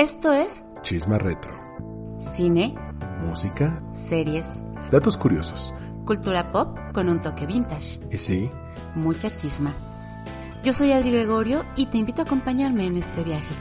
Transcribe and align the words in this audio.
Esto 0.00 0.32
es 0.32 0.64
Chisma 0.80 1.18
Retro. 1.18 1.52
cine, 2.34 2.74
Música, 3.18 3.84
series, 3.92 4.64
datos 4.90 5.18
curiosos. 5.18 5.74
cultura 6.06 6.50
pop 6.52 6.74
con 6.94 7.10
un 7.10 7.20
toque 7.20 7.44
vintage, 7.44 8.00
Y 8.10 8.16
sí, 8.16 8.50
mucha 8.94 9.28
chisma. 9.28 9.74
Yo 10.64 10.72
soy 10.72 10.92
Adri 10.92 11.10
Gregorio 11.10 11.66
y 11.76 11.84
te 11.84 11.98
invito 11.98 12.22
a 12.22 12.24
acompañarme 12.24 12.86
en 12.86 12.96
este 12.96 13.22
viaje. 13.24 13.54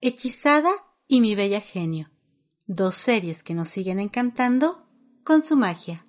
Hechizada 0.00 0.70
y 1.08 1.20
mi 1.20 1.34
bella 1.34 1.60
genio. 1.60 2.12
Dos 2.68 2.94
series 2.94 3.42
que 3.42 3.54
nos 3.54 3.66
siguen 3.66 3.98
encantando 3.98 4.86
con 5.24 5.42
su 5.42 5.56
magia. 5.56 6.06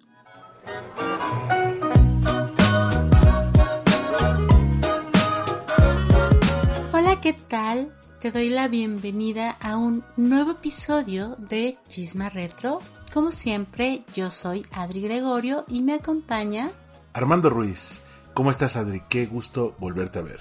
¿Qué 7.26 7.34
tal? 7.34 7.92
Te 8.22 8.30
doy 8.30 8.52
la 8.52 8.68
bienvenida 8.68 9.50
a 9.60 9.78
un 9.78 10.04
nuevo 10.16 10.52
episodio 10.52 11.36
de 11.40 11.80
Chisma 11.88 12.30
Retro. 12.30 12.78
Como 13.12 13.32
siempre, 13.32 14.04
yo 14.14 14.30
soy 14.30 14.64
Adri 14.72 15.02
Gregorio 15.02 15.66
y 15.68 15.82
me 15.82 15.96
acompaña, 15.96 16.70
Armando 17.14 17.50
Ruiz. 17.50 18.00
¿Cómo 18.36 18.52
estás, 18.52 18.76
Adri? 18.76 19.02
Qué 19.10 19.26
gusto 19.26 19.76
volverte 19.80 20.20
a 20.20 20.22
ver. 20.22 20.40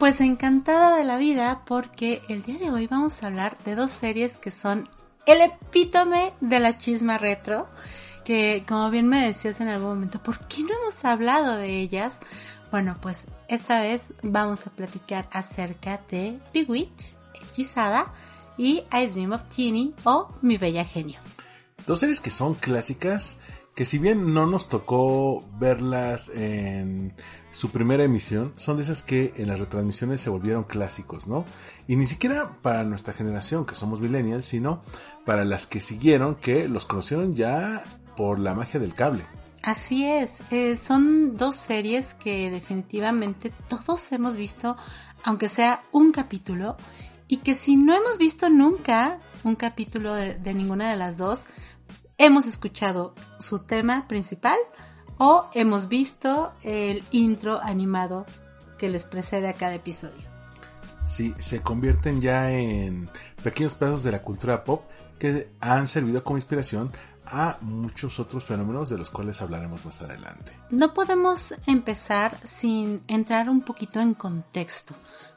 pues 0.00 0.20
encantada 0.20 0.96
de 0.96 1.04
la 1.04 1.18
vida 1.18 1.62
porque 1.66 2.20
el 2.28 2.42
día 2.42 2.58
de 2.58 2.72
hoy 2.72 2.88
vamos 2.88 3.22
a 3.22 3.28
hablar 3.28 3.56
de 3.64 3.76
dos 3.76 3.92
series 3.92 4.36
que 4.36 4.50
son 4.50 4.88
el 5.26 5.40
epítome 5.40 6.32
de 6.40 6.58
la 6.58 6.76
Chisma 6.76 7.16
Retro. 7.16 7.68
Que 8.24 8.64
como 8.66 8.90
bien 8.90 9.06
me 9.06 9.24
decías 9.24 9.60
en 9.60 9.68
algún 9.68 9.90
momento, 9.90 10.20
¿por 10.20 10.48
qué 10.48 10.64
no 10.64 10.70
hemos 10.80 11.04
hablado 11.04 11.54
de 11.58 11.78
ellas? 11.78 12.18
Bueno, 12.72 12.96
pues 13.00 13.28
esta 13.54 13.80
vez 13.80 14.12
vamos 14.22 14.66
a 14.66 14.70
platicar 14.70 15.28
acerca 15.32 16.00
de 16.10 16.38
Bewitch, 16.52 17.14
Hechizada 17.34 18.12
y 18.58 18.82
I 18.92 19.06
Dream 19.06 19.32
of 19.32 19.42
Genie 19.54 19.94
o 20.04 20.28
Mi 20.42 20.58
Bella 20.58 20.84
Genio. 20.84 21.20
Dos 21.86 22.00
series 22.00 22.20
que 22.20 22.30
son 22.30 22.54
clásicas, 22.54 23.36
que 23.74 23.84
si 23.84 23.98
bien 23.98 24.34
no 24.34 24.46
nos 24.46 24.68
tocó 24.68 25.40
verlas 25.58 26.30
en 26.30 27.14
su 27.52 27.70
primera 27.70 28.02
emisión, 28.02 28.52
son 28.56 28.76
de 28.76 28.82
esas 28.82 29.02
que 29.02 29.32
en 29.36 29.48
las 29.48 29.60
retransmisiones 29.60 30.20
se 30.20 30.30
volvieron 30.30 30.64
clásicos, 30.64 31.28
¿no? 31.28 31.44
Y 31.86 31.96
ni 31.96 32.06
siquiera 32.06 32.58
para 32.62 32.84
nuestra 32.84 33.14
generación, 33.14 33.66
que 33.66 33.74
somos 33.74 34.00
millennials, 34.00 34.46
sino 34.46 34.82
para 35.24 35.44
las 35.44 35.66
que 35.66 35.80
siguieron, 35.80 36.34
que 36.34 36.68
los 36.68 36.86
conocieron 36.86 37.34
ya 37.34 37.84
por 38.16 38.38
la 38.38 38.54
magia 38.54 38.80
del 38.80 38.94
cable. 38.94 39.26
Así 39.64 40.04
es, 40.04 40.42
eh, 40.50 40.76
son 40.76 41.38
dos 41.38 41.56
series 41.56 42.12
que 42.12 42.50
definitivamente 42.50 43.50
todos 43.66 44.12
hemos 44.12 44.36
visto, 44.36 44.76
aunque 45.24 45.48
sea 45.48 45.80
un 45.90 46.12
capítulo, 46.12 46.76
y 47.28 47.38
que 47.38 47.54
si 47.54 47.76
no 47.76 47.94
hemos 47.94 48.18
visto 48.18 48.50
nunca 48.50 49.20
un 49.42 49.56
capítulo 49.56 50.12
de, 50.12 50.34
de 50.34 50.52
ninguna 50.52 50.90
de 50.90 50.96
las 50.96 51.16
dos, 51.16 51.44
hemos 52.18 52.44
escuchado 52.44 53.14
su 53.38 53.60
tema 53.60 54.06
principal 54.06 54.58
o 55.16 55.48
hemos 55.54 55.88
visto 55.88 56.52
el 56.62 57.02
intro 57.10 57.58
animado 57.58 58.26
que 58.76 58.90
les 58.90 59.04
precede 59.04 59.48
a 59.48 59.54
cada 59.54 59.76
episodio. 59.76 60.28
Sí, 61.06 61.34
se 61.38 61.62
convierten 61.62 62.20
ya 62.20 62.50
en 62.50 63.08
pequeños 63.42 63.74
pedazos 63.74 64.02
de 64.02 64.12
la 64.12 64.20
cultura 64.20 64.62
pop 64.62 64.84
que 65.18 65.48
han 65.60 65.88
servido 65.88 66.22
como 66.22 66.36
inspiración 66.36 66.92
a 67.26 67.56
muchos 67.60 68.18
otros 68.20 68.44
fenómenos 68.44 68.88
de 68.88 68.98
los 68.98 69.10
cuales 69.10 69.40
hablaremos 69.42 69.84
más 69.86 70.00
adelante. 70.02 70.52
No 70.70 70.92
podemos 70.94 71.54
empezar 71.66 72.38
sin 72.42 73.02
entrar 73.08 73.48
un 73.48 73.62
poquito 73.62 74.00
en 74.00 74.14
contexto, 74.14 74.94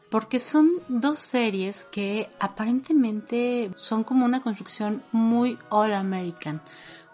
porque 0.10 0.40
son 0.40 0.70
dos 0.88 1.20
series 1.20 1.86
que 1.86 2.30
aparentemente 2.40 3.72
son 3.76 4.04
como 4.04 4.26
una 4.26 4.42
construcción 4.42 5.04
muy 5.12 5.58
all 5.70 5.94
American. 5.94 6.62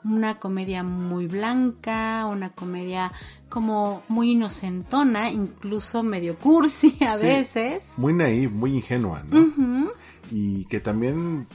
Una 0.05 0.37
comedia 0.37 0.83
muy 0.83 1.27
blanca, 1.27 2.25
una 2.25 2.49
comedia 2.51 3.13
como 3.47 4.03
muy 4.09 4.31
inocentona, 4.31 5.29
incluso 5.31 6.03
medio 6.03 6.37
cursi 6.37 6.97
a 7.05 7.17
Sí. 7.17 7.25
veces. 7.25 7.93
Muy 7.97 8.11
naive, 8.13 8.49
muy 8.49 8.75
ingenua, 8.75 9.23
¿no? 9.23 9.89
Y 10.29 10.65
que 10.65 10.81
también 10.81 11.47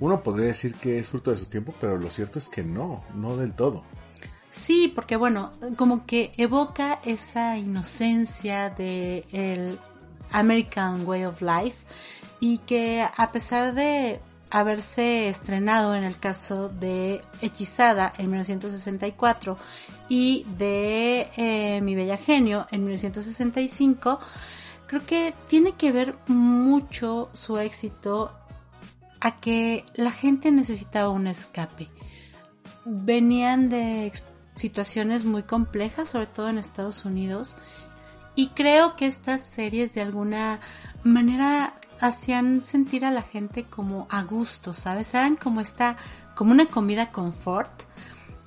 uno 0.00 0.22
podría 0.22 0.48
decir 0.48 0.74
que 0.74 0.98
es 0.98 1.08
fruto 1.08 1.30
de 1.30 1.36
su 1.36 1.46
tiempo, 1.46 1.74
pero 1.80 1.98
lo 1.98 2.10
cierto 2.10 2.38
es 2.38 2.48
que 2.48 2.62
no, 2.62 3.04
no 3.14 3.36
del 3.36 3.54
todo. 3.54 3.82
Sí, 4.50 4.92
porque 4.94 5.16
bueno, 5.16 5.50
como 5.76 6.06
que 6.06 6.32
evoca 6.36 7.00
esa 7.04 7.58
inocencia 7.58 8.70
de 8.70 9.24
el 9.32 9.78
American 10.30 11.06
Way 11.06 11.24
of 11.24 11.42
Life 11.42 11.86
y 12.40 12.58
que 12.58 13.06
a 13.16 13.32
pesar 13.32 13.74
de 13.74 14.20
haberse 14.50 15.28
estrenado 15.28 15.94
en 15.94 16.04
el 16.04 16.18
caso 16.18 16.68
de 16.68 17.20
Hechizada 17.42 18.12
en 18.16 18.28
1964 18.28 19.56
y 20.08 20.46
de 20.56 21.28
eh, 21.36 21.80
Mi 21.82 21.94
Bella 21.94 22.16
Genio 22.16 22.66
en 22.70 22.84
1965, 22.84 24.18
creo 24.86 25.04
que 25.04 25.34
tiene 25.48 25.72
que 25.72 25.92
ver 25.92 26.14
mucho 26.26 27.28
su 27.34 27.58
éxito 27.58 28.32
a 29.20 29.40
que 29.40 29.84
la 29.94 30.10
gente 30.10 30.50
necesitaba 30.50 31.10
un 31.10 31.26
escape 31.26 31.90
venían 32.88 33.68
de 33.68 34.12
situaciones 34.54 35.24
muy 35.24 35.42
complejas, 35.42 36.10
sobre 36.10 36.26
todo 36.26 36.48
en 36.48 36.58
Estados 36.58 37.04
Unidos, 37.04 37.56
y 38.34 38.48
creo 38.48 38.96
que 38.96 39.06
estas 39.06 39.40
series 39.40 39.94
de 39.94 40.00
alguna 40.00 40.60
manera 41.04 41.74
hacían 42.00 42.64
sentir 42.64 43.04
a 43.04 43.10
la 43.10 43.22
gente 43.22 43.64
como 43.64 44.06
a 44.10 44.22
gusto, 44.22 44.74
¿sabes? 44.74 45.12
Eran 45.14 45.36
como 45.36 45.60
esta, 45.60 45.96
como 46.34 46.52
una 46.52 46.66
comida 46.66 47.10
confort, 47.10 47.82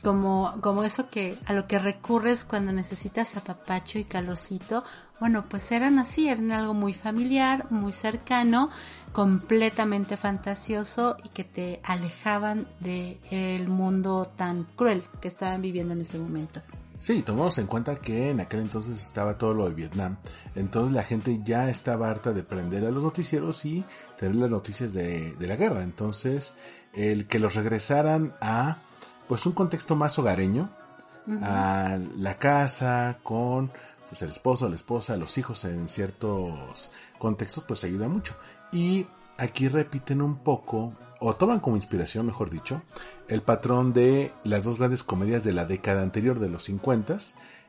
como, 0.01 0.55
como 0.61 0.83
eso 0.83 1.09
que, 1.09 1.37
a 1.45 1.53
lo 1.53 1.67
que 1.67 1.77
recurres 1.77 2.45
cuando 2.45 2.71
necesitas 2.71 3.35
apapacho 3.35 3.99
y 3.99 4.05
calorcito. 4.05 4.83
Bueno, 5.21 5.45
pues 5.47 5.71
eran 5.71 5.99
así, 5.99 6.29
eran 6.29 6.51
algo 6.51 6.73
muy 6.73 6.93
familiar, 6.93 7.67
muy 7.69 7.93
cercano, 7.93 8.71
completamente 9.11 10.17
fantasioso 10.17 11.15
y 11.23 11.29
que 11.29 11.43
te 11.43 11.79
alejaban 11.83 12.67
del 12.79 13.67
mundo 13.67 14.31
tan 14.35 14.63
cruel 14.63 15.03
que 15.21 15.27
estaban 15.27 15.61
viviendo 15.61 15.93
en 15.93 16.01
ese 16.01 16.17
momento. 16.17 16.63
Sí, 16.97 17.21
tomamos 17.21 17.59
en 17.59 17.67
cuenta 17.67 17.97
que 17.97 18.31
en 18.31 18.39
aquel 18.39 18.61
entonces 18.61 18.99
estaba 18.99 19.37
todo 19.37 19.53
lo 19.53 19.69
de 19.69 19.75
Vietnam, 19.75 20.17
entonces 20.55 20.91
la 20.91 21.03
gente 21.03 21.39
ya 21.43 21.69
estaba 21.69 22.09
harta 22.09 22.33
de 22.33 22.41
prender 22.41 22.83
a 22.83 22.89
los 22.89 23.03
noticieros 23.03 23.63
y 23.65 23.85
tener 24.17 24.33
las 24.33 24.49
noticias 24.49 24.91
de, 24.91 25.33
de 25.33 25.47
la 25.47 25.55
guerra, 25.55 25.83
entonces 25.83 26.55
el 26.93 27.27
que 27.27 27.37
los 27.37 27.53
regresaran 27.53 28.33
a 28.41 28.79
pues 29.27 29.45
un 29.45 29.51
contexto 29.51 29.95
más 29.95 30.17
hogareño, 30.17 30.71
a 31.43 31.99
la 32.17 32.35
casa 32.37 33.19
con 33.23 33.71
pues 34.11 34.23
el 34.23 34.29
esposo, 34.31 34.67
la 34.67 34.75
esposa, 34.75 35.15
los 35.15 35.37
hijos 35.37 35.63
en 35.63 35.87
ciertos 35.87 36.91
contextos 37.17 37.63
pues 37.65 37.85
ayuda 37.85 38.09
mucho. 38.09 38.35
Y 38.73 39.07
aquí 39.37 39.69
repiten 39.69 40.21
un 40.21 40.39
poco, 40.39 40.91
o 41.21 41.33
toman 41.37 41.61
como 41.61 41.77
inspiración, 41.77 42.25
mejor 42.25 42.49
dicho, 42.49 42.81
el 43.29 43.41
patrón 43.41 43.93
de 43.93 44.33
las 44.43 44.65
dos 44.65 44.77
grandes 44.77 45.03
comedias 45.03 45.45
de 45.45 45.53
la 45.53 45.63
década 45.63 46.01
anterior, 46.01 46.39
de 46.39 46.49
los 46.49 46.63
50, 46.63 47.19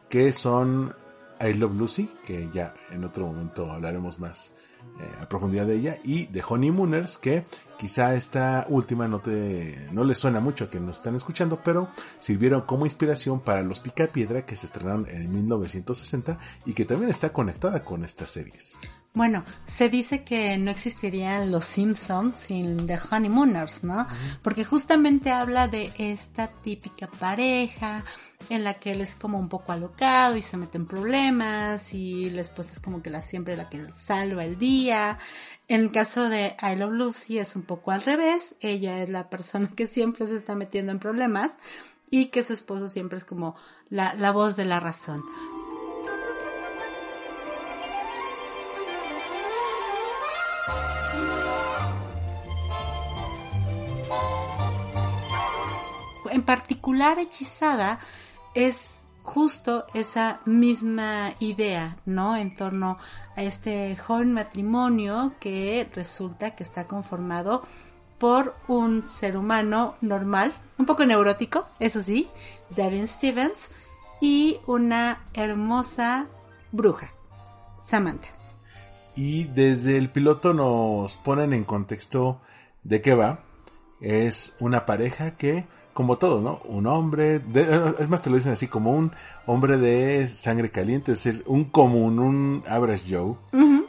que 0.08 0.32
son 0.32 0.96
I 1.40 1.52
Love 1.54 1.76
Lucy, 1.76 2.10
que 2.26 2.50
ya 2.52 2.74
en 2.90 3.04
otro 3.04 3.24
momento 3.24 3.70
hablaremos 3.70 4.18
más 4.18 4.52
eh, 5.00 5.22
a 5.22 5.28
profundidad 5.28 5.66
de 5.66 5.76
ella, 5.76 5.98
y 6.04 6.26
The 6.26 6.42
Honeymooners, 6.48 7.18
que 7.18 7.44
quizá 7.78 8.14
esta 8.14 8.66
última 8.68 9.08
no 9.08 9.20
te 9.20 9.88
no 9.92 10.04
les 10.04 10.18
suena 10.18 10.40
mucho 10.40 10.64
a 10.64 10.70
que 10.70 10.80
nos 10.80 10.98
están 10.98 11.16
escuchando, 11.16 11.60
pero 11.64 11.88
sirvieron 12.18 12.62
como 12.62 12.86
inspiración 12.86 13.40
para 13.40 13.62
Los 13.62 13.80
Picapiedra, 13.80 14.46
que 14.46 14.56
se 14.56 14.66
estrenaron 14.66 15.06
en 15.08 15.30
1960 15.30 16.38
y 16.66 16.72
que 16.72 16.84
también 16.84 17.10
está 17.10 17.32
conectada 17.32 17.84
con 17.84 18.04
estas 18.04 18.30
series. 18.30 18.76
Bueno, 19.14 19.44
se 19.66 19.90
dice 19.90 20.24
que 20.24 20.56
no 20.56 20.70
existirían 20.70 21.50
los 21.50 21.66
Simpsons 21.66 22.40
sin 22.40 22.78
The 22.86 22.98
Honeymooners, 23.10 23.84
¿no? 23.84 24.06
Porque 24.40 24.64
justamente 24.64 25.30
habla 25.30 25.68
de 25.68 25.92
esta 25.98 26.48
típica 26.48 27.08
pareja 27.08 28.06
en 28.48 28.64
la 28.64 28.72
que 28.72 28.92
él 28.92 29.02
es 29.02 29.14
como 29.14 29.38
un 29.38 29.50
poco 29.50 29.72
alocado 29.72 30.38
y 30.38 30.42
se 30.42 30.56
mete 30.56 30.78
en 30.78 30.86
problemas 30.86 31.92
y 31.92 32.30
la 32.30 32.40
esposa 32.40 32.70
es 32.72 32.80
como 32.80 33.02
que 33.02 33.10
la 33.10 33.22
siempre 33.22 33.54
la 33.54 33.68
que 33.68 33.84
salva 33.92 34.44
el 34.44 34.58
día. 34.58 35.18
En 35.68 35.82
el 35.82 35.90
caso 35.90 36.30
de 36.30 36.56
I 36.62 36.76
Love 36.76 36.92
Lucy 36.92 37.38
es 37.38 37.54
un 37.54 37.64
poco 37.64 37.90
al 37.90 38.00
revés, 38.00 38.54
ella 38.60 39.02
es 39.02 39.10
la 39.10 39.28
persona 39.28 39.68
que 39.76 39.86
siempre 39.86 40.26
se 40.26 40.36
está 40.36 40.54
metiendo 40.54 40.90
en 40.90 40.98
problemas 40.98 41.58
y 42.10 42.26
que 42.26 42.42
su 42.42 42.54
esposo 42.54 42.88
siempre 42.88 43.18
es 43.18 43.26
como 43.26 43.56
la, 43.90 44.14
la 44.14 44.32
voz 44.32 44.56
de 44.56 44.64
la 44.64 44.80
razón. 44.80 45.22
En 56.32 56.42
particular, 56.42 57.18
Hechizada 57.18 57.98
es 58.54 59.04
justo 59.22 59.86
esa 59.94 60.40
misma 60.44 61.34
idea, 61.38 61.96
¿no? 62.04 62.36
En 62.36 62.56
torno 62.56 62.98
a 63.36 63.42
este 63.42 63.96
joven 63.96 64.32
matrimonio 64.32 65.34
que 65.40 65.88
resulta 65.94 66.52
que 66.56 66.62
está 66.64 66.86
conformado 66.86 67.62
por 68.18 68.54
un 68.68 69.06
ser 69.06 69.36
humano 69.36 69.96
normal, 70.00 70.52
un 70.78 70.86
poco 70.86 71.04
neurótico, 71.04 71.66
eso 71.80 72.02
sí, 72.02 72.28
Darren 72.76 73.08
Stevens, 73.08 73.70
y 74.20 74.58
una 74.66 75.24
hermosa 75.34 76.26
bruja, 76.70 77.10
Samantha. 77.82 78.28
Y 79.16 79.44
desde 79.44 79.98
el 79.98 80.08
piloto 80.08 80.54
nos 80.54 81.16
ponen 81.16 81.52
en 81.52 81.64
contexto 81.64 82.40
de 82.84 83.02
qué 83.02 83.14
va. 83.14 83.40
Es 84.00 84.56
una 84.60 84.86
pareja 84.86 85.36
que, 85.36 85.66
como 85.92 86.18
todo, 86.18 86.40
¿no? 86.40 86.60
Un 86.64 86.86
hombre, 86.86 87.40
es 87.98 88.08
más 88.08 88.22
te 88.22 88.30
lo 88.30 88.36
dicen 88.36 88.52
así, 88.52 88.68
como 88.68 88.92
un 88.92 89.12
hombre 89.46 89.76
de 89.76 90.26
sangre 90.26 90.70
caliente, 90.70 91.12
es 91.12 91.22
decir, 91.22 91.42
un 91.46 91.64
común, 91.64 92.18
un 92.18 92.64
average 92.66 93.14
Joe, 93.14 93.36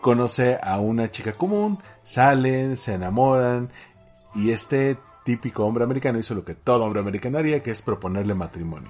conoce 0.02 0.58
a 0.62 0.80
una 0.80 1.10
chica 1.10 1.34
común, 1.34 1.80
salen, 2.04 2.78
se 2.78 2.94
enamoran, 2.96 3.70
y 4.36 4.52
este 4.52 4.98
típico 5.24 5.66
hombre 5.66 5.84
americano 5.84 6.20
hizo 6.20 6.36
lo 6.36 6.44
que 6.44 6.56
todo 6.56 6.84
hombre 6.84 7.00
americano 7.00 7.38
haría, 7.38 7.62
que 7.62 7.72
es 7.72 7.82
proponerle 7.82 8.34
matrimonio. 8.34 8.90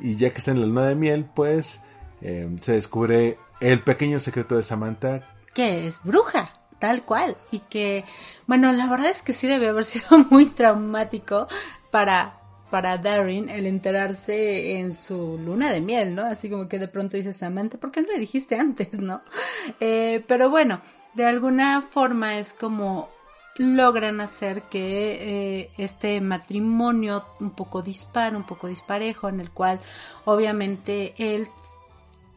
Y 0.00 0.16
ya 0.16 0.30
que 0.30 0.38
está 0.38 0.50
en 0.50 0.60
la 0.60 0.66
luna 0.66 0.86
de 0.86 0.94
miel, 0.94 1.26
pues 1.34 1.80
eh, 2.20 2.54
se 2.60 2.72
descubre 2.72 3.38
el 3.60 3.82
pequeño 3.82 4.20
secreto 4.20 4.56
de 4.56 4.62
Samantha 4.62 5.36
que 5.56 5.86
es 5.86 6.02
bruja, 6.04 6.50
tal 6.78 7.02
cual. 7.02 7.38
Y 7.50 7.60
que, 7.60 8.04
bueno, 8.46 8.72
la 8.72 8.86
verdad 8.88 9.08
es 9.08 9.22
que 9.22 9.32
sí 9.32 9.46
debe 9.46 9.68
haber 9.68 9.86
sido 9.86 10.18
muy 10.30 10.44
traumático 10.44 11.48
para, 11.96 12.40
para 12.70 12.98
Darren 12.98 13.48
el 13.48 13.64
enterarse 13.64 14.80
en 14.80 14.94
su 14.94 15.38
luna 15.42 15.72
de 15.72 15.80
miel, 15.80 16.14
¿no? 16.14 16.26
Así 16.26 16.50
como 16.50 16.68
que 16.68 16.78
de 16.78 16.88
pronto 16.88 17.16
dices, 17.16 17.38
Samantha, 17.38 17.78
¿por 17.78 17.90
qué 17.90 18.02
no 18.02 18.08
le 18.08 18.18
dijiste 18.18 18.58
antes, 18.58 19.00
no? 19.00 19.22
Eh, 19.80 20.22
pero 20.28 20.50
bueno, 20.50 20.82
de 21.14 21.24
alguna 21.24 21.80
forma 21.80 22.36
es 22.36 22.52
como 22.52 23.08
logran 23.56 24.20
hacer 24.20 24.60
que 24.64 25.60
eh, 25.60 25.70
este 25.78 26.20
matrimonio 26.20 27.24
un 27.40 27.52
poco 27.52 27.80
dispar, 27.80 28.36
un 28.36 28.44
poco 28.44 28.68
disparejo, 28.68 29.30
en 29.30 29.40
el 29.40 29.50
cual 29.50 29.80
obviamente 30.26 31.14
él 31.16 31.48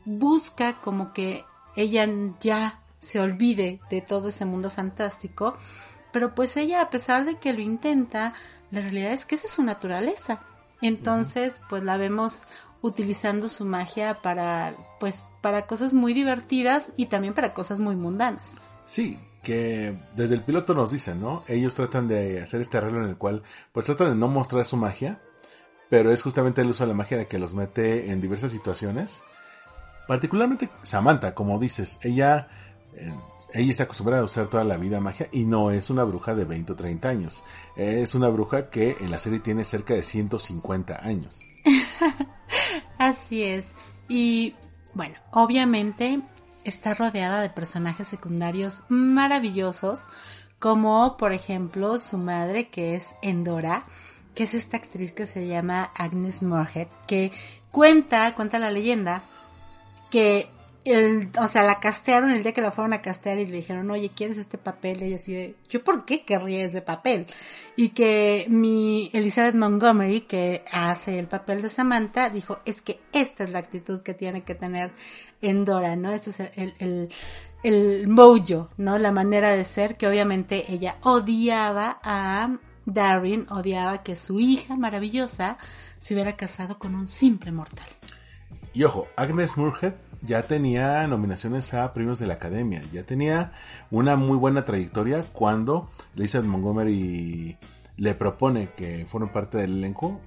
busca 0.06 0.76
como 0.76 1.12
que 1.12 1.44
ella 1.76 2.08
ya 2.40 2.80
se 3.02 3.20
olvide 3.20 3.82
de 3.90 4.00
todo 4.00 4.30
ese 4.30 4.46
mundo 4.46 4.70
fantástico, 4.70 5.58
pero 6.14 6.34
pues 6.34 6.56
ella 6.56 6.80
a 6.80 6.90
pesar 6.90 7.26
de 7.26 7.36
que 7.36 7.52
lo 7.52 7.60
intenta, 7.60 8.34
la 8.72 8.82
realidad 8.82 9.12
es 9.14 9.26
que 9.26 9.36
esa 9.36 9.48
es 9.48 9.54
su 9.54 9.64
naturaleza. 9.64 10.42
Entonces, 10.82 11.62
pues 11.70 11.84
la 11.84 11.98
vemos 11.98 12.44
utilizando 12.82 13.50
su 13.50 13.66
magia 13.66 14.22
para 14.22 14.74
pues 15.00 15.26
para 15.42 15.68
cosas 15.68 15.94
muy 15.94 16.14
divertidas 16.14 16.92
y 16.96 17.08
también 17.08 17.34
para 17.34 17.54
cosas 17.54 17.80
muy 17.80 17.96
mundanas. 17.96 18.58
Sí, 18.86 19.20
que 19.44 19.98
desde 20.16 20.36
el 20.36 20.42
piloto 20.42 20.74
nos 20.74 20.92
dicen, 20.92 21.20
¿no? 21.20 21.44
Ellos 21.48 21.76
tratan 21.76 22.08
de 22.08 22.42
hacer 22.42 22.62
este 22.62 22.78
arreglo 22.78 23.04
en 23.04 23.10
el 23.10 23.18
cual 23.18 23.44
pues 23.72 23.86
tratan 23.86 24.10
de 24.10 24.16
no 24.16 24.28
mostrar 24.28 24.64
su 24.66 24.78
magia, 24.78 25.22
pero 25.90 26.12
es 26.12 26.22
justamente 26.22 26.62
el 26.62 26.70
uso 26.70 26.84
de 26.84 26.90
la 26.90 26.96
magia 26.96 27.18
de 27.18 27.28
que 27.28 27.40
los 27.40 27.54
mete 27.54 28.12
en 28.12 28.22
diversas 28.22 28.52
situaciones. 28.52 29.24
Particularmente 30.08 30.70
Samantha, 30.84 31.36
como 31.36 31.60
dices, 31.60 32.00
ella 32.02 32.48
ella 33.54 33.72
está 33.72 33.84
acostumbrada 33.84 34.22
a 34.22 34.26
usar 34.26 34.48
toda 34.48 34.64
la 34.64 34.78
vida 34.78 35.00
magia 35.00 35.28
y 35.32 35.46
no 35.46 35.72
es 35.72 35.90
una 35.90 36.04
bruja 36.04 36.36
de 36.36 36.46
20 36.46 36.74
o 36.74 36.76
30 36.76 37.10
años. 37.10 37.44
Es 37.76 38.16
una 38.16 38.30
bruja 38.30 38.70
que 38.70 38.98
en 39.00 39.12
la 39.12 39.20
serie 39.20 39.40
tiene 39.40 39.64
cerca 39.64 39.94
de 39.94 40.04
150 40.04 41.06
años. 41.06 41.42
Así 42.98 43.44
es. 43.44 43.74
Y 44.08 44.56
bueno, 44.94 45.16
obviamente 45.32 46.22
está 46.64 46.94
rodeada 46.94 47.42
de 47.42 47.50
personajes 47.50 48.08
secundarios 48.08 48.84
maravillosos, 48.90 50.08
como 50.60 51.18
por 51.18 51.32
ejemplo 51.32 51.98
su 51.98 52.18
madre 52.18 52.70
que 52.70 52.96
es 52.96 53.16
Endora, 53.22 53.86
que 54.36 54.44
es 54.44 54.54
esta 54.54 54.78
actriz 54.78 55.14
que 55.14 55.26
se 55.26 55.48
llama 55.48 55.90
Agnes 55.96 56.44
Moorehead, 56.44 56.88
que 57.08 57.32
cuenta, 57.72 58.36
cuenta 58.36 58.60
la 58.60 58.72
leyenda, 58.72 59.24
que 60.12 60.50
el, 60.86 61.30
o 61.40 61.48
sea, 61.48 61.64
la 61.64 61.80
castearon 61.80 62.32
el 62.32 62.44
día 62.44 62.54
que 62.54 62.62
la 62.62 62.72
fueron 62.72 62.94
a 62.94 63.02
castear 63.02 63.38
y 63.38 63.46
le 63.46 63.58
dijeron, 63.58 63.90
oye, 63.92 64.12
¿quieres 64.16 64.38
este 64.38 64.58
papel? 64.58 65.04
Y 65.04 65.14
así 65.14 65.34
de, 65.34 65.56
¿yo 65.70 65.84
por 65.84 66.06
qué 66.06 66.24
querría 66.24 66.64
ese 66.64 66.82
papel? 66.82 67.28
Y 67.76 67.90
que 67.90 68.46
mi 68.50 69.10
Elizabeth 69.14 69.56
Montgomery, 69.56 70.22
que 70.22 70.64
hace 70.72 71.20
el 71.20 71.28
papel 71.28 71.62
de 71.62 71.70
Samantha, 71.70 72.30
dijo, 72.30 72.60
es 72.66 72.82
que 72.82 73.02
esta 73.12 73.44
es 73.44 73.50
la 73.50 73.60
actitud 73.60 74.02
que 74.02 74.14
tiene 74.14 74.44
que 74.44 74.56
tener 74.56 74.92
Endora, 75.42 75.96
¿no? 75.96 76.12
Este 76.12 76.30
es 76.30 76.40
el, 76.40 76.74
el, 76.80 77.10
el 77.64 78.08
mojo, 78.08 78.70
¿no? 78.78 78.98
La 78.98 79.12
manera 79.12 79.52
de 79.52 79.66
ser 79.66 79.98
que 79.98 80.08
obviamente 80.08 80.66
ella 80.72 80.98
odiaba 81.02 82.00
a 82.04 82.58
Darren, 82.86 83.48
odiaba 83.52 84.02
que 84.02 84.16
su 84.16 84.40
hija 84.40 84.76
maravillosa 84.76 85.58
se 86.00 86.14
hubiera 86.14 86.36
casado 86.36 86.80
con 86.80 86.96
un 86.96 87.08
simple 87.08 87.52
mortal. 87.52 87.88
Y 88.74 88.84
ojo, 88.84 89.08
Agnes 89.16 89.58
Moorehead 89.58 89.94
ya 90.22 90.44
tenía 90.44 91.06
nominaciones 91.08 91.74
a 91.74 91.94
premios 91.94 92.20
de 92.20 92.28
la 92.28 92.36
Academia, 92.36 92.82
ya 92.92 93.04
tenía 93.04 93.52
una 93.92 94.16
muy 94.16 94.38
buena 94.38 94.66
trayectoria 94.66 95.24
cuando 95.34 95.90
Lisa 96.16 96.42
Montgomery 96.42 97.58
le 97.98 98.16
propone 98.16 98.70
que 98.76 99.06
forme 99.08 99.28
parte 99.28 99.58
del 99.58 99.78
elenco. 99.78 100.20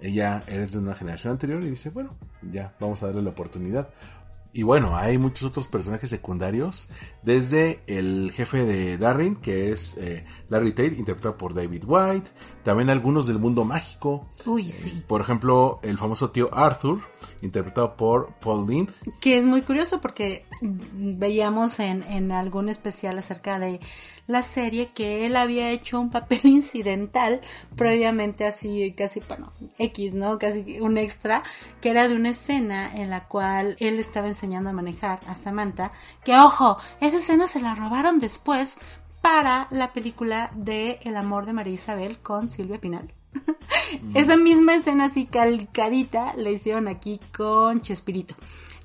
Ella 0.00 0.42
es 0.46 0.72
de 0.72 0.78
una 0.78 0.94
generación 0.94 1.32
anterior 1.32 1.62
y 1.64 1.70
dice, 1.70 1.90
bueno, 1.90 2.14
ya 2.52 2.74
vamos 2.78 3.02
a 3.02 3.06
darle 3.06 3.22
la 3.22 3.30
oportunidad. 3.30 3.88
Y 4.52 4.62
bueno, 4.62 4.96
hay 4.96 5.18
muchos 5.18 5.44
otros 5.44 5.68
personajes 5.68 6.08
secundarios, 6.10 6.88
desde 7.22 7.80
el 7.86 8.32
jefe 8.32 8.64
de 8.64 8.96
Darren, 8.96 9.36
que 9.36 9.70
es 9.70 9.96
eh, 9.98 10.24
Larry 10.48 10.72
Tate, 10.72 10.94
interpretado 10.98 11.36
por 11.36 11.54
David 11.54 11.84
White, 11.86 12.30
también 12.64 12.90
algunos 12.90 13.26
del 13.26 13.38
mundo 13.38 13.64
mágico. 13.64 14.28
Uy, 14.46 14.70
sí. 14.70 15.04
por 15.06 15.20
ejemplo, 15.20 15.80
el 15.82 15.98
famoso 15.98 16.30
tío 16.30 16.48
Arthur, 16.52 17.02
interpretado 17.42 17.96
por 17.96 18.34
Paul 18.40 18.68
Lind. 18.68 18.90
Que 19.20 19.38
es 19.38 19.44
muy 19.44 19.62
curioso 19.62 20.00
porque 20.00 20.46
veíamos 20.60 21.78
en, 21.78 22.02
en 22.04 22.32
algún 22.32 22.68
especial 22.68 23.18
acerca 23.18 23.58
de 23.58 23.80
la 24.28 24.44
serie 24.44 24.88
que 24.88 25.26
él 25.26 25.34
había 25.34 25.70
hecho 25.70 25.98
un 25.98 26.10
papel 26.10 26.40
incidental 26.44 27.40
previamente 27.74 28.44
así, 28.44 28.94
casi, 28.96 29.20
bueno, 29.26 29.52
X, 29.78 30.14
¿no? 30.14 30.38
Casi 30.38 30.80
un 30.80 30.96
extra, 30.98 31.42
que 31.80 31.90
era 31.90 32.06
de 32.06 32.14
una 32.14 32.30
escena 32.30 32.94
en 32.94 33.10
la 33.10 33.26
cual 33.26 33.76
él 33.80 33.98
estaba 33.98 34.28
enseñando 34.28 34.70
a 34.70 34.74
manejar 34.74 35.18
a 35.26 35.34
Samantha, 35.34 35.90
que 36.22 36.36
ojo, 36.36 36.76
esa 37.00 37.18
escena 37.18 37.48
se 37.48 37.60
la 37.60 37.74
robaron 37.74 38.20
después 38.20 38.76
para 39.20 39.66
la 39.70 39.92
película 39.92 40.52
de 40.54 41.00
El 41.02 41.16
amor 41.16 41.46
de 41.46 41.54
María 41.54 41.74
Isabel 41.74 42.18
con 42.18 42.48
Silvia 42.50 42.80
Pinal. 42.80 43.12
Esa 44.14 44.36
misma 44.36 44.74
escena 44.74 45.06
así 45.06 45.26
calcadita 45.26 46.34
la 46.36 46.50
hicieron 46.50 46.88
aquí 46.88 47.20
con 47.36 47.80
Chespirito. 47.80 48.34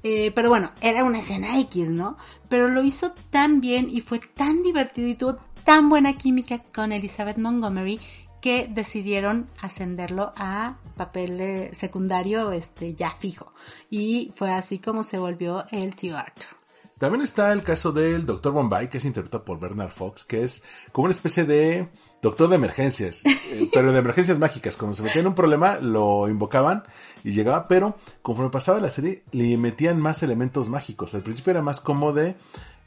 Eh, 0.03 0.31
pero 0.36 0.50
bueno, 0.50 0.72
era 0.81 1.03
una 1.03 1.19
escena 1.19 1.60
X, 1.62 1.89
¿no? 1.89 2.17
Pero 2.50 2.67
lo 2.67 2.83
hizo 2.83 3.13
tan 3.29 3.62
bien 3.62 3.89
y 3.89 4.01
fue 4.01 4.19
tan 4.19 4.62
divertido 4.62 5.07
y 5.07 5.15
tuvo 5.15 5.38
tan 5.63 5.89
buena 5.89 6.17
química 6.17 6.62
con 6.74 6.91
Elizabeth 6.91 7.38
Montgomery 7.38 8.00
que 8.41 8.67
decidieron 8.69 9.48
ascenderlo 9.62 10.33
a 10.36 10.75
papel 10.98 11.39
eh, 11.39 11.69
secundario 11.74 12.51
este 12.51 12.93
ya 12.93 13.12
fijo 13.12 13.53
y 13.89 14.33
fue 14.36 14.51
así 14.51 14.79
como 14.79 15.03
se 15.03 15.17
volvió 15.17 15.63
el 15.72 15.95
tío 15.95 16.17
Arthur. 16.17 16.57
También 17.00 17.22
está 17.22 17.53
el 17.53 17.63
caso 17.63 17.93
del 17.93 18.25
Dr. 18.25 18.51
Bombay, 18.51 18.89
que 18.89 18.98
es 18.98 19.05
interpretado 19.05 19.45
por 19.45 19.60
Bernard 19.60 19.91
Fox, 19.91 20.25
que 20.25 20.43
es 20.43 20.63
como 20.91 21.05
una 21.05 21.13
especie 21.13 21.45
de 21.45 21.89
doctor 22.23 22.49
de 22.49 22.55
emergencias, 22.55 23.23
eh, 23.25 23.69
pero 23.71 23.91
de 23.91 23.99
emergencias 23.99 24.39
mágicas. 24.39 24.77
Cuando 24.77 24.95
se 24.95 25.03
metía 25.03 25.21
en 25.21 25.27
un 25.27 25.35
problema, 25.35 25.77
lo 25.79 26.27
invocaban 26.27 26.83
y 27.23 27.33
llegaba, 27.33 27.67
pero 27.67 27.95
conforme 28.23 28.49
pasaba 28.49 28.79
la 28.79 28.89
serie, 28.89 29.23
le 29.31 29.55
metían 29.57 29.99
más 29.99 30.23
elementos 30.23 30.69
mágicos. 30.69 31.13
Al 31.13 31.21
principio 31.21 31.51
era 31.51 31.61
más 31.61 31.79
como 31.79 32.13
de 32.13 32.35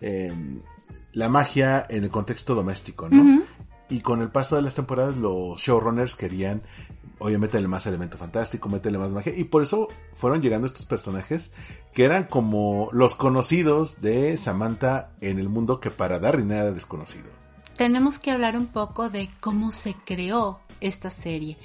em, 0.01 0.61
la 1.13 1.29
magia 1.29 1.87
en 1.89 2.03
el 2.03 2.11
contexto 2.11 2.57
doméstico, 2.57 3.09
¿no? 3.09 3.45
Y 3.89 4.01
con 4.01 4.21
el 4.21 4.31
paso 4.31 4.57
de 4.57 4.63
las 4.63 4.75
temporadas, 4.75 5.17
los 5.17 5.61
showrunners 5.61 6.17
querían 6.17 6.63
oye, 7.19 7.39
métele 7.39 7.69
más 7.69 7.87
elemento 7.87 8.19
fantástico, 8.19 8.69
métele 8.69 8.99
más 8.99 9.13
magia. 9.13 9.33
Y 9.35 9.45
por 9.45 9.63
eso 9.63 9.89
fueron 10.15 10.43
llegando 10.43 10.67
estos 10.67 10.85
personajes 10.85 11.53
que 11.95 12.05
eran 12.05 12.25
como 12.25 12.89
los 12.93 13.15
conocidos 13.15 14.03
de 14.03 14.37
Samantha 14.37 15.11
en 15.21 15.39
el 15.39 15.49
mundo 15.49 15.81
que 15.81 15.91
para 15.91 16.19
Darren 16.19 16.51
era 16.51 16.71
desconocido. 16.73 17.46
Tenemos 17.77 18.19
que 18.19 18.31
hablar 18.31 18.57
un 18.57 18.67
poco 18.67 19.11
de 19.11 19.29
cómo 19.41 19.71
se 19.71 19.95
creó 19.95 20.61
esta 20.81 21.11
serie. 21.11 21.59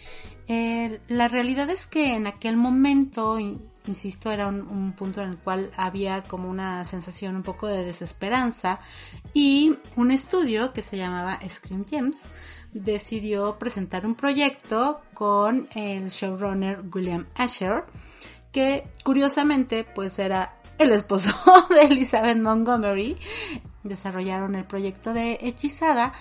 la 1.08 1.28
realidad 1.28 1.70
es 1.70 1.88
que 1.88 2.14
en 2.14 2.28
aquel 2.28 2.58
momento, 2.58 3.40
insisto, 3.88 4.32
era 4.32 4.48
un, 4.48 4.62
un, 4.62 4.94
punto 4.94 5.22
en 5.22 5.30
el 5.30 5.38
cual 5.38 5.72
había 5.78 6.24
como 6.24 6.50
una 6.50 6.84
sensación 6.86 7.36
un 7.38 7.44
poco 7.44 7.68
de 7.68 7.86
desesperanza 7.86 8.80
y 9.34 9.78
un 9.96 10.12
estudio 10.12 10.74
que 10.74 10.82
se 10.82 10.98
llamaba 10.98 11.40
Scream 11.48 11.86
Gems 11.86 12.30
decidió 12.74 13.58
presentar 13.58 14.06
un 14.06 14.16
proyecto 14.16 15.02
con 15.14 15.70
el 15.76 16.10
showrunner 16.10 16.84
William 16.94 17.28
Asher 17.36 17.86
que 18.52 18.88
curiosamente 19.04 19.84
pues 19.84 20.20
era 20.20 20.58
el 20.78 20.92
esposo 20.92 21.32
de 21.70 21.84
Elizabeth 21.84 22.38
Montgomery. 22.38 23.18
Desarrollaron 23.84 24.56
el 24.56 24.66
proyecto 24.66 25.14
de 25.14 25.38
Hechizada 25.42 26.14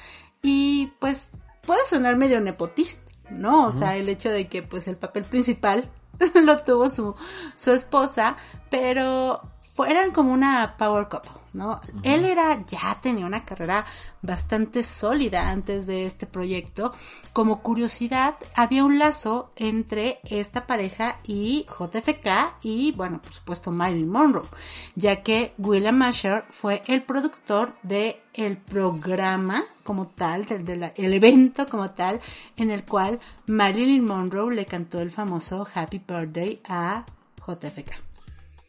y 0.42 0.92
pues 0.98 1.30
puede 1.62 1.84
sonar 1.84 2.16
medio 2.16 2.40
nepotista, 2.40 3.02
¿no? 3.30 3.66
O 3.66 3.72
sea, 3.72 3.96
el 3.96 4.08
hecho 4.08 4.30
de 4.30 4.46
que 4.46 4.62
pues 4.62 4.88
el 4.88 4.96
papel 4.96 5.24
principal 5.24 5.90
lo 6.34 6.58
tuvo 6.58 6.88
su, 6.88 7.14
su 7.56 7.72
esposa, 7.72 8.36
pero 8.70 9.42
eran 9.86 10.12
como 10.12 10.32
una 10.32 10.76
power 10.76 11.08
couple, 11.08 11.39
¿no? 11.52 11.80
Él 12.02 12.24
era, 12.24 12.64
ya 12.66 12.98
tenía 13.00 13.26
una 13.26 13.44
carrera 13.44 13.84
bastante 14.22 14.82
sólida 14.82 15.50
antes 15.50 15.86
de 15.86 16.04
este 16.04 16.26
proyecto. 16.26 16.92
Como 17.32 17.62
curiosidad, 17.62 18.36
había 18.54 18.84
un 18.84 18.98
lazo 18.98 19.52
entre 19.56 20.20
esta 20.24 20.66
pareja 20.66 21.18
y 21.24 21.66
JFK 21.66 22.56
y, 22.62 22.92
bueno, 22.92 23.20
por 23.20 23.32
supuesto, 23.32 23.70
Marilyn 23.70 24.08
Monroe, 24.08 24.48
ya 24.94 25.22
que 25.22 25.54
William 25.58 25.96
Masher 25.96 26.44
fue 26.50 26.82
el 26.86 27.02
productor 27.02 27.74
de 27.82 28.20
el 28.34 28.56
programa 28.56 29.64
como 29.82 30.08
tal, 30.08 30.46
del, 30.46 30.92
evento 30.96 31.66
como 31.66 31.90
tal, 31.90 32.20
en 32.56 32.70
el 32.70 32.84
cual 32.84 33.18
Marilyn 33.46 34.04
Monroe 34.04 34.54
le 34.54 34.66
cantó 34.66 35.00
el 35.00 35.10
famoso 35.10 35.66
Happy 35.74 35.98
Birthday 36.06 36.60
a 36.68 37.04
JFK. 37.46 37.92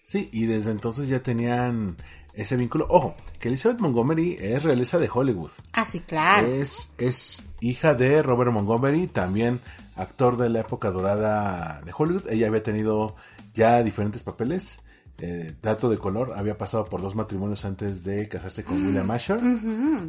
Sí, 0.04 0.30
y 0.34 0.46
desde 0.46 0.72
entonces 0.72 1.08
ya 1.08 1.22
tenían 1.24 1.96
ese 2.34 2.56
vínculo. 2.58 2.88
Ojo, 2.90 3.16
que 3.40 3.50
Elizabeth 3.50 3.80
Montgomery 3.80 4.38
es 4.40 4.64
realeza 4.64 4.98
de 4.98 5.10
Hollywood. 5.12 5.52
Ah, 5.74 5.86
sí, 5.86 6.00
claro. 6.00 6.48
Es, 6.48 6.94
es 6.98 7.44
hija 7.60 7.94
de 7.94 8.24
Robert 8.24 8.52
Montgomery, 8.52 9.08
también 9.08 9.60
actor 9.96 10.38
de 10.38 10.50
la 10.50 10.62
época 10.62 10.92
dorada 10.92 11.82
de 11.82 11.94
Hollywood. 11.96 12.28
Ella 12.30 12.48
había 12.48 12.64
tenido 12.64 13.16
ya 13.54 13.84
diferentes 13.84 14.24
papeles. 14.24 14.82
Eh, 15.24 15.54
dato 15.62 15.88
de 15.88 16.00
color, 16.00 16.34
había 16.36 16.58
pasado 16.58 16.86
por 16.86 17.00
dos 17.00 17.14
matrimonios 17.14 17.64
antes 17.64 18.04
de 18.04 18.28
casarse 18.28 18.64
con 18.64 18.84
William 18.84 19.12
Asher, 19.12 19.40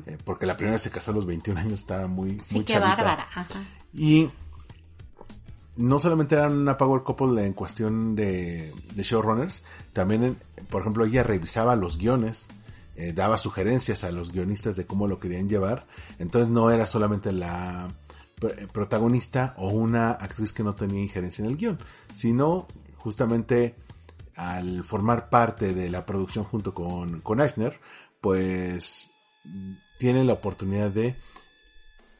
eh, 0.07 0.17
porque 0.25 0.47
la 0.47 0.57
primera 0.57 0.79
se 0.79 0.91
casó 0.91 1.11
a 1.11 1.15
los 1.15 1.27
21 1.27 1.61
años, 1.61 1.81
estaba 1.81 2.07
muy, 2.07 2.41
sí, 2.43 2.55
muy 2.55 2.65
qué 2.65 2.79
bárbara. 2.79 3.29
Y 3.93 4.31
no 5.77 5.99
solamente 5.99 6.35
eran 6.35 6.57
una 6.59 6.79
power 6.79 7.03
couple 7.03 7.45
en 7.45 7.53
cuestión 7.53 8.15
de, 8.15 8.73
showrunners, 8.97 9.65
también, 9.93 10.39
por 10.73 10.81
ejemplo, 10.81 11.05
ella 11.05 11.23
revisaba 11.23 11.77
los 11.77 11.99
guiones, 11.99 12.47
eh, 12.97 13.13
daba 13.13 13.37
sugerencias 13.37 14.05
a 14.05 14.11
los 14.11 14.33
guionistas 14.33 14.75
de 14.75 14.87
cómo 14.87 15.07
lo 15.07 15.19
querían 15.19 15.49
llevar, 15.49 15.87
entonces 16.19 16.49
no 16.49 16.71
era 16.71 16.87
solamente 16.87 17.31
la 17.31 17.89
protagonista 18.73 19.55
o 19.59 19.69
una 19.69 20.13
actriz 20.13 20.53
que 20.53 20.65
no 20.65 20.75
tenía 20.75 21.01
injerencia 21.01 21.45
en 21.45 21.51
el 21.51 21.57
guion, 21.59 21.79
sino 22.15 22.67
justamente 22.97 23.77
al 24.35 24.83
formar 24.83 25.29
parte 25.29 25.75
de 25.75 25.91
la 25.91 26.07
producción 26.07 26.45
junto 26.45 26.73
con, 26.73 27.21
con 27.21 27.39
pues 28.21 29.13
tiene 29.99 30.25
la 30.25 30.33
oportunidad 30.33 30.91
de 30.91 31.17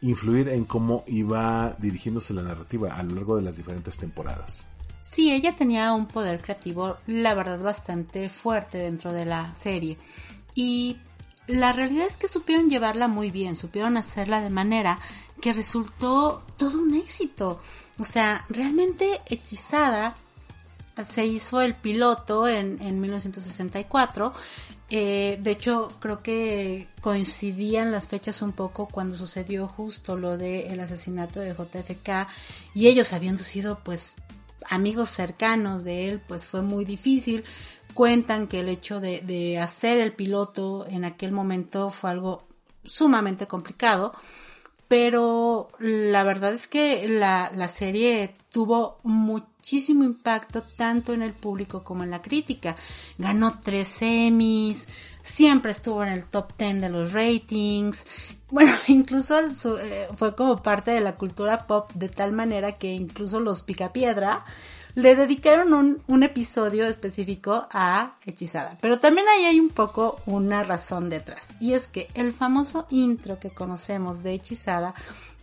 influir 0.03 0.51
en 0.51 0.67
cómo 0.67 1.05
iba 1.07 1.75
dirigiéndose 1.79 2.35
la 2.35 2.43
narrativa 2.43 2.97
a 2.97 3.03
lo 3.03 3.15
largo 3.15 3.37
de 3.37 3.43
las 3.43 3.57
diferentes 3.57 3.97
temporadas. 3.97 4.69
Sí, 5.13 5.31
ella 5.31 5.53
tenía 5.53 5.93
un 5.93 6.07
poder 6.07 6.41
creativo, 6.41 6.97
la 7.07 7.35
verdad, 7.35 7.61
bastante 7.61 8.31
fuerte 8.31 8.79
dentro 8.79 9.13
de 9.13 9.27
la 9.27 9.55
serie. 9.55 9.99
Y 10.55 10.97
la 11.47 11.73
realidad 11.73 12.07
es 12.07 12.17
que 12.17 12.29
supieron 12.29 12.71
llevarla 12.71 13.09
muy 13.09 13.31
bien, 13.31 13.55
supieron 13.55 13.99
hacerla 13.99 14.41
de 14.41 14.49
manera 14.49 14.99
que 15.43 15.53
resultó 15.53 16.43
todo 16.57 16.79
un 16.79 16.95
éxito. 16.95 17.61
O 17.99 18.05
sea, 18.05 18.47
realmente 18.49 19.21
hechizada 19.27 20.17
se 21.03 21.27
hizo 21.27 21.61
el 21.61 21.75
piloto 21.75 22.49
en, 22.49 22.81
en 22.81 22.99
1964 23.01 24.33
eh, 24.95 25.39
de 25.41 25.53
hecho, 25.53 25.89
creo 26.01 26.19
que 26.19 26.87
coincidían 27.01 27.93
las 27.93 28.09
fechas 28.09 28.43
un 28.43 28.53
poco 28.53 28.87
cuando 28.89 29.17
sucedió 29.17 29.67
justo 29.67 30.19
lo 30.19 30.37
del 30.37 30.79
asesinato 30.81 31.41
de 31.41 31.55
JFK 31.55 32.29
y 32.75 32.89
ellos 32.89 33.15
habiendo 33.15 33.43
sido 33.43 33.79
pues 33.83 34.17
amigos 34.69 35.09
cercanos 35.11 35.85
de 35.85 36.09
él, 36.09 36.21
pues 36.27 36.47
fue 36.47 36.63
muy 36.63 36.85
difícil. 36.85 37.45
Cuentan 37.95 38.47
que 38.47 38.61
el 38.61 38.69
hecho 38.69 39.01
de, 39.01 39.21
de 39.21 39.59
hacer 39.59 39.99
el 39.99 40.13
piloto 40.15 40.87
en 40.89 41.05
aquel 41.05 41.33
momento 41.33 41.91
fue 41.91 42.11
algo 42.11 42.47
sumamente 42.85 43.47
complicado 43.47 44.13
pero 44.93 45.71
la 45.79 46.23
verdad 46.23 46.53
es 46.53 46.67
que 46.67 47.09
la, 47.09 47.51
la, 47.55 47.69
serie 47.69 48.35
tuvo 48.51 49.01
muchísimo 49.05 50.05
impacto 50.05 50.61
tanto 50.61 51.15
en 51.15 51.23
el 51.23 51.33
público 51.33 51.83
como 51.83 52.05
en 52.05 52.11
la 52.11 52.21
crítica. 52.21 52.77
Ganó 53.17 53.59
tres 53.63 54.03
Emmys, 54.03 54.87
siempre 55.23 55.73
estuvo 55.73 56.03
en 56.03 56.11
el 56.11 56.27
top 56.27 56.53
ten 56.59 56.83
de 56.83 56.91
los 56.91 57.15
ratings. 57.15 58.07
Bueno, 58.51 58.71
incluso 58.87 59.41
eh, 59.81 60.09
fue 60.15 60.37
como 60.37 60.63
parte 60.63 60.91
de 60.91 61.01
la 61.01 61.17
cultura 61.17 61.67
pop 61.67 61.91
de 61.95 62.11
tal 62.11 62.33
manera 62.33 62.73
que 62.73 62.93
incluso 62.93 63.41
los 63.41 63.63
Picapiedra 63.63 64.45
le 64.95 65.17
dedicaron 65.17 66.01
un, 66.07 66.23
episodio 66.23 66.87
específico 66.87 67.67
a 67.71 68.17
Hechizada. 68.25 68.77
Pero 68.81 69.01
también 69.01 69.27
ahí 69.29 69.45
hay 69.45 69.61
un 69.61 69.71
poco 69.71 70.21
una 70.27 70.63
razón 70.65 71.11
detrás. 71.11 71.55
Y 71.61 71.73
es 71.73 71.89
que 71.89 72.09
el 72.15 72.33
famoso 72.33 72.87
intro 72.91 73.39
que 73.39 73.51
conocemos 73.51 74.23
de 74.23 74.35
Hechizada, 74.35 74.95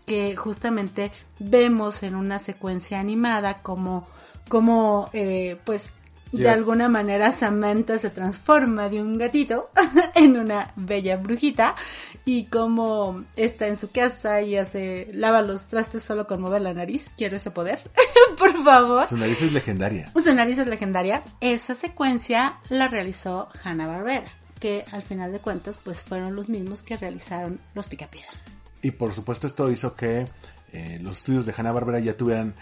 que 0.06 0.36
justamente 0.36 1.12
vemos 1.40 2.04
en 2.04 2.16
una 2.16 2.40
secuencia 2.40 3.00
animada 3.00 3.56
como, 3.62 4.08
como 4.48 5.10
eh, 5.14 5.60
pues 5.66 5.94
de 6.32 6.50
alguna 6.50 6.90
manera 6.90 7.32
Samantha 7.32 7.98
se 7.98 8.10
transforma 8.10 8.90
de 8.90 9.02
un 9.02 9.18
gatito 9.18 9.70
en 10.16 10.38
una 10.38 10.74
bella 10.76 11.18
brujita 11.18 11.76
y 12.26 12.46
como 12.46 13.26
está 13.36 13.68
en 13.68 13.78
su 13.78 13.92
casa 13.92 14.42
y 14.42 14.56
hace 14.56 15.10
lava 15.14 15.42
los 15.42 15.68
trastes 15.68 16.04
solo 16.04 16.28
con 16.28 16.42
mover 16.42 16.62
la 16.62 16.74
nariz. 16.74 17.08
Quiero 17.18 17.38
ese 17.38 17.52
poder, 17.52 17.80
por 18.38 18.64
favor. 18.64 19.08
Su 19.08 19.18
nariz 19.18 19.42
es 19.42 19.54
legendaria. 19.54 20.12
Su 20.16 20.34
nariz 20.34 20.58
es 20.58 20.68
legendaria. 20.68 21.24
Esa 21.42 21.76
secuencia 21.76 22.60
la 22.70 22.88
realizó 22.88 23.48
Hanna 23.64 23.88
Barbera, 23.88 24.32
que 24.60 24.86
al 24.92 25.02
final 25.02 25.32
de 25.32 25.40
cuentas 25.40 25.80
pues 25.84 26.04
fueron 26.04 26.36
los 26.36 26.50
mismos 26.50 26.84
que 26.84 26.98
realizaron 26.98 27.60
los 27.74 27.88
Picapiedra. 27.88 28.30
Y 28.82 28.92
por 28.92 29.14
supuesto 29.14 29.48
esto 29.48 29.70
hizo 29.72 29.96
que 29.96 30.28
eh, 30.72 31.00
los 31.02 31.18
estudios 31.18 31.46
de 31.46 31.54
Hanna 31.58 31.72
Barbera 31.72 32.00
ya 32.00 32.16
tuvieran 32.16 32.54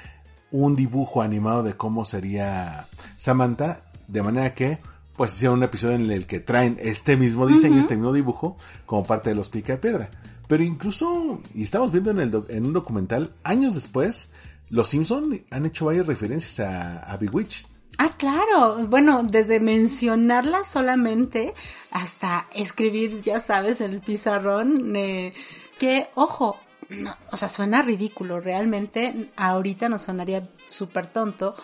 un 0.51 0.75
dibujo 0.75 1.21
animado 1.21 1.63
de 1.63 1.75
cómo 1.75 2.05
sería 2.05 2.87
Samantha, 3.17 3.81
de 4.07 4.23
manera 4.23 4.53
que 4.53 4.79
pues 5.15 5.35
hicieron 5.35 5.57
un 5.57 5.63
episodio 5.63 5.95
en 5.95 6.11
el 6.11 6.27
que 6.27 6.39
traen 6.39 6.77
este 6.79 7.17
mismo 7.17 7.47
diseño, 7.47 7.79
este 7.79 7.95
mismo 7.95 8.13
dibujo, 8.13 8.55
como 8.85 9.03
parte 9.03 9.29
de 9.29 9.35
los 9.35 9.49
Pica 9.49 9.73
de 9.73 9.79
Piedra. 9.79 10.09
Pero 10.47 10.63
incluso, 10.63 11.41
y 11.55 11.63
estamos 11.63 11.91
viendo 11.91 12.11
en, 12.11 12.19
el 12.19 12.43
en 12.49 12.67
un 12.67 12.73
documental, 12.73 13.31
años 13.43 13.73
después, 13.73 14.29
los 14.69 14.89
Simpson 14.89 15.43
han 15.49 15.65
hecho 15.65 15.85
varias 15.85 16.05
referencias 16.05 16.59
a, 16.59 16.99
a 16.99 17.17
Bewitched. 17.17 17.65
Ah, 17.97 18.11
claro. 18.15 18.87
Bueno, 18.87 19.23
desde 19.23 19.59
mencionarla 19.59 20.63
solamente 20.65 21.55
hasta 21.89 22.47
escribir, 22.53 23.21
ya 23.23 23.39
sabes, 23.39 23.81
en 23.81 23.91
el 23.91 24.01
pizarrón, 24.01 24.95
eh, 24.95 25.33
que, 25.79 26.09
ojo, 26.13 26.59
no, 26.89 27.15
o 27.31 27.37
sea, 27.37 27.49
suena 27.49 27.81
ridículo, 27.81 28.39
realmente 28.39 29.31
ahorita 29.35 29.89
nos 29.89 30.03
sonaría 30.03 30.47
súper 30.67 31.07
tonto, 31.07 31.55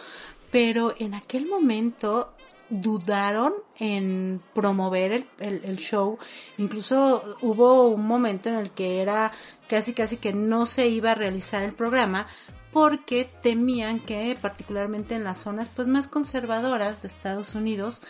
pero 0.52 0.94
en 1.00 1.14
aquel 1.14 1.48
momento 1.48 2.34
dudaron 2.70 3.54
en 3.78 4.42
promover 4.54 5.26
el, 5.40 5.62
el, 5.64 5.78
show. 5.78 6.18
Incluso 6.58 7.38
hubo 7.42 7.88
un 7.88 8.06
momento 8.06 8.50
en 8.50 8.56
el 8.56 8.72
que 8.72 9.02
era 9.02 9.32
casi 9.68 9.94
casi 9.94 10.18
que 10.18 10.34
no 10.34 10.66
se 10.66 10.88
iba 10.88 11.12
a 11.12 11.16
realizar 11.16 11.64
el 11.64 11.74
programa 11.74 12.28
porque 12.72 13.30
temían 13.44 14.00
que 14.00 14.36
particularmente 14.42 15.14
en 15.16 15.24
las 15.24 15.38
zonas 15.38 15.70
pues 15.74 15.88
más 15.88 16.08
conservadoras 16.08 17.02
de 17.02 17.08
Estados 17.08 17.54
Unidos 17.54 18.02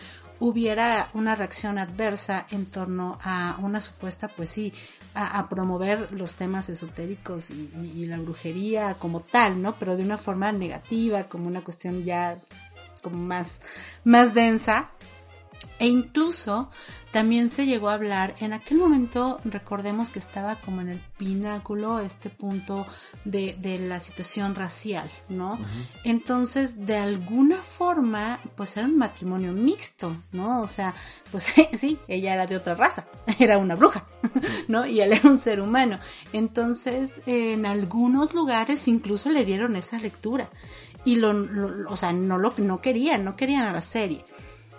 hubiera 0.44 1.10
una 1.14 1.36
reacción 1.36 1.80
adversa 1.80 2.46
en 2.52 2.66
torno 2.66 3.18
a 3.24 3.58
una 3.62 3.80
supuesta, 3.80 4.28
pues 4.28 4.50
sí, 4.50 4.74
a, 5.16 5.48
promover 5.48 6.12
los 6.12 6.34
temas 6.34 6.68
esotéricos 6.68 7.50
y, 7.50 7.72
y, 7.96 8.06
la 8.08 8.18
brujería 8.18 8.96
como 8.96 9.22
tal, 9.22 9.62
¿no? 9.62 9.76
Pero 9.80 9.96
de 9.96 10.04
una 10.04 10.18
forma 10.18 10.52
negativa, 10.52 11.24
como 11.24 11.48
una 11.48 11.64
cuestión 11.64 12.04
ya 12.04 12.42
como 13.02 13.20
más, 13.20 13.62
más 14.04 14.34
densa. 14.34 14.90
E 15.84 15.88
incluso 15.88 16.70
también 17.12 17.50
se 17.50 17.66
llegó 17.66 17.90
a 17.90 17.96
hablar, 17.96 18.36
en 18.40 18.54
aquel 18.54 18.78
momento 18.78 19.42
recordemos 19.44 20.12
que 20.12 20.20
estaba 20.20 20.62
como 20.62 20.80
en 20.80 20.88
el 20.88 21.02
pináculo 21.18 22.00
este 22.00 22.30
punto 22.30 22.88
de, 23.26 23.58
de 23.60 23.80
la 23.80 24.00
situación 24.00 24.56
racial, 24.56 25.10
¿no? 25.28 25.60
Entonces, 26.06 26.86
de 26.86 26.96
alguna 26.96 27.58
forma, 27.58 28.40
pues 28.56 28.78
era 28.78 28.88
un 28.88 28.98
matrimonio 28.98 29.52
mixto, 29.52 30.16
¿no? 30.32 30.62
O 30.62 30.68
sea, 30.68 30.96
pues 31.32 31.54
sí, 31.74 32.00
ella 32.08 32.34
era 32.34 32.48
de 32.48 32.56
otra 32.56 32.76
raza, 32.76 33.06
era 33.38 33.58
una 33.58 33.76
bruja, 33.76 34.06
¿no? 34.70 34.86
Y 34.86 35.02
él 35.02 35.12
era 35.12 35.30
un 35.30 35.38
ser 35.38 35.60
humano. 35.60 36.00
Entonces, 36.32 37.22
en 37.26 37.66
algunos 37.66 38.34
lugares 38.34 38.88
incluso 38.88 39.30
le 39.30 39.44
dieron 39.44 39.76
esa 39.76 40.00
lectura. 40.00 40.50
y 41.04 41.16
lo, 41.16 41.36
o 41.90 41.98
sea, 41.98 42.14
no 42.14 42.38
lo 42.38 42.54
no 42.58 42.80
querían, 42.80 43.26
no 43.26 43.36
querían 43.36 43.64
a 43.66 43.74
la 43.74 43.82
serie. 43.82 44.24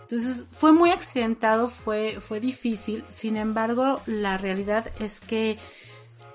Entonces 0.05 0.47
fue 0.51 0.73
muy 0.73 0.91
accidentado, 0.91 1.69
fue, 1.69 2.19
fue 2.21 2.39
difícil, 2.39 3.05
sin 3.09 3.37
embargo 3.37 4.01
la 4.07 4.37
realidad 4.37 4.91
es 5.01 5.21
que 5.21 5.59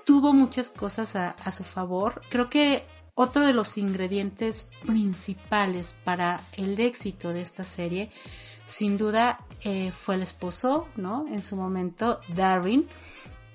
tuvo 0.04 0.32
muchas 0.32 0.70
cosas 0.70 1.14
a, 1.14 1.52
su 1.52 1.62
favor. 1.62 2.22
Creo 2.30 2.50
que 2.50 2.84
otro 3.14 3.46
de 3.46 3.52
los 3.52 3.78
ingredientes 3.78 4.68
principales 4.84 5.94
para 6.02 6.40
el 6.56 6.80
éxito 6.80 7.32
de 7.32 7.42
esta 7.42 7.62
serie, 7.62 8.10
sin 8.66 8.98
duda, 8.98 9.38
eh, 9.62 9.92
fue 9.92 10.16
el 10.16 10.22
esposo, 10.22 10.88
¿no? 10.96 11.26
En 11.28 11.44
su 11.44 11.54
momento, 11.54 12.20
Darwin, 12.28 12.88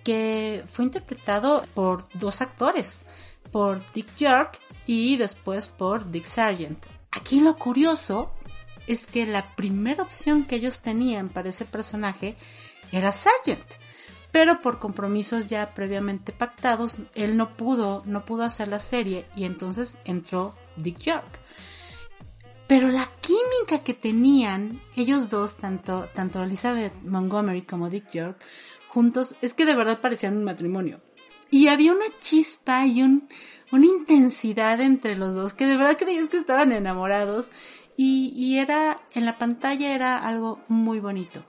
que 0.05 0.63
fue 0.65 0.85
interpretado 0.85 1.65
por 1.73 2.07
dos 2.13 2.39
actores, 2.39 3.05
por 3.51 3.83
Dick 3.91 4.15
York 4.15 4.59
y 4.85 5.17
después 5.17 5.67
por 5.67 6.09
Dick 6.09 6.23
Sargent. 6.23 6.85
Aquí 7.11 7.41
lo 7.41 7.57
curioso 7.57 8.31
es 8.87 9.05
que 9.05 9.25
la 9.25 9.55
primera 9.55 10.03
opción 10.03 10.45
que 10.45 10.55
ellos 10.55 10.79
tenían 10.79 11.29
para 11.29 11.49
ese 11.49 11.65
personaje 11.65 12.35
era 12.91 13.11
Sargent 13.11 13.65
pero 14.35 14.61
por 14.61 14.79
compromisos 14.79 15.47
ya 15.47 15.73
previamente 15.73 16.33
pactados, 16.33 16.97
él 17.13 17.37
no 17.37 17.55
pudo, 17.55 18.03
no 18.05 18.25
pudo 18.25 18.43
hacer 18.43 18.67
la 18.67 18.79
serie 18.81 19.25
y 19.33 19.45
entonces 19.45 19.97
entró 20.03 20.53
Dick 20.75 20.99
York. 20.99 21.39
Pero 22.67 22.89
la 22.89 23.09
química 23.21 23.81
que 23.85 23.93
tenían 23.93 24.81
ellos 24.97 25.29
dos, 25.29 25.55
tanto, 25.55 26.09
tanto 26.13 26.43
Elizabeth 26.43 26.91
Montgomery 27.03 27.61
como 27.61 27.89
Dick 27.89 28.11
York, 28.11 28.37
juntos, 28.89 29.35
es 29.41 29.53
que 29.53 29.65
de 29.65 29.73
verdad 29.73 30.01
parecían 30.01 30.35
un 30.35 30.43
matrimonio. 30.43 30.99
Y 31.51 31.67
había 31.67 31.91
una 31.91 32.05
chispa 32.19 32.85
y 32.85 33.01
un, 33.01 33.29
una 33.71 33.85
intensidad 33.85 34.81
entre 34.81 35.15
los 35.15 35.33
dos 35.35 35.53
que 35.53 35.65
de 35.65 35.77
verdad 35.77 35.97
creías 35.97 36.27
que 36.27 36.37
estaban 36.37 36.71
enamorados 36.71 37.51
y, 37.97 38.33
y 38.35 38.59
era, 38.59 39.01
en 39.13 39.25
la 39.25 39.37
pantalla 39.37 39.93
era 39.93 40.17
algo 40.17 40.59
muy 40.67 40.99
bonito. 40.99 41.43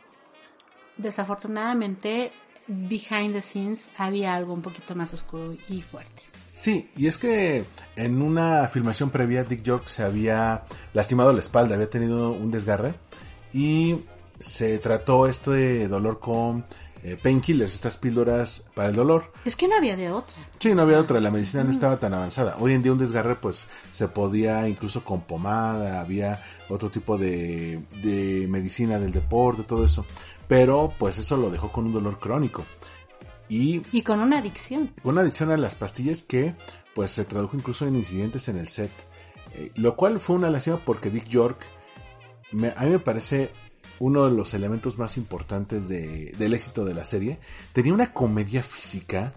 Desafortunadamente, 0.97 2.33
behind 2.67 3.35
the 3.35 3.43
scenes 3.43 3.91
había 3.97 4.35
algo 4.35 4.53
un 4.53 4.63
poquito 4.63 4.95
más 4.95 5.13
oscuro 5.15 5.57
y 5.69 5.83
fuerte. 5.83 6.23
Sí, 6.53 6.91
y 6.97 7.07
es 7.07 7.19
que 7.19 7.65
en 7.97 8.23
una 8.23 8.67
filmación 8.69 9.11
previa 9.11 9.45
Dick 9.45 9.63
York 9.63 9.89
se 9.89 10.03
había 10.03 10.65
lastimado 10.95 11.33
la 11.35 11.41
espalda, 11.41 11.75
había 11.75 11.91
tenido 11.91 12.33
un 12.33 12.51
desgarre 12.51 12.95
y 13.53 14.05
se 14.39 14.79
trató 14.79 15.27
este 15.27 15.87
dolor 15.87 16.19
con 16.19 16.65
eh, 17.07 17.17
painkillers, 17.23 17.75
estas 17.75 17.97
píldoras 17.97 18.65
para 18.75 18.89
el 18.89 18.95
dolor. 18.95 19.33
Es 19.45 19.57
que 19.57 19.69
no 19.69 19.77
había 19.77 19.97
de 19.97 20.11
otra. 20.11 20.37
Sí, 20.59 20.75
no 20.75 20.83
había 20.83 21.01
otra, 21.01 21.21
la 21.21 21.31
medicina 21.31 21.65
no 21.65 21.71
estaba 21.71 21.99
tan 21.99 22.15
avanzada. 22.15 22.57
Hoy 22.59 22.73
en 22.73 22.83
día 22.83 22.93
un 22.93 22.99
desgarre 22.99 23.37
pues 23.37 23.67
se 23.93 24.09
podía 24.09 24.69
incluso 24.69 25.05
con 25.05 25.23
pomada, 25.23 26.01
había 26.01 26.43
otro 26.69 26.91
tipo 26.91 27.17
de, 27.17 27.83
de 28.03 28.47
medicina 28.49 28.99
del 28.99 29.13
deporte, 29.13 29.63
todo 29.63 29.85
eso 29.85 30.05
pero 30.49 30.93
pues 30.99 31.19
eso 31.19 31.37
lo 31.37 31.51
dejó 31.51 31.73
con 31.73 31.87
un 31.87 31.93
dolor 31.93 32.19
crónico. 32.19 32.65
Y, 33.49 33.83
y 33.93 34.03
con 34.03 34.21
una 34.21 34.39
adicción. 34.39 34.93
Con 35.03 35.13
una 35.13 35.23
adicción 35.23 35.51
a 35.51 35.57
las 35.57 35.75
pastillas 35.75 36.23
que 36.23 36.55
pues 36.95 37.13
se 37.13 37.25
tradujo 37.25 37.57
incluso 37.57 37.87
en 37.87 37.97
incidentes 37.97 38.49
en 38.49 38.59
el 38.59 38.69
set. 38.69 38.91
Eh, 39.55 39.71
lo 39.77 39.97
cual 39.97 40.19
fue 40.21 40.37
una 40.37 40.51
lástima 40.51 40.85
porque 40.85 41.11
Dick 41.11 41.29
York 41.29 41.59
a 42.77 42.85
mí 42.85 42.91
me 42.91 42.99
parece 42.99 43.51
uno 43.99 44.25
de 44.25 44.33
los 44.33 44.55
elementos 44.55 44.99
más 44.99 45.17
importantes 45.17 45.89
de, 45.89 46.35
del 46.39 46.55
éxito 46.55 46.85
de 46.85 46.95
la 46.95 47.05
serie. 47.05 47.39
Tenía 47.73 47.95
una 47.95 48.13
comedia 48.13 48.63
física 48.63 49.35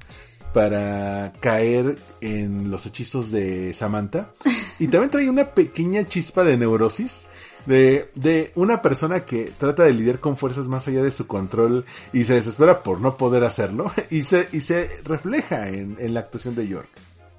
para 0.54 1.34
caer 1.39 1.98
en 2.22 2.72
los 2.72 2.86
hechizos 2.86 3.32
de 3.32 3.74
Samantha. 3.74 4.32
Y 4.80 4.88
también 4.88 5.12
traía 5.12 5.30
una 5.30 5.54
pequeña 5.54 6.06
chispa 6.06 6.44
de 6.44 6.58
neurosis 6.58 7.28
de, 7.66 8.10
de 8.16 8.51
una 8.56 8.82
persona 8.82 9.25
que 9.25 9.51
trata 9.58 9.84
de 9.84 9.94
lidiar 9.94 10.20
con 10.20 10.38
fuerzas 10.38 10.68
más 10.68 10.88
allá 10.88 11.04
de 11.04 11.12
su 11.12 11.28
control 11.28 11.86
y 12.13 12.24
se 12.24 12.34
desespera 12.34 12.82
por 12.82 13.01
no 13.01 13.16
poder 13.16 13.44
hacerlo 13.44 13.92
y 14.10 14.24
se, 14.24 14.48
y 14.51 14.62
se 14.62 14.89
refleja 15.04 15.70
en, 15.70 15.98
en 16.00 16.13
la 16.13 16.22
actuación 16.22 16.56
de 16.56 16.68
York. 16.68 16.89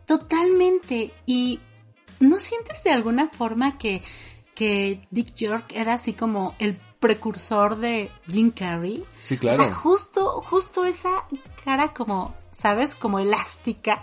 Totalmente. 0.07 1.13
Y 1.27 1.61
¿no 2.21 2.39
sientes 2.39 2.83
de 2.85 2.91
alguna 2.91 3.29
forma 3.29 3.79
que, 3.79 4.03
que 4.55 5.07
Dick 5.11 5.35
York 5.35 5.73
era 5.75 5.95
así 5.95 6.13
como 6.13 6.55
el 6.59 6.79
precursor 7.01 7.77
de 7.77 8.13
Jim 8.29 8.51
Carrey? 8.51 9.05
Sí, 9.21 9.39
claro. 9.39 9.61
O 9.61 9.65
sea, 9.65 9.75
justo, 9.75 10.43
justo 10.43 10.85
esa 10.85 11.27
cara 11.65 11.93
como, 11.93 12.35
¿sabes? 12.53 12.95
Como 12.95 13.19
elástica, 13.19 14.03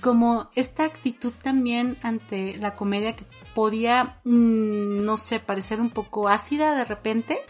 como 0.00 0.48
esta 0.54 0.84
actitud 0.84 1.32
también 1.42 1.98
ante 2.02 2.56
la 2.56 2.74
comedia 2.74 3.14
que 3.14 3.24
podía, 3.54 4.20
mm, 4.24 5.04
no 5.04 5.16
sé, 5.16 5.40
parecer 5.40 5.80
un 5.80 5.90
poco 5.90 6.28
ácida 6.28 6.74
de 6.74 6.84
repente, 6.84 7.40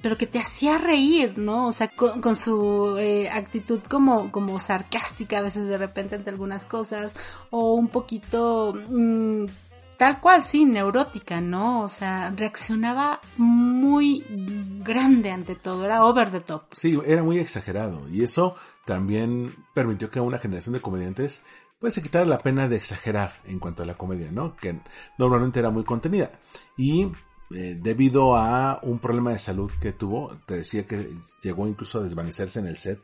pero 0.00 0.16
que 0.16 0.26
te 0.26 0.38
hacía 0.38 0.78
reír, 0.78 1.36
¿no? 1.36 1.66
O 1.66 1.72
sea, 1.72 1.88
con, 1.88 2.36
su 2.36 2.96
eh, 2.98 3.28
actitud 3.28 3.80
como, 3.88 4.32
como 4.32 4.58
sarcástica 4.58 5.38
a 5.38 5.42
veces 5.42 5.66
de 5.68 5.78
repente 5.78 6.16
ante 6.16 6.30
algunas 6.30 6.64
cosas, 6.64 7.16
o 7.50 7.74
un 7.74 7.88
poquito, 7.88 8.74
mm, 8.88 9.44
tal 9.98 10.20
cual, 10.20 10.42
sí, 10.42 10.64
neurótica, 10.64 11.40
¿no? 11.40 11.82
O 11.82 11.88
sea, 11.88 12.32
reaccionaba 12.34 13.20
muy 13.80 14.24
grande 14.84 15.30
ante 15.30 15.54
todo, 15.56 15.84
era 15.84 16.04
over 16.04 16.30
the 16.30 16.40
top. 16.40 16.64
Sí, 16.72 16.98
era 17.06 17.22
muy 17.22 17.38
exagerado, 17.38 18.08
y 18.08 18.22
eso 18.22 18.54
también 18.84 19.54
permitió 19.74 20.10
que 20.10 20.20
una 20.20 20.38
generación 20.38 20.74
de 20.74 20.80
comediantes 20.80 21.42
pues 21.80 21.94
se 21.94 22.02
quitara 22.02 22.26
la 22.26 22.38
pena 22.38 22.68
de 22.68 22.76
exagerar 22.76 23.40
en 23.46 23.58
cuanto 23.58 23.82
a 23.82 23.86
la 23.86 23.96
comedia, 23.96 24.30
¿no? 24.30 24.54
Que 24.54 24.78
normalmente 25.16 25.58
era 25.58 25.70
muy 25.70 25.82
contenida. 25.82 26.30
Y 26.76 27.10
eh, 27.52 27.78
debido 27.80 28.36
a 28.36 28.80
un 28.82 28.98
problema 28.98 29.32
de 29.32 29.38
salud 29.38 29.72
que 29.80 29.92
tuvo, 29.92 30.36
te 30.46 30.58
decía 30.58 30.86
que 30.86 31.10
llegó 31.42 31.66
incluso 31.66 31.98
a 31.98 32.02
desvanecerse 32.02 32.60
en 32.60 32.66
el 32.66 32.76
set, 32.76 33.00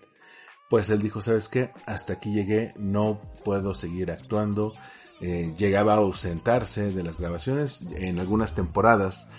pues 0.68 0.90
él 0.90 1.00
dijo, 1.00 1.22
¿sabes 1.22 1.48
qué? 1.48 1.72
Hasta 1.86 2.14
aquí 2.14 2.34
llegué, 2.34 2.74
no 2.76 3.20
puedo 3.44 3.74
seguir 3.74 4.10
actuando. 4.10 4.74
Eh, 5.20 5.54
llegaba 5.56 5.94
a 5.94 5.96
ausentarse 5.96 6.92
de 6.92 7.02
las 7.02 7.18
grabaciones 7.18 7.80
en 7.96 8.18
algunas 8.18 8.54
temporadas. 8.54 9.30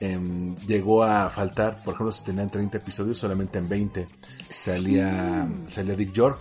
Em, 0.00 0.56
llegó 0.66 1.04
a 1.04 1.30
faltar, 1.30 1.82
por 1.84 1.94
ejemplo, 1.94 2.12
si 2.12 2.24
tenían 2.24 2.50
30 2.50 2.78
episodios, 2.78 3.18
solamente 3.18 3.58
en 3.58 3.68
20 3.68 4.06
salía, 4.50 5.48
salía 5.68 5.94
Dick 5.94 6.12
York 6.12 6.40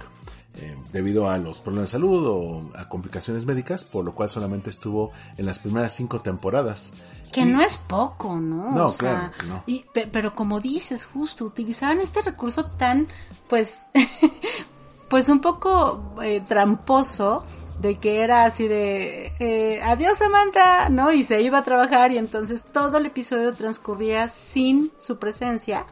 eh, 0.56 0.78
debido 0.92 1.30
a 1.30 1.40
los 1.40 1.62
problemas 1.62 1.90
de 1.90 1.94
salud 1.94 2.28
o 2.28 2.78
a 2.78 2.88
complicaciones 2.88 3.46
médicas, 3.46 3.84
por 3.84 4.06
lo 4.06 4.14
cual 4.14 4.30
solamente 4.30 4.70
estuvo 4.70 5.12
en 5.38 5.48
las 5.48 5.58
primeras 5.58 5.94
cinco 5.94 6.22
temporadas. 6.22 6.92
Que 7.32 7.44
no 7.44 7.60
es 7.62 7.78
poco, 7.78 8.36
¿no? 8.36 8.72
No, 8.72 8.92
claro 8.92 9.32
no. 9.48 9.64
Y, 9.66 9.86
pero 9.94 10.36
como 10.36 10.60
dices, 10.60 11.06
justo, 11.06 11.46
utilizaban 11.46 12.02
este 12.02 12.22
recurso 12.22 12.66
tan, 12.66 13.08
pues, 13.48 13.80
pues 15.10 15.28
un 15.30 15.42
poco 15.42 16.14
eh, 16.22 16.44
tramposo, 16.48 17.44
de 17.84 17.98
que 18.00 18.22
era 18.22 18.46
así 18.46 18.70
de 18.70 19.34
eh, 19.40 19.82
adiós 19.84 20.18
Samantha, 20.18 20.88
¿no? 20.90 21.12
Y 21.12 21.26
se 21.26 21.42
iba 21.42 21.58
a 21.58 21.64
trabajar 21.64 22.14
y 22.14 22.18
entonces 22.18 22.64
todo 22.64 22.98
el 22.98 23.08
episodio 23.08 23.54
transcurría 23.54 24.30
sin 24.30 24.92
su 24.98 25.20
presencia 25.20 25.86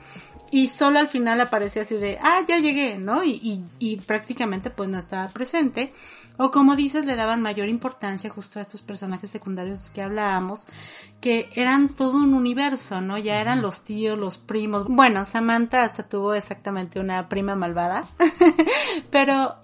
y 0.52 0.70
solo 0.70 1.00
al 1.00 1.10
final 1.10 1.42
aparecía 1.42 1.82
así 1.82 1.96
de, 1.96 2.18
ah, 2.22 2.42
ya 2.48 2.60
llegué, 2.60 2.98
¿no? 2.98 3.26
Y, 3.26 3.32
y, 3.32 3.64
y, 3.80 3.98
prácticamente 3.98 4.70
pues 4.70 4.88
no 4.90 5.00
estaba 5.00 5.30
presente. 5.30 5.94
O 6.44 6.50
como 6.50 6.76
dices, 6.76 7.06
le 7.06 7.16
daban 7.16 7.40
mayor 7.44 7.70
importancia 7.70 8.28
justo 8.32 8.58
a 8.58 8.64
estos 8.64 8.82
personajes 8.82 9.30
secundarios 9.30 9.92
que 9.92 10.02
hablábamos, 10.02 10.66
que 11.20 11.52
eran 11.54 11.90
todo 11.90 12.18
un 12.18 12.34
universo, 12.34 13.00
¿no? 13.00 13.20
Ya 13.20 13.40
eran 13.40 13.62
los 13.62 13.84
tíos, 13.84 14.18
los 14.18 14.40
primos. 14.40 14.88
Bueno, 14.88 15.24
Samantha 15.24 15.84
hasta 15.84 16.02
tuvo 16.02 16.34
exactamente 16.34 17.00
una 17.00 17.30
prima 17.30 17.54
malvada, 17.54 18.06
pero 19.12 19.58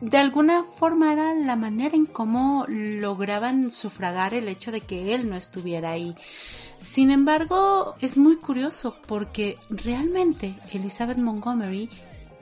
de 0.00 0.18
alguna 0.18 0.64
forma 0.64 1.12
era 1.12 1.32
la 1.32 1.54
manera 1.54 1.94
en 1.94 2.06
cómo 2.06 2.64
lograban 2.68 3.70
sufragar 3.70 4.34
el 4.34 4.48
hecho 4.48 4.72
de 4.72 4.80
que 4.80 5.14
él 5.14 5.30
no 5.30 5.36
estuviera 5.36 5.92
ahí. 5.92 6.16
Sin 6.80 7.12
embargo, 7.12 7.94
es 8.00 8.16
muy 8.16 8.36
curioso 8.36 8.96
porque 9.06 9.58
realmente 9.70 10.58
Elizabeth 10.72 11.18
Montgomery 11.18 11.88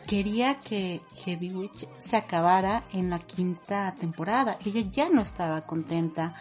quería 0.07 0.59
que 0.61 1.01
Witch 1.27 1.88
se 1.99 2.17
acabara 2.17 2.85
en 2.93 3.11
la 3.11 3.19
quinta 3.19 3.95
temporada. 3.99 4.59
Ella 4.64 4.83
ya 4.90 5.09
no 5.09 5.23
estaba 5.23 5.62
contenta. 5.62 6.35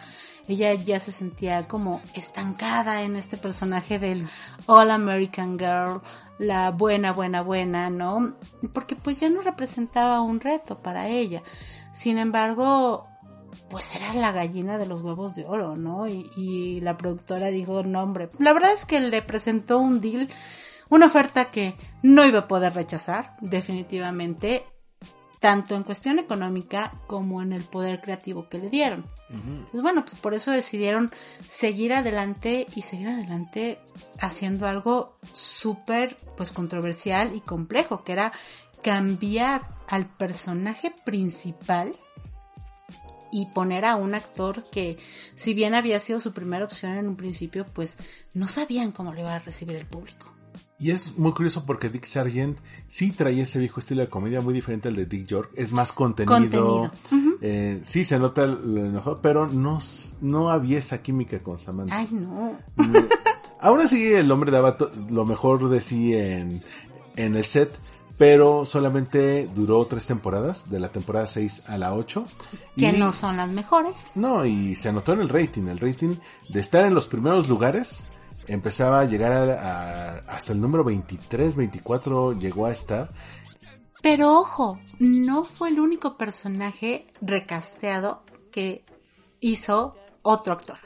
Ella 0.46 0.74
ya 0.74 1.00
se 1.00 1.10
sentía 1.10 1.66
como 1.66 2.02
estancada 2.14 3.02
en 3.02 3.16
este 3.16 3.36
personaje 3.38 3.98
del 3.98 4.26
All 4.66 4.90
American 4.90 5.58
Girl, 5.58 6.02
la 6.38 6.70
buena, 6.70 7.12
buena, 7.12 7.40
buena, 7.40 7.88
¿no? 7.88 8.34
Porque 8.72 8.94
pues 8.94 9.20
ya 9.20 9.30
no 9.30 9.40
representaba 9.40 10.20
un 10.20 10.40
reto 10.40 10.82
para 10.82 11.08
ella. 11.08 11.42
Sin 11.92 12.18
embargo, 12.18 13.08
pues 13.70 13.94
era 13.94 14.12
la 14.12 14.32
gallina 14.32 14.78
de 14.78 14.86
los 14.86 15.00
huevos 15.00 15.34
de 15.34 15.46
oro, 15.46 15.76
¿no? 15.76 16.06
Y, 16.08 16.80
la 16.80 16.96
productora 16.96 17.48
dijo, 17.48 17.82
no 17.82 18.02
hombre, 18.02 18.28
la 18.38 18.52
verdad 18.52 18.72
es 18.72 18.84
que 18.84 19.00
le 19.00 19.22
presentó 19.22 19.78
un 19.78 20.00
deal, 20.00 20.28
una 20.94 21.06
oferta 21.06 21.46
que 21.46 21.74
no 22.02 22.24
iba 22.24 22.40
a 22.40 22.48
poder 22.48 22.74
rechazar, 22.74 23.36
definitivamente. 23.40 24.64
tanto 25.44 25.74
en 25.76 25.82
cuestión 25.82 26.18
económica 26.18 26.90
como 27.06 27.42
en 27.42 27.52
el 27.52 27.64
poder 27.64 28.00
creativo 28.00 28.48
que 28.48 28.56
le 28.56 28.70
dieron. 28.70 29.04
Entonces, 29.28 29.82
bueno, 29.82 30.02
pues 30.02 30.14
por 30.14 30.32
eso 30.32 30.50
decidieron 30.52 31.10
seguir 31.46 31.92
adelante 31.92 32.66
y 32.74 32.80
seguir 32.80 33.08
adelante 33.08 33.78
haciendo 34.22 34.66
algo 34.66 35.18
súper 35.34 36.16
pues 36.38 36.50
controversial 36.50 37.36
y 37.36 37.42
complejo, 37.42 38.04
que 38.04 38.12
era 38.12 38.32
cambiar 38.82 39.68
al 39.86 40.06
personaje 40.06 40.94
principal 41.04 41.92
y 43.30 43.44
poner 43.44 43.84
a 43.84 43.96
un 43.96 44.14
actor 44.14 44.64
que, 44.70 44.96
si 45.34 45.52
bien 45.52 45.74
había 45.74 46.00
sido 46.00 46.20
su 46.20 46.32
primera 46.32 46.64
opción 46.64 46.94
en 46.94 47.06
un 47.06 47.16
principio, 47.16 47.66
pues 47.66 47.98
no 48.32 48.48
sabían 48.48 48.92
cómo 48.92 49.12
le 49.12 49.20
iba 49.20 49.34
a 49.34 49.40
recibir 49.40 49.76
el 49.76 49.84
público. 49.84 50.33
Y 50.78 50.90
es 50.90 51.16
muy 51.16 51.32
curioso 51.32 51.64
porque 51.66 51.88
Dick 51.88 52.04
Sargent 52.04 52.58
sí 52.88 53.12
traía 53.12 53.44
ese 53.44 53.58
viejo 53.60 53.78
estilo 53.78 54.00
de 54.02 54.08
comedia 54.08 54.40
muy 54.40 54.52
diferente 54.52 54.88
al 54.88 54.96
de 54.96 55.06
Dick 55.06 55.26
York. 55.26 55.50
Es 55.54 55.72
más 55.72 55.92
contenido. 55.92 56.90
Eh, 57.40 57.80
sí 57.82 58.04
se 58.04 58.18
nota 58.18 58.46
lo 58.46 58.90
mejor, 58.90 59.20
pero 59.22 59.46
no, 59.46 59.78
no 60.20 60.50
había 60.50 60.78
esa 60.78 61.00
química 61.00 61.38
con 61.38 61.58
Samantha. 61.58 61.96
Ay, 61.96 62.08
no. 62.10 62.58
Aún 63.60 63.80
así, 63.80 64.12
el 64.12 64.30
hombre 64.30 64.50
daba 64.50 64.76
lo 65.10 65.24
mejor 65.24 65.68
de 65.68 65.80
sí 65.80 66.12
en, 66.12 66.62
en 67.16 67.36
el 67.36 67.44
set, 67.44 67.70
pero 68.18 68.64
solamente 68.64 69.48
duró 69.54 69.86
tres 69.86 70.06
temporadas, 70.06 70.70
de 70.70 70.80
la 70.80 70.88
temporada 70.88 71.26
6 71.26 71.68
a 71.68 71.78
la 71.78 71.94
8. 71.94 72.26
Que 72.76 72.92
no 72.92 73.12
son 73.12 73.36
las 73.36 73.48
mejores. 73.48 74.12
No, 74.16 74.44
y 74.44 74.74
se 74.74 74.88
anotó 74.88 75.12
en 75.12 75.20
el 75.20 75.28
rating. 75.28 75.68
El 75.68 75.78
rating 75.78 76.16
de 76.48 76.60
estar 76.60 76.84
en 76.84 76.94
los 76.94 77.06
primeros 77.06 77.48
lugares 77.48 78.04
empezaba 78.46 79.00
a 79.00 79.04
llegar 79.04 79.50
a, 79.50 80.18
hasta 80.28 80.52
el 80.52 80.60
número 80.60 80.84
23, 80.84 81.56
24 81.56 82.38
llegó 82.38 82.66
a 82.66 82.72
estar. 82.72 83.10
Pero 84.02 84.38
ojo, 84.38 84.78
no 84.98 85.44
fue 85.44 85.70
el 85.70 85.80
único 85.80 86.16
personaje 86.16 87.06
recasteado 87.20 88.22
que 88.50 88.84
hizo 89.40 89.96
otro 90.22 90.52
actor. 90.52 90.76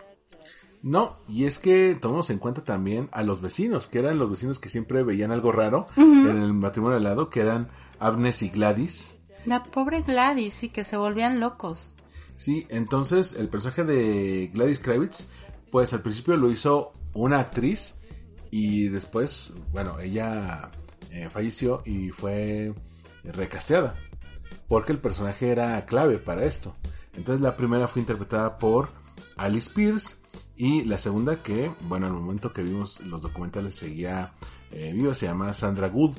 No, 0.82 1.16
y 1.26 1.44
es 1.44 1.58
que 1.58 1.96
tomamos 2.00 2.30
en 2.30 2.38
cuenta 2.38 2.64
también 2.64 3.08
a 3.12 3.22
los 3.22 3.40
vecinos, 3.40 3.88
que 3.88 3.98
eran 3.98 4.18
los 4.18 4.30
vecinos 4.30 4.58
que 4.58 4.68
siempre 4.68 5.02
veían 5.02 5.32
algo 5.32 5.50
raro 5.50 5.86
en 5.96 6.28
el 6.28 6.54
matrimonio 6.54 6.96
al 6.96 7.04
lado, 7.04 7.30
que 7.30 7.40
eran 7.40 7.68
Agnes 7.98 8.42
y 8.42 8.50
Gladys. 8.50 9.16
La 9.44 9.64
pobre 9.64 10.02
Gladys, 10.02 10.54
sí, 10.54 10.68
que 10.68 10.84
se 10.84 10.96
volvían 10.96 11.40
locos. 11.40 11.96
Sí, 12.36 12.66
entonces 12.68 13.32
el 13.32 13.48
personaje 13.48 13.82
de 13.82 14.50
Gladys 14.54 14.78
Kravitz, 14.78 15.26
pues 15.72 15.92
al 15.92 16.02
principio 16.02 16.36
lo 16.36 16.52
hizo 16.52 16.92
una 17.22 17.40
actriz 17.40 17.96
y 18.50 18.88
después, 18.88 19.52
bueno, 19.72 19.98
ella 20.00 20.70
eh, 21.10 21.28
falleció 21.30 21.82
y 21.84 22.10
fue 22.10 22.72
recasteada 23.24 23.94
porque 24.68 24.92
el 24.92 24.98
personaje 24.98 25.48
era 25.48 25.84
clave 25.86 26.18
para 26.18 26.44
esto. 26.44 26.76
Entonces 27.14 27.40
la 27.40 27.56
primera 27.56 27.88
fue 27.88 28.00
interpretada 28.00 28.58
por 28.58 28.90
Alice 29.36 29.70
Pierce 29.74 30.16
y 30.56 30.84
la 30.84 30.98
segunda 30.98 31.42
que, 31.42 31.72
bueno, 31.80 32.06
al 32.06 32.12
momento 32.12 32.52
que 32.52 32.62
vimos 32.62 33.00
los 33.00 33.22
documentales 33.22 33.74
seguía 33.74 34.34
eh, 34.70 34.92
viva, 34.94 35.14
se 35.14 35.26
llama 35.26 35.52
Sandra 35.52 35.88
Gould. 35.88 36.16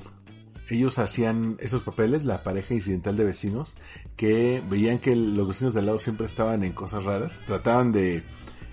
Ellos 0.69 0.99
hacían 0.99 1.57
esos 1.59 1.83
papeles, 1.83 2.25
la 2.25 2.43
pareja 2.43 2.73
incidental 2.73 3.17
de 3.17 3.23
vecinos, 3.23 3.75
que 4.15 4.63
veían 4.69 4.99
que 4.99 5.15
los 5.15 5.47
vecinos 5.47 5.73
del 5.73 5.87
lado 5.87 5.97
siempre 5.97 6.27
estaban 6.27 6.63
en 6.63 6.73
cosas 6.73 7.05
raras, 7.05 7.41
trataban 7.47 7.91
de 7.91 8.23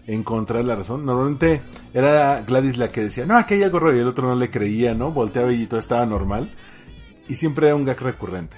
encontrar 0.06 0.64
la 0.64 0.76
razón. 0.76 1.04
Normalmente 1.04 1.62
era 1.92 2.42
Gladys 2.42 2.76
la 2.76 2.90
que 2.90 3.02
decía, 3.02 3.26
no, 3.26 3.36
aquí 3.36 3.54
hay 3.54 3.62
algo 3.64 3.80
raro 3.80 3.96
y 3.96 4.00
el 4.00 4.06
otro 4.06 4.28
no 4.28 4.36
le 4.36 4.50
creía, 4.50 4.94
¿no? 4.94 5.12
Volteaba 5.12 5.52
y 5.52 5.66
todo 5.66 5.80
estaba 5.80 6.06
normal. 6.06 6.50
Y 7.28 7.34
siempre 7.34 7.66
era 7.66 7.76
un 7.76 7.84
gag 7.84 8.00
recurrente. 8.00 8.56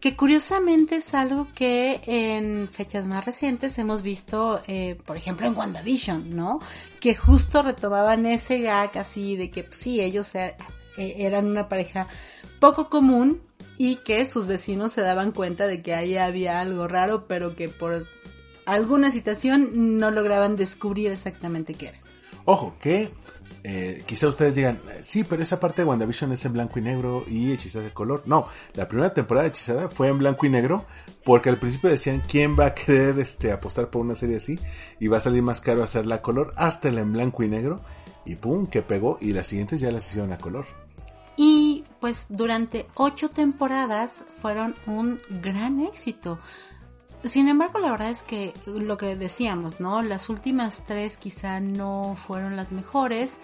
Que 0.00 0.14
curiosamente 0.14 0.96
es 0.96 1.14
algo 1.14 1.48
que 1.54 2.00
en 2.06 2.68
fechas 2.68 3.06
más 3.06 3.24
recientes 3.24 3.78
hemos 3.78 4.02
visto, 4.02 4.60
eh, 4.66 4.96
por 5.04 5.16
ejemplo, 5.16 5.46
en 5.46 5.56
WandaVision, 5.56 6.36
¿no? 6.36 6.60
Que 7.00 7.14
justo 7.14 7.62
retomaban 7.62 8.24
ese 8.26 8.60
gag 8.60 8.96
así 8.98 9.36
de 9.36 9.50
que 9.50 9.64
pues, 9.64 9.78
sí, 9.78 10.00
ellos 10.00 10.34
eh, 10.34 10.54
eran 10.96 11.46
una 11.46 11.68
pareja 11.68 12.06
poco 12.60 12.88
común 12.88 13.40
y 13.78 13.96
que 13.96 14.24
sus 14.26 14.46
vecinos 14.46 14.92
se 14.92 15.02
daban 15.02 15.32
cuenta 15.32 15.66
de 15.66 15.82
que 15.82 15.94
ahí 15.94 16.16
había 16.16 16.60
algo 16.60 16.88
raro, 16.88 17.26
pero 17.26 17.54
que 17.54 17.68
por 17.68 18.06
alguna 18.66 19.10
situación 19.10 19.98
no 19.98 20.10
lograban 20.10 20.56
descubrir 20.56 21.10
exactamente 21.10 21.74
qué 21.74 21.88
era. 21.88 21.98
Ojo, 22.44 22.76
que 22.80 23.10
eh, 23.64 24.04
quizá 24.06 24.28
ustedes 24.28 24.54
digan, 24.54 24.80
sí, 25.02 25.24
pero 25.24 25.42
esa 25.42 25.58
parte 25.58 25.82
de 25.82 25.88
WandaVision 25.88 26.30
es 26.30 26.44
en 26.44 26.52
blanco 26.52 26.78
y 26.78 26.82
negro 26.82 27.24
y 27.26 27.52
Hechizada 27.52 27.84
de 27.84 27.92
color. 27.92 28.22
No, 28.26 28.46
la 28.74 28.86
primera 28.86 29.12
temporada 29.12 29.44
de 29.44 29.48
Hechizada 29.48 29.88
fue 29.88 30.08
en 30.08 30.18
blanco 30.18 30.46
y 30.46 30.50
negro 30.50 30.84
porque 31.24 31.48
al 31.48 31.58
principio 31.58 31.90
decían 31.90 32.22
quién 32.28 32.56
va 32.56 32.66
a 32.66 32.74
querer 32.74 33.18
este, 33.18 33.50
apostar 33.50 33.90
por 33.90 34.02
una 34.02 34.14
serie 34.14 34.36
así 34.36 34.58
y 35.00 35.08
va 35.08 35.16
a 35.16 35.20
salir 35.20 35.42
más 35.42 35.60
caro 35.60 35.82
hacerla 35.82 36.16
a 36.16 36.22
color 36.22 36.52
hasta 36.56 36.90
la 36.90 37.00
en 37.00 37.12
blanco 37.12 37.42
y 37.42 37.48
negro 37.48 37.80
y 38.24 38.36
pum, 38.36 38.66
que 38.66 38.82
pegó 38.82 39.18
y 39.20 39.32
las 39.32 39.48
siguientes 39.48 39.80
ya 39.80 39.90
las 39.90 40.08
hicieron 40.08 40.32
a 40.32 40.38
color. 40.38 40.66
Y 41.36 41.84
pues 42.00 42.26
durante 42.28 42.86
ocho 42.94 43.28
temporadas 43.30 44.24
fueron 44.40 44.74
un 44.86 45.20
gran 45.42 45.80
éxito. 45.80 46.38
Sin 47.28 47.48
embargo, 47.48 47.78
la 47.78 47.90
verdad 47.90 48.10
es 48.10 48.22
que 48.22 48.54
lo 48.66 48.96
que 48.96 49.16
decíamos, 49.16 49.80
¿no? 49.80 50.02
Las 50.02 50.28
últimas 50.28 50.84
tres 50.84 51.16
quizá 51.16 51.60
no 51.60 52.16
fueron 52.16 52.56
las 52.56 52.72
mejores 52.72 53.38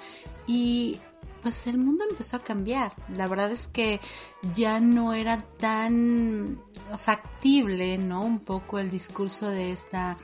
y 0.46 1.00
pues 1.42 1.66
el 1.66 1.78
mundo 1.78 2.04
empezó 2.08 2.36
a 2.36 2.44
cambiar. 2.44 2.92
La 3.08 3.26
verdad 3.26 3.50
es 3.50 3.66
que 3.66 4.00
ya 4.54 4.78
no 4.78 5.14
era 5.14 5.38
tan 5.38 6.62
factible, 6.98 7.98
¿no? 7.98 8.22
Un 8.22 8.40
poco 8.40 8.78
el 8.78 8.90
discurso 8.90 9.48
de 9.48 9.72
esta 9.72 10.18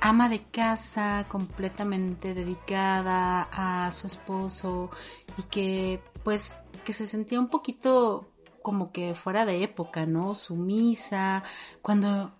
ama 0.00 0.28
de 0.28 0.42
casa 0.42 1.26
completamente 1.28 2.34
dedicada 2.34 3.48
a 3.52 3.90
su 3.92 4.06
esposo 4.06 4.90
y 5.38 5.42
que 5.44 6.02
pues 6.24 6.54
que 6.84 6.92
se 6.92 7.06
sentía 7.06 7.40
un 7.40 7.48
poquito 7.48 8.28
como 8.62 8.92
que 8.92 9.14
fuera 9.14 9.44
de 9.44 9.64
época, 9.64 10.06
¿no? 10.06 10.34
Sumisa, 10.34 11.42
cuando 11.82 12.32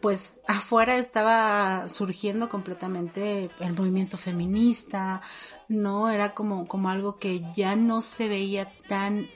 pues 0.00 0.38
afuera 0.46 0.96
estaba 0.96 1.88
surgiendo 1.88 2.48
completamente 2.48 3.50
el 3.60 3.72
movimiento 3.74 4.16
feminista, 4.16 5.20
¿no? 5.68 6.10
Era 6.10 6.34
como, 6.34 6.68
como 6.68 6.90
algo 6.90 7.16
que 7.16 7.42
ya 7.56 7.74
no 7.76 8.00
se 8.00 8.28
veía 8.28 8.72
tan, 8.88 9.28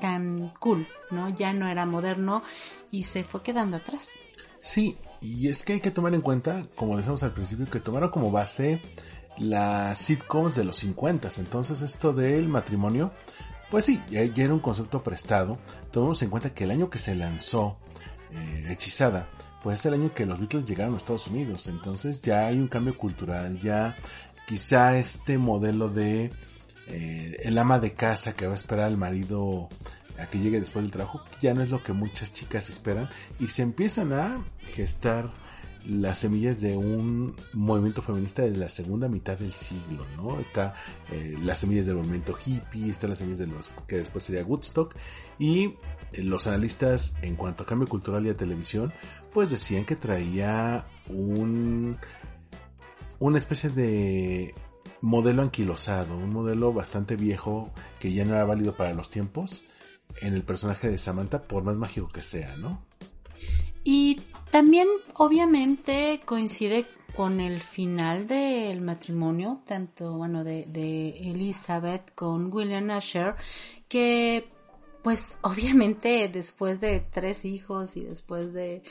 tan 0.00 0.52
cool, 0.60 0.86
¿no? 1.10 1.28
Ya 1.30 1.52
no 1.52 1.68
era 1.68 1.86
moderno 1.86 2.42
y 2.90 3.04
se 3.04 3.24
fue 3.24 3.42
quedando 3.42 3.78
atrás. 3.78 4.10
Sí, 4.60 4.96
y 5.20 5.48
es 5.48 5.62
que 5.62 5.74
hay 5.74 5.80
que 5.80 5.90
tomar 5.90 6.14
en 6.14 6.20
cuenta, 6.20 6.66
como 6.74 6.96
decíamos 6.96 7.22
al 7.22 7.32
principio, 7.32 7.66
que 7.66 7.80
tomaron 7.80 8.10
como 8.10 8.30
base 8.30 8.82
las 9.38 9.98
sitcoms 9.98 10.54
de 10.54 10.64
los 10.64 10.76
50. 10.76 11.28
Entonces 11.38 11.80
esto 11.80 12.12
del 12.12 12.48
matrimonio, 12.48 13.12
pues 13.70 13.84
sí, 13.86 14.02
ya, 14.10 14.20
era 14.20 14.52
un 14.52 14.60
concepto 14.60 15.02
prestado. 15.02 15.58
Tomamos 15.90 16.22
en 16.22 16.30
cuenta 16.30 16.52
que 16.52 16.64
el 16.64 16.70
año 16.70 16.90
que 16.90 16.98
se 16.98 17.14
lanzó 17.14 17.78
eh, 18.32 18.66
Hechizada, 18.70 19.28
pues 19.66 19.80
es 19.80 19.86
el 19.86 19.94
año 19.94 20.14
que 20.14 20.26
los 20.26 20.38
Beatles 20.38 20.64
llegaron 20.64 20.94
a 20.94 20.96
Estados 20.96 21.26
Unidos. 21.26 21.66
Entonces 21.66 22.20
ya 22.20 22.46
hay 22.46 22.56
un 22.56 22.68
cambio 22.68 22.96
cultural, 22.96 23.60
ya 23.60 23.96
quizá 24.46 24.96
este 24.96 25.38
modelo 25.38 25.88
de 25.88 26.30
eh, 26.86 27.36
el 27.42 27.58
ama 27.58 27.80
de 27.80 27.92
casa 27.92 28.36
que 28.36 28.46
va 28.46 28.52
a 28.52 28.54
esperar 28.54 28.84
al 28.84 28.96
marido 28.96 29.68
a 30.20 30.26
que 30.26 30.38
llegue 30.38 30.60
después 30.60 30.84
del 30.84 30.92
trabajo, 30.92 31.20
ya 31.40 31.52
no 31.52 31.64
es 31.64 31.70
lo 31.70 31.82
que 31.82 31.92
muchas 31.92 32.32
chicas 32.32 32.70
esperan 32.70 33.10
y 33.40 33.48
se 33.48 33.62
empiezan 33.62 34.12
a 34.12 34.46
gestar 34.68 35.32
las 35.88 36.18
semillas 36.18 36.60
de 36.60 36.76
un 36.76 37.36
movimiento 37.52 38.02
feminista 38.02 38.42
de 38.42 38.56
la 38.56 38.68
segunda 38.68 39.08
mitad 39.08 39.38
del 39.38 39.52
siglo, 39.52 40.04
¿no? 40.16 40.40
Está 40.40 40.74
eh, 41.10 41.36
las 41.42 41.58
semillas 41.58 41.86
del 41.86 41.96
movimiento 41.96 42.34
hippie, 42.44 42.90
está 42.90 43.08
las 43.08 43.18
semillas 43.18 43.38
de 43.38 43.46
los 43.46 43.70
que 43.86 43.96
después 43.96 44.24
sería 44.24 44.44
Woodstock 44.44 44.94
y 45.38 45.74
eh, 46.12 46.22
los 46.22 46.46
analistas 46.46 47.16
en 47.22 47.36
cuanto 47.36 47.62
a 47.62 47.66
cambio 47.66 47.88
cultural 47.88 48.26
y 48.26 48.30
a 48.30 48.36
televisión 48.36 48.92
pues 49.32 49.50
decían 49.50 49.84
que 49.84 49.96
traía 49.96 50.86
un 51.08 51.96
una 53.18 53.38
especie 53.38 53.70
de 53.70 54.54
modelo 55.00 55.42
anquilosado, 55.42 56.16
un 56.16 56.30
modelo 56.30 56.72
bastante 56.72 57.16
viejo 57.16 57.72
que 57.98 58.12
ya 58.12 58.24
no 58.24 58.34
era 58.34 58.44
válido 58.44 58.76
para 58.76 58.94
los 58.94 59.10
tiempos 59.10 59.64
en 60.20 60.34
el 60.34 60.42
personaje 60.42 60.90
de 60.90 60.98
Samantha, 60.98 61.42
por 61.42 61.62
más 61.62 61.76
mágico 61.76 62.08
que 62.08 62.22
sea, 62.22 62.56
¿no? 62.56 62.82
Y 63.84 64.20
también 64.50 64.88
obviamente 65.14 66.20
coincide 66.24 66.86
con 67.16 67.40
el 67.40 67.60
final 67.62 68.26
del 68.26 68.82
matrimonio, 68.82 69.62
tanto 69.66 70.12
bueno 70.18 70.44
de, 70.44 70.64
Elizabeth 71.30 72.14
con 72.14 72.52
William 72.52 72.90
Usher, 72.96 73.34
que 73.88 74.50
pues 75.02 75.38
obviamente 75.42 76.28
después 76.28 76.80
de 76.80 77.00
tres 77.00 77.44
hijos 77.44 77.96
y 77.96 78.02
después 78.02 78.52
de 78.52 78.82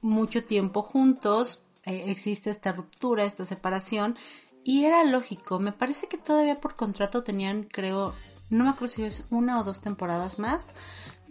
mucho 0.00 0.44
tiempo 0.44 0.82
juntos, 0.82 1.64
eh, 1.84 2.04
existe 2.06 2.50
esta 2.50 2.72
ruptura, 2.72 3.24
esta 3.24 3.44
separación, 3.44 4.16
y 4.64 4.84
era 4.84 5.02
lógico, 5.02 5.58
me 5.58 5.72
parece 5.72 6.06
que 6.06 6.18
todavía 6.18 6.60
por 6.60 6.76
contrato 6.76 7.24
tenían, 7.24 7.64
creo, 7.64 8.14
no 8.48 8.64
me 8.64 8.70
acuerdo 8.70 8.94
si 8.94 9.02
es 9.02 9.26
una 9.30 9.60
o 9.60 9.64
dos 9.64 9.80
temporadas 9.80 10.38
más, 10.38 10.70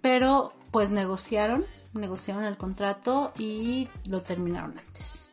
pero 0.01 0.53
pues 0.71 0.89
negociaron 0.89 1.65
negociaron 1.93 2.43
el 2.43 2.57
contrato 2.57 3.33
y 3.37 3.87
lo 4.07 4.21
terminaron 4.21 4.77
antes. 4.77 5.29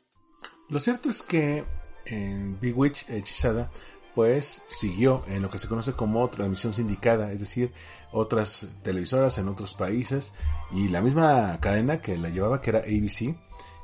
Lo 0.69 0.81
cierto 0.81 1.09
es 1.09 1.23
que 1.23 1.65
en 2.05 2.59
Bewitch 2.61 3.09
Hechizada 3.09 3.71
pues 4.15 4.63
siguió 4.67 5.23
en 5.29 5.43
lo 5.43 5.51
que 5.51 5.59
se 5.59 5.69
conoce 5.69 5.93
como 5.93 6.29
transmisión 6.29 6.75
sindicada, 6.75 7.31
es 7.31 7.39
decir, 7.39 7.73
otras 8.11 8.67
televisoras 8.83 9.39
en 9.39 9.47
otros 9.47 9.75
países 9.75 10.33
y 10.73 10.89
la 10.89 11.01
misma 11.03 11.59
cadena 11.61 12.03
que 12.03 12.19
la 12.19 12.29
llevaba, 12.29 12.61
que 12.61 12.71
era 12.71 12.81
ABC, 12.81 13.37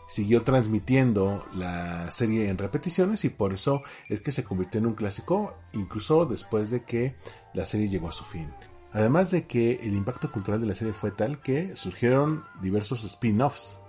siguió 0.08 0.42
transmitiendo 0.42 1.46
la 1.54 2.10
serie 2.10 2.48
en 2.48 2.58
repeticiones 2.58 3.24
y 3.24 3.28
por 3.28 3.52
eso 3.52 3.82
es 4.08 4.20
que 4.20 4.32
se 4.32 4.42
convirtió 4.42 4.80
en 4.80 4.86
un 4.86 4.94
clásico 4.94 5.54
incluso 5.72 6.26
después 6.26 6.68
de 6.70 6.82
que 6.82 7.14
la 7.52 7.64
serie 7.64 7.88
llegó 7.88 8.08
a 8.08 8.12
su 8.12 8.24
fin. 8.24 8.52
Además 8.94 9.32
de 9.32 9.46
que 9.46 9.80
el 9.82 9.94
impacto 9.94 10.30
cultural 10.30 10.60
de 10.60 10.68
la 10.68 10.74
serie 10.74 10.94
fue 10.94 11.10
tal 11.10 11.40
que 11.40 11.74
surgieron 11.74 12.44
diversos 12.62 13.04
spin-offs. 13.04 13.80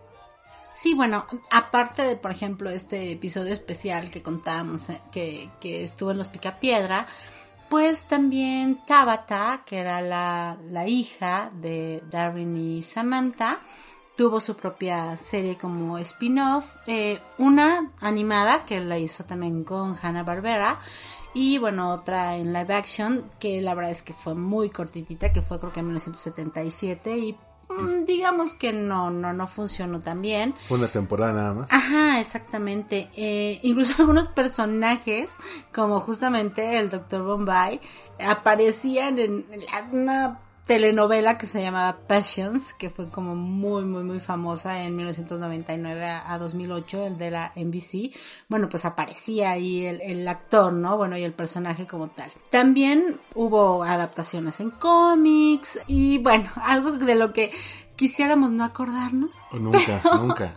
Sí, 0.73 0.95
bueno, 0.95 1.25
aparte 1.51 2.01
de, 2.01 2.17
por 2.17 2.31
ejemplo, 2.31 2.69
este 2.71 3.11
episodio 3.11 3.53
especial 3.53 4.09
que 4.09 4.23
contábamos, 4.23 4.89
eh, 4.89 5.47
que, 5.61 5.83
estuvo 5.83 6.11
en 6.11 6.17
los 6.17 6.29
Picapiedra, 6.29 7.07
pues 7.69 8.01
también 8.01 8.79
Tabata, 8.85 9.63
que 9.65 9.77
era 9.77 10.01
la, 10.01 10.57
la 10.69 10.87
hija 10.87 11.51
de 11.53 12.03
Darwin 12.09 12.57
y 12.57 12.81
Samantha, 12.81 13.59
tuvo 14.17 14.41
su 14.41 14.55
propia 14.55 15.15
serie 15.17 15.55
como 15.55 15.97
spin-off, 15.99 16.75
eh, 16.87 17.21
una 17.37 17.91
animada 18.01 18.65
que 18.65 18.79
la 18.79 18.97
hizo 18.97 19.23
también 19.23 19.63
con 19.63 19.95
Hanna 20.01 20.23
Barbera 20.23 20.79
y 21.35 21.57
bueno, 21.57 21.91
otra 21.91 22.37
en 22.37 22.53
live 22.53 22.73
action 22.73 23.29
que 23.39 23.61
la 23.61 23.75
verdad 23.75 23.91
es 23.91 24.01
que 24.01 24.13
fue 24.13 24.33
muy 24.33 24.69
cortitita, 24.69 25.33
que 25.33 25.41
fue 25.41 25.59
creo 25.59 25.71
que 25.73 25.81
en 25.81 25.87
1977 25.87 27.17
y 27.17 27.33
mm, 27.67 28.05
digamos 28.05 28.53
que 28.53 28.71
no, 28.71 29.11
no, 29.11 29.33
no 29.33 29.45
funcionó 29.45 29.99
tan 29.99 30.21
bien. 30.21 30.55
Fue 30.69 30.77
una 30.77 30.87
temporada 30.87 31.33
nada 31.33 31.53
más. 31.53 31.73
Ajá, 31.73 32.21
exactamente. 32.21 33.09
Eh, 33.17 33.59
incluso 33.63 33.95
algunos 33.99 34.29
personajes, 34.29 35.27
como 35.73 35.99
justamente 35.99 36.77
el 36.77 36.89
Dr. 36.89 37.23
Bombay, 37.23 37.81
aparecían 38.17 39.19
en 39.19 39.45
una 39.91 40.39
telenovela 40.65 41.37
que 41.37 41.45
se 41.45 41.61
llamaba 41.61 41.99
Passions, 42.07 42.73
que 42.73 42.89
fue 42.89 43.09
como 43.09 43.35
muy, 43.35 43.83
muy, 43.83 44.03
muy 44.03 44.19
famosa 44.19 44.83
en 44.83 44.95
1999 44.95 46.05
a, 46.05 46.37
2008, 46.37 47.05
el 47.05 47.17
de 47.17 47.31
la 47.31 47.53
NBC. 47.55 48.15
Bueno, 48.47 48.67
pues 48.69 48.85
aparecía 48.85 49.51
ahí 49.51 49.85
el, 49.85 50.01
el, 50.01 50.27
actor, 50.27 50.73
¿no? 50.73 50.97
Bueno, 50.97 51.17
y 51.17 51.23
el 51.23 51.33
personaje 51.33 51.85
como 51.85 52.09
tal. 52.09 52.31
También 52.49 53.19
hubo 53.35 53.83
adaptaciones 53.83 54.59
en 54.59 54.71
cómics 54.71 55.79
y 55.87 56.17
bueno, 56.17 56.51
algo 56.63 56.91
de 56.91 57.15
lo 57.15 57.31
que 57.31 57.51
quisiéramos 57.95 58.51
no 58.51 58.63
acordarnos. 58.63 59.35
nunca, 59.51 60.01
nunca. 60.17 60.53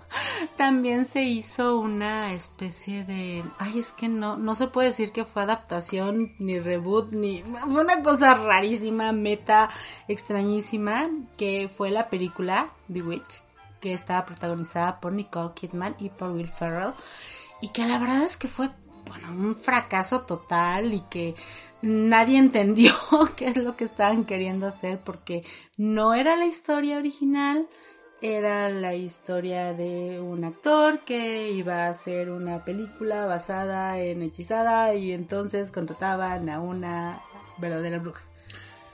También 0.57 1.05
se 1.05 1.23
hizo 1.23 1.79
una 1.79 2.33
especie 2.33 3.05
de, 3.05 3.45
ay, 3.59 3.79
es 3.79 3.93
que 3.93 4.09
no, 4.09 4.37
no 4.37 4.55
se 4.55 4.67
puede 4.67 4.89
decir 4.89 5.13
que 5.13 5.25
fue 5.25 5.43
adaptación, 5.43 6.35
ni 6.39 6.59
reboot, 6.59 7.13
ni, 7.13 7.43
fue 7.43 7.81
una 7.81 8.03
cosa 8.03 8.35
rarísima, 8.35 9.13
meta, 9.13 9.71
extrañísima, 10.09 11.09
que 11.37 11.71
fue 11.75 11.91
la 11.91 12.09
película 12.09 12.71
Bewitch, 12.89 13.43
que 13.81 13.93
estaba 13.93 14.27
protagonizada 14.27 15.01
por 15.01 15.13
Nicole 15.13 15.53
Kidman 15.55 15.95
y 15.99 16.11
por 16.11 16.31
Will 16.33 16.49
Ferrell, 16.49 16.95
y 17.61 17.69
que 17.69 17.87
la 17.87 17.99
verdad 17.99 18.23
es 18.23 18.37
que 18.37 18.49
fue, 18.49 18.71
bueno, 19.09 19.33
un 19.33 19.57
fracaso 19.57 20.23
total 20.23 20.95
y 20.95 21.01
que 21.11 21.35
nadie 21.83 22.39
entendió 22.39 22.93
qué 23.37 23.47
es 23.47 23.57
lo 23.57 23.77
que 23.77 23.85
estaban 23.85 24.25
queriendo 24.25 24.67
hacer 24.67 25.01
porque 25.05 25.45
no 25.77 26.15
era 26.15 26.37
la 26.37 26.47
historia 26.47 26.99
original, 26.99 27.69
era 28.21 28.69
la 28.69 28.95
historia 28.95 29.73
de 29.75 30.21
un 30.21 30.45
actor 30.45 31.05
que 31.05 31.51
iba 31.53 31.87
a 31.87 31.91
hacer 31.91 32.31
una 32.31 32.65
película 32.65 33.27
basada 33.27 33.99
en 34.01 34.23
hechizada 34.23 34.95
y 34.95 35.13
entonces 35.13 35.71
contrataban 35.71 36.49
a 36.49 36.61
una 36.61 37.21
verdadera 37.59 37.99
bruja. 37.99 38.23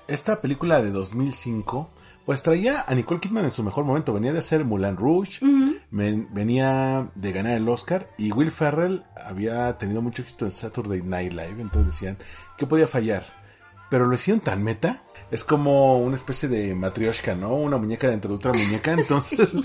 Esta 0.06 0.42
película 0.42 0.82
de 0.82 0.90
2005 0.90 1.88
pues 2.24 2.42
traía 2.42 2.84
a 2.86 2.94
Nicole 2.94 3.20
Kidman 3.20 3.44
en 3.44 3.50
su 3.50 3.62
mejor 3.62 3.84
momento. 3.84 4.12
Venía 4.12 4.32
de 4.32 4.38
hacer 4.38 4.64
Moulin 4.64 4.96
Rouge, 4.96 5.38
venía 5.90 7.10
de 7.14 7.32
ganar 7.32 7.56
el 7.56 7.68
Oscar 7.68 8.10
y 8.16 8.32
Will 8.32 8.50
Ferrell 8.50 9.02
había 9.24 9.76
tenido 9.78 10.00
mucho 10.00 10.22
éxito 10.22 10.46
en 10.46 10.50
Saturday 10.50 11.02
Night 11.02 11.32
Live. 11.32 11.60
Entonces 11.60 11.92
decían, 11.92 12.18
¿qué 12.56 12.66
podía 12.66 12.86
fallar? 12.86 13.26
Pero 13.90 14.06
lo 14.06 14.14
hicieron 14.14 14.40
tan 14.40 14.62
meta. 14.62 15.02
Es 15.30 15.44
como 15.44 15.98
una 15.98 16.16
especie 16.16 16.48
de 16.48 16.74
matrioshka, 16.74 17.34
¿no? 17.34 17.54
Una 17.54 17.76
muñeca 17.76 18.08
dentro 18.08 18.30
de 18.30 18.36
otra 18.36 18.52
muñeca. 18.52 18.92
Entonces... 18.98 19.56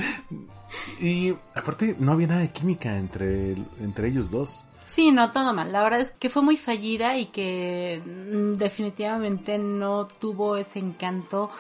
y 1.00 1.34
aparte 1.56 1.96
no 2.00 2.12
había 2.12 2.28
nada 2.28 2.42
de 2.42 2.50
química 2.50 2.98
entre, 2.98 3.56
entre 3.80 4.10
ellos 4.10 4.32
dos. 4.32 4.66
Sí, 4.90 5.12
no, 5.12 5.32
todo 5.32 5.54
mal. 5.54 5.72
La 5.72 5.84
verdad 5.84 6.00
es 6.00 6.10
que 6.10 6.30
fue 6.30 6.42
muy 6.42 6.58
fallida 6.58 7.16
y 7.16 7.28
que 7.28 8.02
mm, 8.04 8.54
definitivamente 8.54 9.60
no 9.60 10.08
tuvo 10.08 10.58
ese 10.58 10.80
encanto, 10.80 11.52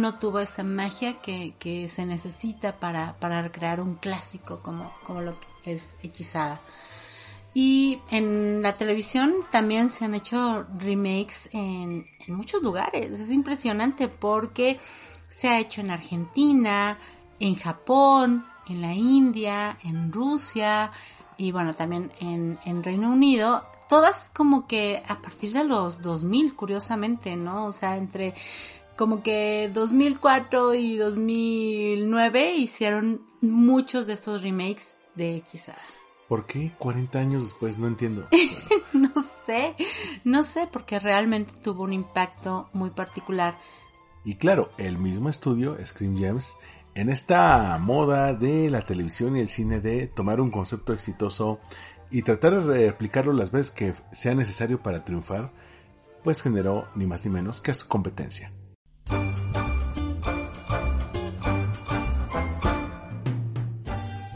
no 0.00 0.14
tuvo 0.14 0.40
esa 0.40 0.64
magia 0.64 1.20
que, 1.20 1.54
que 1.58 1.88
se 1.88 2.06
necesita 2.06 2.78
para, 2.80 3.14
para 3.18 3.50
crear 3.52 3.80
un 3.80 3.96
clásico 3.96 4.60
como, 4.60 4.92
como 5.04 5.20
lo 5.20 5.36
que 5.62 5.72
es 5.72 5.96
Hechizada. 6.02 6.60
Y 7.54 7.98
en 8.10 8.62
la 8.62 8.76
televisión 8.76 9.34
también 9.50 9.90
se 9.90 10.06
han 10.06 10.14
hecho 10.14 10.66
remakes 10.78 11.50
en, 11.52 12.06
muchos 12.28 12.62
lugares. 12.62 13.20
Es 13.20 13.30
impresionante 13.30 14.08
porque 14.08 14.80
se 15.28 15.48
ha 15.48 15.58
hecho 15.58 15.82
en 15.82 15.90
Argentina, 15.90 16.98
en 17.38 17.54
Japón, 17.56 18.46
en 18.68 18.80
la 18.80 18.94
India, 18.94 19.76
en 19.84 20.12
Rusia, 20.12 20.92
y 21.36 21.52
bueno, 21.52 21.74
también 21.74 22.10
en, 22.20 22.58
en 22.64 22.82
Reino 22.82 23.10
Unido, 23.10 23.62
todas 23.88 24.30
como 24.32 24.66
que 24.66 25.02
a 25.06 25.20
partir 25.20 25.52
de 25.52 25.64
los 25.64 26.00
2000, 26.00 26.54
curiosamente, 26.54 27.36
¿no? 27.36 27.66
O 27.66 27.72
sea, 27.72 27.98
entre 27.98 28.32
como 28.96 29.22
que 29.22 29.70
2004 29.72 30.74
y 30.74 30.96
2009 30.96 32.54
hicieron 32.54 33.22
muchos 33.40 34.06
de 34.06 34.14
estos 34.14 34.42
remakes 34.42 34.96
de 35.14 35.36
Hechizada. 35.36 35.78
¿Por 36.28 36.46
qué 36.46 36.72
40 36.78 37.18
años 37.18 37.42
después? 37.44 37.78
No 37.78 37.86
entiendo. 37.86 38.26
no 38.92 39.12
sé, 39.20 39.74
no 40.24 40.42
sé, 40.42 40.68
porque 40.72 40.98
realmente 40.98 41.52
tuvo 41.62 41.82
un 41.82 41.92
impacto 41.92 42.70
muy 42.72 42.90
particular. 42.90 43.58
Y 44.24 44.36
claro, 44.36 44.70
el 44.78 44.98
mismo 44.98 45.28
estudio, 45.28 45.76
Scream 45.84 46.16
Gems, 46.16 46.56
en 46.94 47.08
esta 47.08 47.76
moda 47.78 48.34
de 48.34 48.70
la 48.70 48.84
televisión 48.86 49.36
y 49.36 49.40
el 49.40 49.48
cine 49.48 49.80
de 49.80 50.06
tomar 50.06 50.40
un 50.40 50.50
concepto 50.50 50.92
exitoso 50.92 51.58
y 52.10 52.22
tratar 52.22 52.64
de 52.64 52.86
replicarlo 52.88 53.32
las 53.32 53.50
veces 53.50 53.70
que 53.70 53.94
sea 54.12 54.34
necesario 54.34 54.82
para 54.82 55.04
triunfar, 55.04 55.52
pues 56.22 56.42
generó 56.42 56.86
ni 56.94 57.06
más 57.06 57.24
ni 57.24 57.30
menos 57.30 57.60
que 57.60 57.72
a 57.72 57.74
su 57.74 57.88
competencia. 57.88 58.52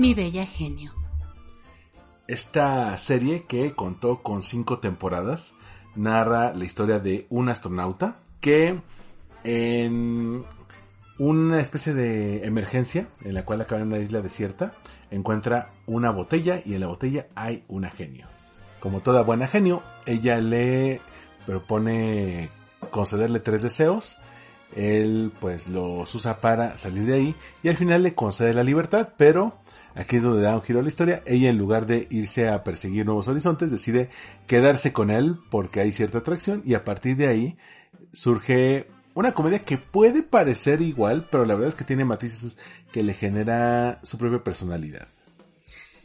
Mi 0.07 0.15
bella 0.15 0.47
genio. 0.47 0.95
Esta 2.29 2.97
serie 2.97 3.43
que 3.43 3.75
contó 3.75 4.23
con 4.23 4.41
cinco 4.41 4.79
temporadas 4.79 5.55
narra 5.97 6.55
la 6.55 6.65
historia 6.65 7.01
de 7.01 7.27
un 7.29 7.49
astronauta 7.49 8.17
que 8.41 8.81
en 9.43 10.45
una 11.19 11.61
especie 11.61 11.93
de 11.93 12.47
emergencia 12.47 13.09
en 13.25 13.35
la 13.35 13.45
cual 13.45 13.63
acaba 13.63 13.81
en 13.81 13.89
una 13.89 13.99
isla 13.99 14.21
desierta, 14.21 14.75
encuentra 15.11 15.73
una 15.87 16.13
botella 16.13 16.63
y 16.65 16.75
en 16.75 16.83
la 16.83 16.87
botella 16.87 17.27
hay 17.35 17.65
una 17.67 17.91
genio. 17.91 18.29
Como 18.79 19.01
toda 19.01 19.25
buena 19.25 19.49
genio, 19.49 19.83
ella 20.07 20.39
le 20.39 21.01
propone 21.47 22.49
concederle 22.93 23.41
tres 23.41 23.63
deseos. 23.63 24.19
Él 24.77 25.33
pues 25.41 25.67
los 25.67 26.15
usa 26.15 26.41
para 26.41 26.77
salir 26.77 27.07
de 27.07 27.15
ahí 27.15 27.35
y 27.65 27.71
al 27.71 27.77
final 27.77 28.05
le 28.05 28.15
concede 28.15 28.55
la 28.55 28.63
libertad, 28.63 29.15
pero 29.17 29.59
aquí 29.97 30.17
es 30.17 30.23
donde 30.23 30.43
da 30.43 30.55
un 30.55 30.63
giro 30.63 30.81
a 30.81 30.83
la 30.83 30.89
historia. 30.89 31.23
Ella 31.27 31.51
en 31.51 31.59
lugar 31.59 31.87
de 31.87 32.07
irse 32.11 32.49
a 32.49 32.63
perseguir 32.63 33.07
nuevos 33.07 33.29
horizontes 33.29 33.71
decide 33.71 34.11
quedarse 34.47 34.93
con 34.93 35.11
él 35.11 35.39
porque 35.51 35.81
hay 35.81 35.93
cierta 35.93 36.19
atracción 36.19 36.63
y 36.65 36.75
a 36.75 36.85
partir 36.85 37.17
de 37.17 37.29
ahí 37.29 37.57
surge 38.13 38.89
una 39.15 39.33
comedia 39.33 39.65
que 39.65 39.79
puede 39.79 40.23
parecer 40.23 40.83
igual, 40.83 41.27
pero 41.31 41.47
la 41.47 41.55
verdad 41.55 41.71
es 41.71 41.75
que 41.75 41.85
tiene 41.85 42.05
matices 42.05 42.55
que 42.93 43.03
le 43.03 43.15
genera 43.15 43.99
su 44.03 44.19
propia 44.19 44.45
personalidad. 44.45 45.09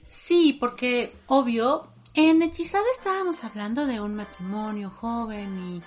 Sí, 0.07 0.55
porque 0.59 1.13
obvio, 1.27 1.91
en 2.13 2.41
Hechizada 2.41 2.85
estábamos 2.95 3.43
hablando 3.43 3.85
de 3.85 3.99
un 3.99 4.15
matrimonio 4.15 4.89
joven 4.89 5.81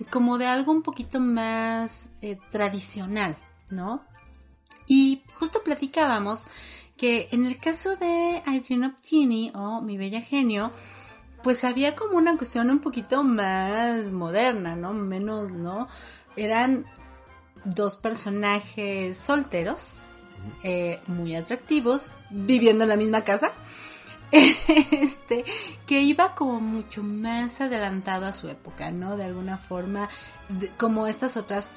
y 0.00 0.04
como 0.04 0.38
de 0.38 0.46
algo 0.46 0.72
un 0.72 0.82
poquito 0.82 1.20
más 1.20 2.08
eh, 2.22 2.38
tradicional, 2.50 3.36
¿no? 3.70 4.02
Y 4.86 5.22
justo 5.34 5.62
platicábamos 5.62 6.46
que 7.00 7.28
en 7.32 7.46
el 7.46 7.56
caso 7.58 7.96
de 7.96 8.42
Irene 8.46 8.88
of 8.88 8.92
Genie 9.02 9.50
o 9.54 9.80
Mi 9.80 9.96
Bella 9.96 10.20
Genio, 10.20 10.70
pues 11.42 11.64
había 11.64 11.96
como 11.96 12.18
una 12.18 12.36
cuestión 12.36 12.68
un 12.68 12.80
poquito 12.80 13.24
más 13.24 14.10
moderna, 14.10 14.76
¿no? 14.76 14.92
Menos, 14.92 15.50
¿no? 15.50 15.88
eran 16.36 16.84
dos 17.64 17.96
personajes 17.96 19.16
solteros 19.16 19.96
eh, 20.62 21.00
muy 21.06 21.34
atractivos, 21.34 22.10
viviendo 22.28 22.84
en 22.84 22.90
la 22.90 22.96
misma 22.96 23.24
casa, 23.24 23.52
este, 24.32 25.44
que 25.86 26.02
iba 26.02 26.34
como 26.34 26.60
mucho 26.60 27.02
más 27.02 27.62
adelantado 27.62 28.26
a 28.26 28.34
su 28.34 28.48
época, 28.48 28.90
¿no? 28.90 29.16
De 29.16 29.24
alguna 29.24 29.56
forma, 29.56 30.10
como 30.76 31.06
estas 31.06 31.38
otras 31.38 31.70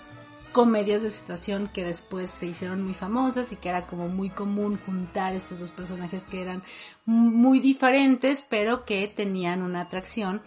comedias 0.53 1.01
de 1.01 1.09
situación 1.09 1.67
que 1.67 1.83
después 1.83 2.29
se 2.29 2.45
hicieron 2.45 2.83
muy 2.83 2.93
famosas 2.93 3.51
y 3.51 3.57
que 3.57 3.69
era 3.69 3.85
como 3.85 4.07
muy 4.07 4.29
común 4.29 4.79
juntar 4.85 5.33
estos 5.33 5.59
dos 5.59 5.71
personajes 5.71 6.23
que 6.23 6.41
eran 6.41 6.63
muy 7.05 7.59
diferentes 7.59 8.41
pero 8.47 8.85
que 8.85 9.07
tenían 9.09 9.61
una 9.61 9.81
atracción 9.81 10.41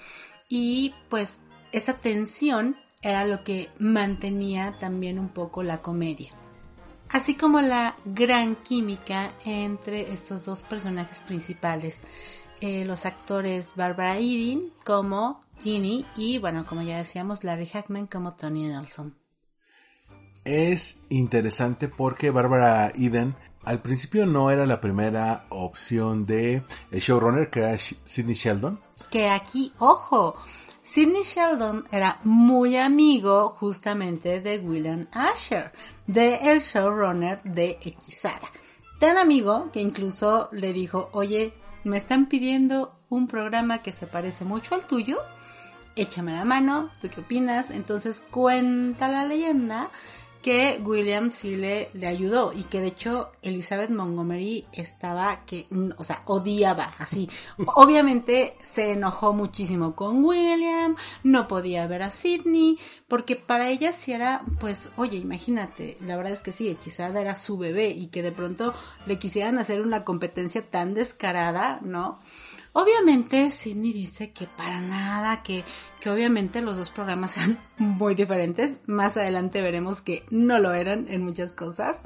y 0.49 0.95
pues 1.11 1.41
esa 1.73 1.95
tensión 1.95 2.77
era 3.03 3.25
lo 3.25 3.45
que 3.45 3.69
mantenía 3.79 4.79
también 4.79 5.19
un 5.19 5.29
poco 5.29 5.63
la 5.63 5.83
comedia. 5.83 6.33
Así 7.09 7.35
como 7.35 7.61
la 7.61 7.97
gran 8.05 8.57
química 8.57 9.33
entre 9.45 10.13
estos 10.13 10.45
dos 10.45 10.63
personajes 10.63 11.21
principales, 11.21 12.01
eh, 12.61 12.85
los 12.85 13.07
actores 13.07 13.75
Barbara 13.77 14.17
Eden 14.17 14.73
como 14.85 15.41
Ginny 15.63 16.05
y, 16.17 16.39
bueno, 16.39 16.67
como 16.67 16.83
ya 16.83 16.97
decíamos, 16.99 17.45
Larry 17.45 17.67
Hackman 17.67 18.07
como 18.07 18.35
Tony 18.35 18.67
Nelson. 18.67 19.15
Es 20.47 21.01
interesante 21.09 21.89
porque 21.89 22.31
Barbara 22.31 22.93
Eden 22.95 23.35
al 23.65 23.83
principio 23.83 24.27
no 24.27 24.53
era 24.53 24.65
la 24.65 24.81
primera 24.81 25.45
opción 25.49 26.25
de 26.25 26.63
el 26.93 27.01
showrunner, 27.01 27.51
que 27.51 27.63
era 27.63 27.77
Sidney 27.77 28.37
Sheldon. 28.37 28.79
Que 29.11 29.29
aquí, 29.29 29.73
ojo, 29.81 30.37
Sidney 30.85 31.25
Sheldon 31.25 31.85
era 31.91 32.21
muy 32.23 32.77
amigo 32.77 33.49
justamente 33.59 34.41
de 34.41 34.59
William 34.61 35.09
Asher, 35.11 35.73
de 36.07 36.37
el 36.37 36.61
showrunner 36.61 37.43
de 37.43 37.81
Hechizada. 37.83 38.49
Tan 39.01 39.19
amigo 39.19 39.73
que 39.73 39.81
incluso 39.81 40.49
le 40.53 40.73
dijo, 40.73 41.09
oye, 41.11 41.55
me 41.83 41.97
están 41.97 42.27
pidiendo 42.27 42.95
un 43.09 43.27
programa 43.27 43.83
que 43.83 43.91
se 43.91 44.07
parece 44.07 44.45
mucho 44.45 44.77
al 44.77 44.87
tuyo, 44.87 45.19
échame 45.97 46.35
la 46.35 46.45
mano, 46.45 46.89
¿tú 47.03 47.09
qué 47.09 47.21
opinas? 47.21 47.71
Entonces 47.71 48.23
cuenta 48.31 49.09
la 49.09 49.25
leyenda 49.25 49.91
que 50.47 50.81
William 50.81 51.33
sí 51.33 51.57
le, 51.57 51.91
le 51.93 52.07
ayudó 52.07 52.53
y 52.53 52.63
que 52.63 52.81
de 52.81 52.87
hecho 52.87 53.33
Elizabeth 53.43 53.91
Montgomery 53.91 54.65
estaba 54.71 55.45
que, 55.45 55.67
o 55.99 56.05
sea, 56.05 56.23
odiaba 56.27 56.93
así. 57.01 57.29
Obviamente 57.75 58.57
se 58.61 58.93
enojó 58.93 59.33
muchísimo 59.33 59.97
con 59.97 60.25
William, 60.25 60.95
no 61.25 61.49
podía 61.49 61.89
ver 61.89 62.05
a 62.05 62.13
Sidney, 62.13 62.79
porque 63.09 63.35
para 63.35 63.71
ella 63.71 63.91
sí 63.91 64.13
era, 64.13 64.45
pues, 64.61 64.93
oye, 64.97 65.17
imagínate, 65.17 65.97
la 66.01 66.17
verdad 66.17 66.35
es 66.35 66.43
que 66.43 66.53
sí, 66.53 66.69
Hechizada 66.69 67.21
era 67.21 67.35
su 67.35 67.59
bebé 67.59 67.89
y 67.89 68.07
que 68.07 68.23
de 68.23 68.31
pronto 68.31 68.73
le 69.05 69.19
quisieran 69.19 69.59
hacer 69.59 69.81
una 69.81 70.05
competencia 70.05 70.71
tan 70.71 70.95
descarada, 70.95 71.81
¿no? 71.83 72.21
Obviamente 72.79 73.51
Sidney 73.51 73.95
dice 73.95 74.33
que 74.33 74.47
para 74.47 74.83
nada, 74.83 75.43
que, 75.43 75.65
que 75.99 76.11
obviamente 76.11 76.61
los 76.61 76.77
dos 76.77 76.91
programas 76.91 77.35
eran 77.39 77.59
muy 77.79 78.15
diferentes. 78.15 78.77
Más 78.85 79.17
adelante 79.17 79.63
veremos 79.63 80.03
que 80.03 80.27
no 80.29 80.59
lo 80.59 80.75
eran 80.75 81.07
en 81.09 81.25
muchas 81.25 81.53
cosas. 81.53 82.03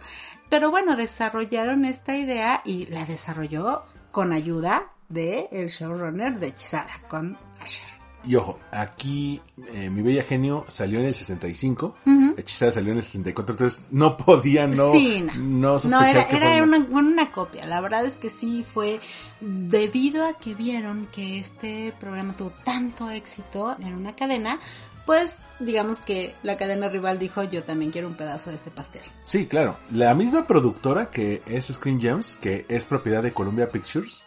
Pero 0.48 0.70
bueno, 0.70 0.94
desarrollaron 0.94 1.84
esta 1.84 2.16
idea 2.16 2.62
y 2.64 2.86
la 2.86 3.04
desarrolló 3.04 3.82
con 4.12 4.32
ayuda 4.32 4.92
de 5.08 5.48
el 5.50 5.70
showrunner 5.70 6.38
de 6.38 6.46
Hechizada, 6.46 7.02
con 7.08 7.36
Asher. 7.60 7.99
Y 8.22 8.36
ojo, 8.36 8.58
aquí 8.70 9.40
eh, 9.72 9.88
Mi 9.88 10.02
Bella 10.02 10.22
Genio 10.22 10.64
salió 10.68 11.00
en 11.00 11.06
el 11.06 11.14
65, 11.14 11.96
Hechizada 12.36 12.70
salió 12.70 12.92
en 12.92 12.98
el 12.98 13.02
64, 13.02 13.54
entonces 13.54 13.86
no 13.90 14.16
podía 14.16 14.66
no, 14.66 14.92
no. 15.36 15.78
sospechar 15.78 16.28
no, 16.30 16.36
era, 16.36 16.52
era 16.54 16.62
una, 16.62 16.78
una, 16.78 17.32
copia. 17.32 17.66
La 17.66 17.80
verdad 17.80 18.04
es 18.04 18.16
que 18.16 18.28
sí 18.28 18.64
fue 18.74 19.00
debido 19.40 20.26
a 20.26 20.34
que 20.34 20.54
vieron 20.54 21.08
que 21.12 21.38
este 21.38 21.94
programa 21.98 22.34
tuvo 22.34 22.50
tanto 22.64 23.10
éxito 23.10 23.74
en 23.80 23.94
una 23.94 24.14
cadena, 24.14 24.58
pues 25.06 25.34
digamos 25.58 26.00
que 26.00 26.34
la 26.42 26.56
cadena 26.56 26.88
rival 26.88 27.18
dijo 27.18 27.42
yo 27.42 27.64
también 27.64 27.90
quiero 27.90 28.08
un 28.08 28.16
pedazo 28.16 28.50
de 28.50 28.56
este 28.56 28.70
pastel. 28.70 29.02
Sí, 29.24 29.46
claro. 29.46 29.78
La 29.90 30.14
misma 30.14 30.46
productora 30.46 31.10
que 31.10 31.42
es 31.46 31.66
Screen 31.66 32.00
Gems, 32.00 32.36
que 32.36 32.66
es 32.68 32.84
propiedad 32.84 33.22
de 33.22 33.32
Columbia 33.32 33.70
Pictures, 33.70 34.24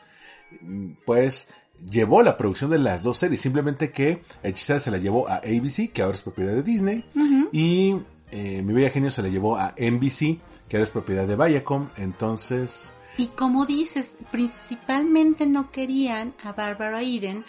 pues 1.05 1.53
llevó 1.89 2.21
la 2.21 2.37
producción 2.37 2.69
de 2.69 2.79
las 2.79 3.03
dos 3.03 3.17
series, 3.17 3.41
simplemente 3.41 3.91
que 3.91 4.21
Hechizada 4.43 4.79
se 4.79 4.91
la 4.91 4.97
llevó 4.97 5.27
a 5.27 5.35
ABC, 5.37 5.91
que 5.91 6.01
ahora 6.01 6.15
es 6.15 6.21
propiedad 6.21 6.53
de 6.53 6.63
Disney, 6.63 7.05
y 7.51 7.97
eh, 8.31 8.61
Mi 8.63 8.73
Bella 8.73 8.89
Genio 8.89 9.11
se 9.11 9.21
la 9.21 9.29
llevó 9.29 9.57
a 9.57 9.75
NBC, 9.77 10.39
que 10.67 10.77
ahora 10.77 10.83
es 10.83 10.89
propiedad 10.91 11.27
de 11.27 11.35
Viacom, 11.35 11.89
entonces... 11.97 12.93
Y 13.15 13.27
como 13.27 13.67
dices, 13.67 14.15
principalmente 14.31 15.45
no 15.45 15.69
querían 15.69 16.33
a 16.43 16.53
Barbara 16.53 17.03
Eden 17.03 17.45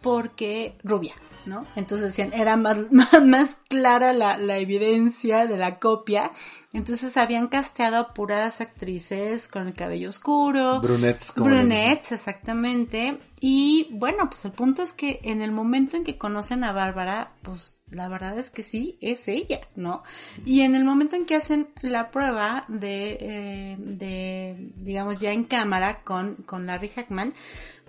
porque 0.00 0.76
rubia, 0.82 1.14
¿no? 1.46 1.66
Entonces 1.76 2.08
decían, 2.08 2.32
era 2.32 2.56
más, 2.56 2.78
más, 3.24 3.56
clara 3.68 4.12
la, 4.12 4.36
la, 4.36 4.58
evidencia 4.58 5.46
de 5.46 5.56
la 5.56 5.78
copia. 5.78 6.32
Entonces 6.72 7.16
habían 7.16 7.46
casteado 7.46 7.96
a 7.98 8.12
puras 8.12 8.60
actrices 8.60 9.46
con 9.46 9.68
el 9.68 9.74
cabello 9.74 10.08
oscuro. 10.08 10.80
Brunettes. 10.80 11.32
Como 11.32 11.46
brunettes, 11.46 12.12
exactamente. 12.12 13.18
Y 13.46 13.88
bueno, 13.90 14.30
pues 14.30 14.46
el 14.46 14.52
punto 14.52 14.80
es 14.80 14.94
que 14.94 15.20
en 15.22 15.42
el 15.42 15.52
momento 15.52 15.98
en 15.98 16.04
que 16.04 16.16
conocen 16.16 16.64
a 16.64 16.72
Bárbara, 16.72 17.34
pues 17.42 17.76
la 17.90 18.08
verdad 18.08 18.38
es 18.38 18.48
que 18.48 18.62
sí, 18.62 18.96
es 19.02 19.28
ella, 19.28 19.60
¿no? 19.76 20.02
Y 20.46 20.62
en 20.62 20.74
el 20.74 20.82
momento 20.82 21.14
en 21.14 21.26
que 21.26 21.36
hacen 21.36 21.68
la 21.82 22.10
prueba 22.10 22.64
de, 22.68 23.18
eh, 23.20 23.76
de 23.78 24.72
digamos, 24.76 25.18
ya 25.18 25.32
en 25.32 25.44
cámara 25.44 26.00
con, 26.04 26.36
con 26.46 26.64
Larry 26.64 26.88
Hackman, 26.88 27.34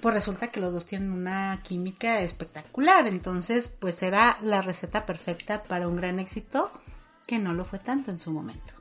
pues 0.01 0.13
resulta 0.13 0.51
que 0.51 0.59
los 0.59 0.73
dos 0.73 0.87
tienen 0.87 1.13
una 1.13 1.61
química 1.63 2.19
espectacular. 2.19 3.07
Entonces, 3.07 3.69
pues 3.69 4.03
era 4.03 4.37
la 4.41 4.61
receta 4.61 5.05
perfecta 5.05 5.63
para 5.63 5.87
un 5.87 5.95
gran 5.95 6.19
éxito 6.19 6.69
que 7.25 7.39
no 7.39 7.53
lo 7.53 7.63
fue 7.63 7.79
tanto 7.79 8.11
en 8.11 8.19
su 8.19 8.29
momento. 8.29 8.73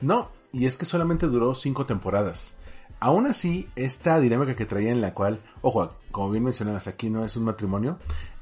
No, 0.00 0.30
y 0.54 0.64
es 0.64 0.78
que 0.78 0.86
solamente 0.86 1.26
duró 1.26 1.54
cinco 1.54 1.84
temporadas. 1.84 2.56
Aún 3.00 3.26
así, 3.26 3.68
esta 3.76 4.18
dinámica 4.18 4.56
que 4.56 4.66
traía 4.66 4.90
en 4.90 5.00
la 5.00 5.12
cual, 5.14 5.40
ojo, 5.62 5.94
como 6.10 6.30
bien 6.30 6.44
mencionabas, 6.44 6.86
aquí 6.88 7.10
no 7.10 7.24
es 7.24 7.36
un 7.36 7.44
matrimonio, 7.44 7.98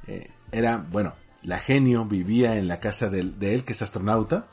eh, 0.06 0.30
era, 0.52 0.86
bueno, 0.90 1.14
la 1.42 1.58
genio 1.58 2.04
vivía 2.04 2.56
en 2.56 2.68
la 2.68 2.78
casa 2.78 3.08
de, 3.08 3.20
él, 3.20 3.64
que 3.64 3.72
es 3.72 3.82
astronauta, 3.82 4.46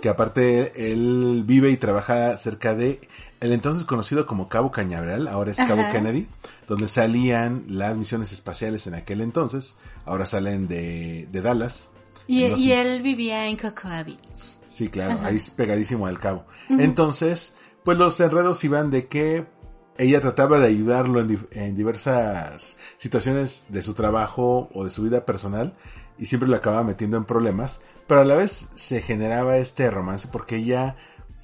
que 0.00 0.08
aparte 0.08 0.92
él 0.92 1.42
vive 1.44 1.70
y 1.70 1.76
trabaja 1.76 2.36
cerca 2.36 2.74
de 2.74 3.00
el 3.40 3.52
entonces 3.52 3.84
conocido 3.84 4.26
como 4.26 4.48
Cabo 4.48 4.70
Cañaveral, 4.70 5.28
ahora 5.28 5.50
es 5.50 5.58
Cabo 5.58 5.82
Kennedy, 5.90 6.28
donde 6.66 6.86
salían 6.86 7.64
las 7.68 7.98
misiones 7.98 8.32
espaciales 8.32 8.86
en 8.86 8.94
aquel 8.94 9.20
entonces, 9.20 9.74
ahora 10.04 10.24
salen 10.24 10.68
de, 10.68 11.28
de 11.30 11.40
Dallas. 11.42 11.90
Y, 12.28 12.42
él 12.72 13.02
vivía 13.02 13.46
en 13.46 13.56
Cocoa 13.56 14.02
Beach. 14.02 14.18
Sí, 14.68 14.88
claro, 14.88 15.20
ahí 15.22 15.36
es 15.36 15.50
pegadísimo 15.50 16.06
al 16.06 16.18
cabo. 16.18 16.44
Entonces, 16.68 17.54
pues 17.86 17.98
los 17.98 18.18
enredos 18.18 18.64
iban 18.64 18.90
de 18.90 19.06
que 19.06 19.46
ella 19.96 20.20
trataba 20.20 20.58
de 20.58 20.66
ayudarlo 20.66 21.20
en, 21.20 21.46
en, 21.52 21.76
diversas 21.76 22.78
situaciones 22.96 23.66
de 23.68 23.80
su 23.80 23.94
trabajo 23.94 24.68
o 24.74 24.82
de 24.82 24.90
su 24.90 25.04
vida 25.04 25.24
personal 25.24 25.76
y 26.18 26.26
siempre 26.26 26.48
lo 26.48 26.56
acababa 26.56 26.82
metiendo 26.82 27.16
en 27.16 27.24
problemas, 27.24 27.80
pero 28.08 28.22
a 28.22 28.24
la 28.24 28.34
vez 28.34 28.70
se 28.74 29.00
generaba 29.02 29.58
este 29.58 29.88
romance 29.88 30.26
porque 30.26 30.56
ella 30.56 30.96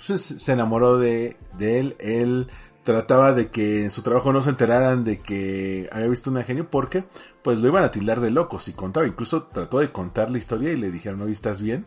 pues, 0.05 0.21
se 0.21 0.53
enamoró 0.53 0.99
de, 0.99 1.37
él, 1.61 1.95
él 2.01 2.49
trataba 2.83 3.33
de 3.33 3.51
que 3.51 3.85
en 3.85 3.91
su 3.91 4.03
trabajo 4.03 4.33
no 4.33 4.43
se 4.43 4.51
enteraran 4.51 5.05
de 5.05 5.21
que 5.21 5.89
había 5.93 6.09
visto 6.09 6.29
una 6.29 6.43
genio 6.43 6.69
porque 6.69 7.05
pues 7.45 7.59
lo 7.59 7.69
iban 7.69 7.85
a 7.85 7.93
tildar 7.93 8.21
de 8.21 8.33
loco 8.33 8.59
si 8.59 8.73
contaba, 8.73 9.07
incluso 9.07 9.45
trató 9.45 9.79
de 9.79 9.93
contar 9.93 10.29
la 10.33 10.39
historia 10.39 10.73
y 10.73 10.77
le 10.77 10.91
dijeron, 10.91 11.21
¿no 11.21 11.29
estás 11.29 11.63
bien? 11.63 11.87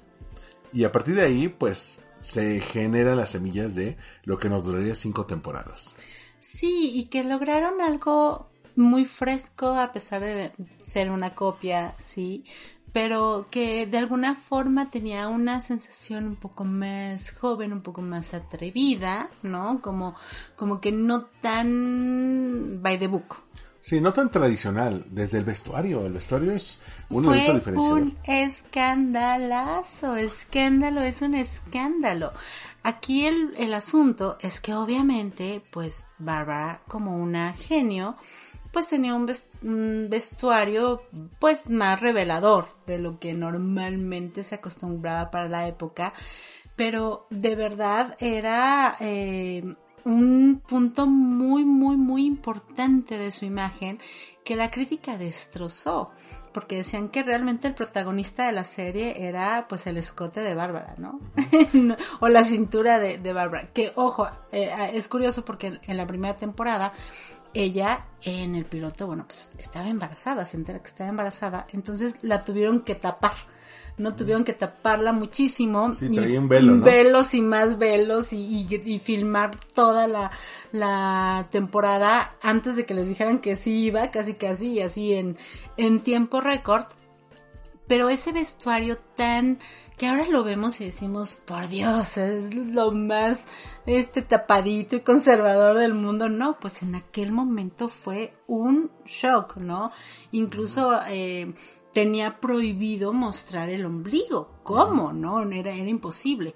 Y 0.71 0.85
a 0.85 0.93
partir 0.93 1.15
de 1.15 1.23
ahí 1.23 1.49
pues 1.49 2.05
se 2.25 2.59
generan 2.59 3.17
las 3.17 3.29
semillas 3.29 3.75
de 3.75 3.97
lo 4.23 4.39
que 4.39 4.49
nos 4.49 4.65
duraría 4.65 4.95
cinco 4.95 5.25
temporadas. 5.25 5.95
Sí, 6.39 6.91
y 6.93 7.05
que 7.05 7.23
lograron 7.23 7.81
algo 7.81 8.49
muy 8.75 9.05
fresco 9.05 9.67
a 9.67 9.93
pesar 9.93 10.21
de 10.21 10.51
ser 10.83 11.11
una 11.11 11.33
copia, 11.33 11.93
sí, 11.97 12.43
pero 12.91 13.47
que 13.51 13.85
de 13.85 13.97
alguna 13.97 14.35
forma 14.35 14.89
tenía 14.89 15.27
una 15.27 15.61
sensación 15.61 16.25
un 16.25 16.35
poco 16.35 16.65
más 16.65 17.31
joven, 17.31 17.73
un 17.73 17.81
poco 17.81 18.01
más 18.01 18.33
atrevida, 18.33 19.29
¿no? 19.43 19.81
Como, 19.81 20.15
como 20.55 20.81
que 20.81 20.91
no 20.91 21.25
tan 21.41 22.79
by 22.81 22.97
the 22.97 23.07
book. 23.07 23.44
Sí, 23.85 24.01
no 24.01 24.13
tan 24.13 24.31
tradicional, 24.31 25.05
desde 25.11 25.37
el 25.37 25.43
vestuario. 25.43 26.07
El 26.07 26.13
vestuario 26.13 26.51
es 26.53 26.81
un 27.07 27.25
Fue 27.25 27.53
diferenciador. 27.53 28.01
Un 28.01 28.17
escandalazo, 28.23 30.15
escándalo 30.15 31.01
es 31.01 31.21
un 31.21 31.35
escándalo. 31.35 32.31
Aquí 32.81 33.27
el, 33.27 33.53
el 33.59 33.75
asunto 33.75 34.37
es 34.41 34.59
que 34.59 34.73
obviamente, 34.73 35.61
pues, 35.69 36.07
Bárbara, 36.17 36.81
como 36.87 37.15
una 37.15 37.53
genio, 37.53 38.15
pues 38.71 38.87
tenía 38.87 39.13
un, 39.13 40.09
vestuario 40.09 41.03
pues 41.37 41.69
más 41.69 42.01
revelador 42.01 42.67
de 42.87 42.97
lo 42.97 43.19
que 43.19 43.35
normalmente 43.35 44.43
se 44.43 44.55
acostumbraba 44.55 45.29
para 45.29 45.47
la 45.47 45.67
época, 45.67 46.11
pero 46.75 47.27
de 47.29 47.55
verdad 47.55 48.17
era, 48.19 48.97
eh, 48.99 49.75
un 50.05 50.61
punto 50.65 51.07
muy, 51.07 51.65
muy, 51.65 51.97
muy 51.97 52.25
importante 52.25 53.17
de 53.17 53.31
su 53.31 53.45
imagen 53.45 53.99
que 54.43 54.55
la 54.55 54.71
crítica 54.71 55.17
destrozó 55.17 56.11
porque 56.53 56.77
decían 56.77 57.09
que 57.09 57.21
realmente 57.21 57.67
el 57.67 57.73
protagonista 57.73 58.45
de 58.45 58.53
la 58.53 58.63
serie 58.63 59.27
era 59.27 59.65
pues 59.67 59.87
el 59.87 59.97
escote 59.97 60.39
de 60.39 60.55
Bárbara, 60.55 60.95
¿no? 60.97 61.19
o 62.21 62.29
la 62.29 62.45
cintura 62.45 62.97
de, 62.97 63.17
de 63.17 63.33
Bárbara. 63.33 63.67
Que 63.73 63.91
ojo, 63.95 64.25
eh, 64.53 64.71
es 64.93 65.09
curioso 65.09 65.43
porque 65.43 65.81
en 65.85 65.97
la 65.97 66.07
primera 66.07 66.37
temporada 66.37 66.93
ella 67.53 68.05
en 68.23 68.55
el 68.55 68.65
piloto, 68.65 69.05
bueno, 69.05 69.25
pues 69.25 69.51
estaba 69.57 69.89
embarazada, 69.89 70.45
se 70.45 70.55
entera 70.55 70.79
que 70.79 70.87
estaba 70.87 71.09
embarazada, 71.09 71.67
entonces 71.73 72.15
la 72.21 72.45
tuvieron 72.45 72.81
que 72.81 72.95
tapar 72.95 73.33
no 73.97 74.15
tuvieron 74.15 74.43
que 74.43 74.53
taparla 74.53 75.13
muchísimo. 75.13 75.93
Sí, 75.93 76.09
traía 76.09 76.39
un 76.39 76.49
velo, 76.49 76.75
¿no? 76.75 76.85
Velos 76.85 77.33
y 77.33 77.41
más 77.41 77.77
velos 77.77 78.33
y, 78.33 78.67
y, 78.69 78.99
filmar 78.99 79.57
toda 79.73 80.07
la, 80.07 80.31
la, 80.71 81.47
temporada 81.51 82.35
antes 82.41 82.75
de 82.75 82.85
que 82.85 82.93
les 82.93 83.07
dijeran 83.07 83.39
que 83.39 83.55
sí 83.55 83.85
iba, 83.85 84.11
casi 84.11 84.33
casi, 84.33 84.73
y 84.73 84.81
así 84.81 85.13
en, 85.13 85.37
en 85.77 86.01
tiempo 86.01 86.41
récord. 86.41 86.85
Pero 87.87 88.09
ese 88.09 88.31
vestuario 88.31 88.97
tan 89.15 89.59
que 89.97 90.07
ahora 90.07 90.25
lo 90.25 90.43
vemos 90.43 90.81
y 90.81 90.85
decimos, 90.85 91.35
por 91.35 91.69
Dios, 91.69 92.17
es 92.17 92.53
lo 92.53 92.91
más 92.91 93.45
este 93.85 94.21
tapadito 94.21 94.95
y 94.95 95.01
conservador 95.01 95.77
del 95.77 95.93
mundo. 95.93 96.27
No, 96.27 96.57
pues 96.59 96.81
en 96.81 96.95
aquel 96.95 97.31
momento 97.31 97.87
fue 97.87 98.33
un 98.47 98.91
shock, 99.05 99.57
¿no? 99.57 99.91
Incluso 100.31 100.99
eh, 101.07 101.53
tenía 101.95 102.41
prohibido 102.41 103.13
mostrar 103.13 103.69
el 103.69 103.85
ombligo. 103.85 104.59
¿Cómo? 104.63 105.13
No, 105.13 105.41
era, 105.49 105.71
era 105.71 105.89
imposible. 105.89 106.53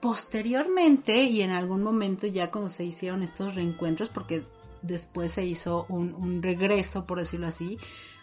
Posteriormente, 0.00 1.24
y 1.24 1.42
en 1.42 1.50
algún 1.50 1.82
momento 1.82 2.26
ya 2.26 2.50
cuando 2.50 2.70
se 2.70 2.86
hicieron 2.86 3.22
estos 3.22 3.54
reencuentros, 3.54 4.08
porque 4.08 4.44
después 4.80 5.32
se 5.32 5.44
hizo 5.44 5.84
un, 5.90 6.42
regreso, 6.42 7.04
por 7.04 7.18
decirlo 7.18 7.48
así, 7.48 7.76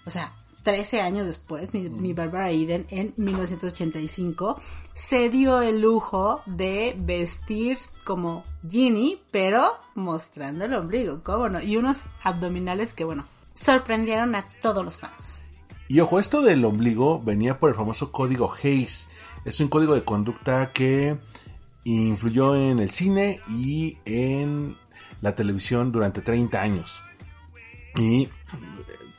o 0.07 0.09
sea, 0.09 0.33
13 0.63 1.01
años 1.01 1.27
después, 1.27 1.71
mi, 1.75 1.87
mi, 1.87 2.13
Barbara 2.13 2.49
Eden, 2.49 2.87
en 2.89 3.13
1985, 3.15 4.59
se 4.95 5.29
dio 5.29 5.61
el 5.61 5.81
lujo 5.81 6.41
de 6.47 6.95
vestir 6.97 7.77
como 8.03 8.43
Ginny, 8.67 9.21
pero 9.29 9.73
mostrando 9.93 10.65
el 10.65 10.73
ombligo, 10.73 11.21
¿cómo 11.23 11.47
no? 11.47 11.61
Y 11.61 11.77
unos 11.77 12.05
abdominales 12.23 12.95
que, 12.95 13.03
bueno, 13.03 13.27
sorprendieron 13.53 14.33
a 14.33 14.49
todos 14.63 14.83
los 14.83 14.99
fans. 14.99 15.44
Y 15.87 15.99
ojo, 15.99 16.19
esto 16.19 16.41
del 16.41 16.65
ombligo 16.65 17.21
venía 17.21 17.59
por 17.59 17.69
el 17.69 17.75
famoso 17.75 18.11
código 18.11 18.53
Hayes. 18.63 19.07
Es 19.45 19.59
un 19.59 19.67
código 19.67 19.93
de 19.93 20.03
conducta 20.03 20.71
que 20.73 21.17
influyó 21.83 22.55
en 22.55 22.79
el 22.79 22.89
cine 22.89 23.41
y 23.47 23.99
en 24.05 24.75
la 25.21 25.35
televisión 25.35 25.91
durante 25.91 26.21
30 26.21 26.59
años. 26.59 27.03
Y 27.97 28.29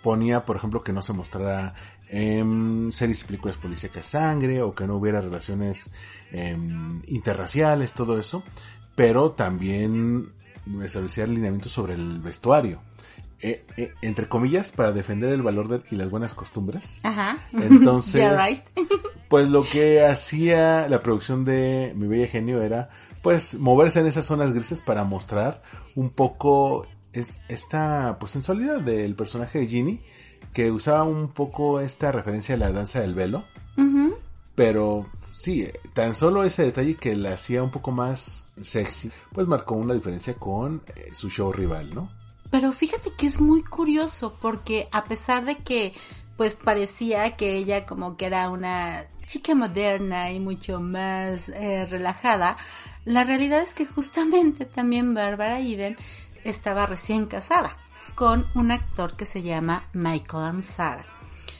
ponía, 0.02 0.44
por 0.44 0.56
ejemplo, 0.56 0.82
que 0.82 0.92
no 0.92 1.02
se 1.02 1.12
mostrara 1.12 1.74
en 2.08 2.90
series 2.92 3.22
y 3.22 3.24
películas 3.24 3.56
policíacas 3.56 4.06
sangre 4.06 4.62
o 4.62 4.74
que 4.74 4.86
no 4.86 4.96
hubiera 4.96 5.20
relaciones 5.20 5.90
em, 6.32 7.02
interraciales, 7.06 7.92
todo 7.92 8.18
eso. 8.18 8.42
Pero 8.96 9.32
también 9.32 10.32
establecía 10.82 11.26
lineamientos 11.26 11.70
sobre 11.70 11.94
el 11.94 12.20
vestuario. 12.20 12.80
Eh, 13.42 13.66
eh, 13.76 13.92
entre 14.00 14.28
comillas, 14.28 14.72
para 14.72 14.92
defender 14.92 15.30
el 15.30 15.42
valor 15.42 15.68
de, 15.68 15.82
y 15.90 15.96
las 15.96 16.10
buenas 16.10 16.32
costumbres. 16.32 17.00
Ajá. 17.02 17.38
Entonces, 17.52 18.62
pues 19.28 19.48
lo 19.48 19.62
que 19.62 20.04
hacía 20.04 20.88
la 20.88 21.02
producción 21.02 21.44
de 21.44 21.92
Mi 21.96 22.06
Bella 22.06 22.28
Genio 22.28 22.62
era, 22.62 22.88
pues, 23.22 23.54
moverse 23.54 24.00
en 24.00 24.06
esas 24.06 24.24
zonas 24.24 24.52
grises 24.52 24.80
para 24.80 25.04
mostrar 25.04 25.62
un 25.94 26.10
poco 26.10 26.86
esta, 27.48 28.16
pues, 28.18 28.32
sensualidad 28.32 28.80
del 28.80 29.14
personaje 29.14 29.58
de 29.58 29.66
Ginny, 29.66 30.00
que 30.54 30.70
usaba 30.70 31.04
un 31.04 31.28
poco 31.28 31.80
esta 31.80 32.12
referencia 32.12 32.54
a 32.54 32.58
la 32.58 32.72
danza 32.72 33.00
del 33.00 33.14
velo. 33.14 33.44
Pero, 34.54 35.06
sí, 35.34 35.68
tan 35.92 36.14
solo 36.14 36.42
ese 36.42 36.62
detalle 36.62 36.94
que 36.94 37.14
la 37.14 37.34
hacía 37.34 37.62
un 37.62 37.70
poco 37.70 37.90
más 37.90 38.46
sexy, 38.62 39.10
pues 39.34 39.46
marcó 39.46 39.74
una 39.74 39.92
diferencia 39.92 40.32
con 40.32 40.80
eh, 40.96 41.10
su 41.12 41.28
show 41.28 41.52
rival, 41.52 41.94
¿no? 41.94 42.08
Pero 42.56 42.72
fíjate 42.72 43.10
que 43.10 43.26
es 43.26 43.38
muy 43.38 43.62
curioso 43.62 44.38
porque 44.40 44.88
a 44.90 45.04
pesar 45.04 45.44
de 45.44 45.58
que 45.58 45.92
pues 46.38 46.54
parecía 46.54 47.36
que 47.36 47.54
ella 47.54 47.84
como 47.84 48.16
que 48.16 48.24
era 48.24 48.48
una 48.48 49.04
chica 49.26 49.54
moderna 49.54 50.32
y 50.32 50.40
mucho 50.40 50.80
más 50.80 51.50
eh, 51.50 51.84
relajada, 51.84 52.56
la 53.04 53.24
realidad 53.24 53.60
es 53.60 53.74
que 53.74 53.84
justamente 53.84 54.64
también 54.64 55.12
Bárbara 55.12 55.60
Eden 55.60 55.98
estaba 56.44 56.86
recién 56.86 57.26
casada 57.26 57.76
con 58.14 58.46
un 58.54 58.70
actor 58.70 59.16
que 59.16 59.26
se 59.26 59.42
llama 59.42 59.90
Michael 59.92 60.44
Ansara. 60.44 61.04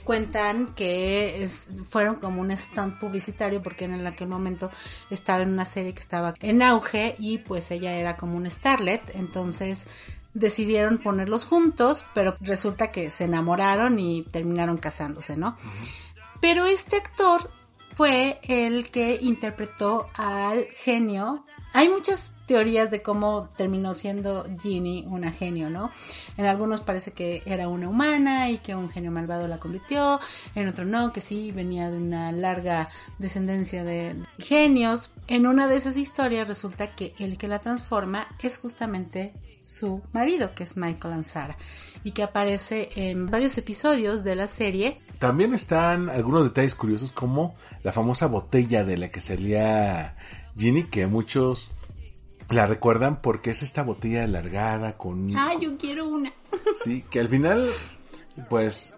Cuentan 0.03 0.73
que 0.73 1.47
fueron 1.87 2.15
como 2.15 2.41
un 2.41 2.57
stunt 2.57 2.97
publicitario 2.97 3.61
porque 3.61 3.85
en 3.85 4.07
aquel 4.07 4.29
momento 4.29 4.71
estaba 5.09 5.43
en 5.43 5.49
una 5.49 5.65
serie 5.65 5.93
que 5.93 5.99
estaba 5.99 6.33
en 6.39 6.61
auge 6.61 7.15
y 7.19 7.39
pues 7.39 7.69
ella 7.71 7.93
era 7.93 8.15
como 8.15 8.37
un 8.37 8.49
starlet, 8.49 9.01
entonces 9.15 9.85
decidieron 10.39 10.99
ponerlos 10.99 11.45
juntos, 11.45 12.05
pero 12.13 12.37
resulta 12.41 12.91
que 12.91 13.09
se 13.09 13.25
enamoraron 13.25 13.97
y 13.99 14.23
terminaron 14.23 14.77
casándose, 14.77 15.35
¿no? 15.35 15.57
Pero 16.39 16.65
este 16.65 16.97
actor 16.97 17.49
fue 17.95 18.39
el 18.43 18.91
que 18.91 19.17
interpretó 19.21 20.07
al 20.13 20.65
genio. 20.65 21.45
Hay 21.73 21.89
muchas 21.89 22.23
teorías 22.45 22.89
de 22.91 23.01
cómo 23.01 23.49
terminó 23.57 23.93
siendo 23.93 24.47
Ginny 24.61 25.05
una 25.07 25.31
genio, 25.31 25.69
¿no? 25.69 25.91
En 26.37 26.45
algunos 26.45 26.79
parece 26.79 27.11
que 27.11 27.41
era 27.45 27.67
una 27.67 27.89
humana 27.89 28.49
y 28.49 28.59
que 28.59 28.75
un 28.75 28.89
genio 28.89 29.11
malvado 29.11 29.47
la 29.47 29.59
convirtió, 29.59 30.19
en 30.55 30.67
otro 30.67 30.85
no, 30.85 31.11
que 31.11 31.19
sí 31.19 31.51
venía 31.51 31.91
de 31.91 31.97
una 31.97 32.31
larga 32.31 32.89
descendencia 33.17 33.83
de 33.83 34.15
genios. 34.39 35.11
En 35.27 35.45
una 35.45 35.67
de 35.67 35.75
esas 35.75 35.97
historias 35.97 36.47
resulta 36.47 36.95
que 36.95 37.13
el 37.19 37.37
que 37.37 37.47
la 37.47 37.59
transforma 37.59 38.27
es 38.41 38.59
justamente 38.59 39.33
su 39.67 40.01
marido, 40.13 40.55
que 40.55 40.63
es 40.63 40.77
Michael 40.77 41.13
Ansara, 41.13 41.57
y 42.03 42.11
que 42.11 42.23
aparece 42.23 42.89
en 42.95 43.27
varios 43.27 43.57
episodios 43.57 44.23
de 44.23 44.35
la 44.35 44.47
serie. 44.47 45.01
También 45.19 45.53
están 45.53 46.09
algunos 46.09 46.45
detalles 46.45 46.75
curiosos 46.75 47.11
como 47.11 47.55
la 47.83 47.91
famosa 47.91 48.27
botella 48.27 48.83
de 48.83 48.97
la 48.97 49.09
que 49.09 49.21
salía 49.21 50.15
Ginny, 50.57 50.85
que 50.85 51.07
muchos 51.07 51.71
la 52.49 52.65
recuerdan 52.65 53.21
porque 53.21 53.49
es 53.51 53.61
esta 53.61 53.83
botella 53.83 54.23
alargada 54.23 54.97
con... 54.97 55.35
Ah, 55.35 55.53
yo 55.59 55.77
quiero 55.77 56.07
una. 56.07 56.31
Sí, 56.75 57.03
que 57.09 57.19
al 57.19 57.27
final, 57.27 57.69
pues, 58.49 58.95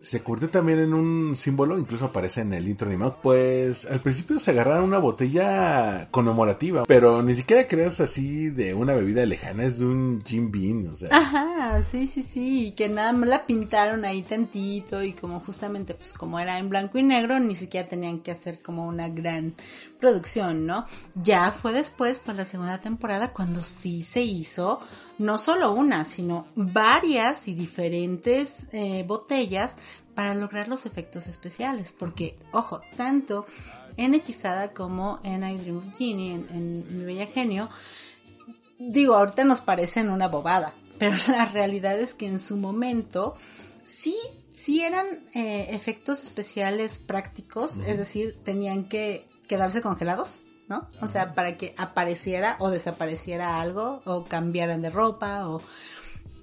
se 0.00 0.22
convirtió 0.22 0.50
también 0.50 0.78
en 0.78 0.94
un 0.94 1.34
símbolo, 1.34 1.78
incluso 1.78 2.06
aparece 2.06 2.42
en 2.42 2.52
el 2.52 2.68
intro 2.68 2.88
animado. 2.88 3.18
Pues 3.22 3.86
al 3.86 4.00
principio 4.00 4.38
se 4.38 4.52
agarraron 4.52 4.84
una 4.84 4.98
botella 4.98 6.08
conmemorativa, 6.10 6.84
pero 6.84 7.22
ni 7.22 7.34
siquiera 7.34 7.66
creas 7.66 8.00
así 8.00 8.50
de 8.50 8.74
una 8.74 8.94
bebida 8.94 9.26
lejana, 9.26 9.64
es 9.64 9.78
de 9.78 9.86
un 9.86 10.22
Jim 10.24 10.50
Bean, 10.50 10.88
o 10.88 10.96
sea. 10.96 11.08
Ajá, 11.12 11.82
sí, 11.82 12.06
sí, 12.06 12.22
sí, 12.22 12.74
que 12.76 12.88
nada 12.88 13.12
más 13.12 13.28
la 13.28 13.46
pintaron 13.46 14.04
ahí 14.04 14.22
tantito 14.22 15.02
y 15.02 15.12
como 15.12 15.40
justamente, 15.40 15.94
pues 15.94 16.12
como 16.12 16.38
era 16.38 16.58
en 16.58 16.68
blanco 16.68 16.98
y 16.98 17.02
negro, 17.02 17.40
ni 17.40 17.54
siquiera 17.54 17.88
tenían 17.88 18.20
que 18.20 18.30
hacer 18.30 18.60
como 18.62 18.86
una 18.86 19.08
gran 19.08 19.54
producción, 19.98 20.66
¿no? 20.66 20.86
Ya 21.14 21.50
fue 21.50 21.72
después, 21.72 22.20
para 22.20 22.38
la 22.38 22.44
segunda 22.44 22.80
temporada, 22.80 23.32
cuando 23.32 23.62
sí 23.62 24.02
se 24.02 24.22
hizo 24.22 24.80
no 25.18 25.36
solo 25.36 25.72
una, 25.72 26.04
sino 26.04 26.46
varias 26.54 27.48
y 27.48 27.54
diferentes 27.54 28.66
eh, 28.72 29.04
botellas 29.06 29.76
para 30.14 30.34
lograr 30.34 30.68
los 30.68 30.86
efectos 30.86 31.26
especiales. 31.26 31.92
Porque, 31.92 32.38
ojo, 32.52 32.80
tanto 32.96 33.46
en 33.96 34.14
Hechizada 34.14 34.72
como 34.72 35.20
en 35.24 35.44
I 35.44 35.58
Dream 35.58 35.78
of 35.78 35.98
Genie, 35.98 36.34
en, 36.34 36.98
Mi 36.98 37.04
Bella 37.04 37.26
Genio, 37.26 37.68
digo, 38.78 39.14
ahorita 39.14 39.44
nos 39.44 39.60
parecen 39.60 40.08
una 40.08 40.28
bobada, 40.28 40.72
pero 40.98 41.16
la 41.26 41.44
realidad 41.44 41.98
es 41.98 42.14
que 42.14 42.26
en 42.26 42.38
su 42.38 42.56
momento 42.56 43.34
sí, 43.86 44.16
sí 44.52 44.82
eran 44.82 45.06
eh, 45.34 45.68
efectos 45.70 46.22
especiales 46.22 46.98
prácticos, 46.98 47.78
es 47.78 47.98
decir, 47.98 48.38
tenían 48.44 48.84
que 48.84 49.26
quedarse 49.48 49.82
congelados 49.82 50.40
¿no? 50.68 50.88
O 51.00 51.08
sea, 51.08 51.32
para 51.34 51.56
que 51.56 51.74
apareciera 51.76 52.56
o 52.58 52.70
desapareciera 52.70 53.60
algo 53.60 54.00
o 54.04 54.24
cambiaran 54.24 54.82
de 54.82 54.90
ropa 54.90 55.48
o... 55.48 55.62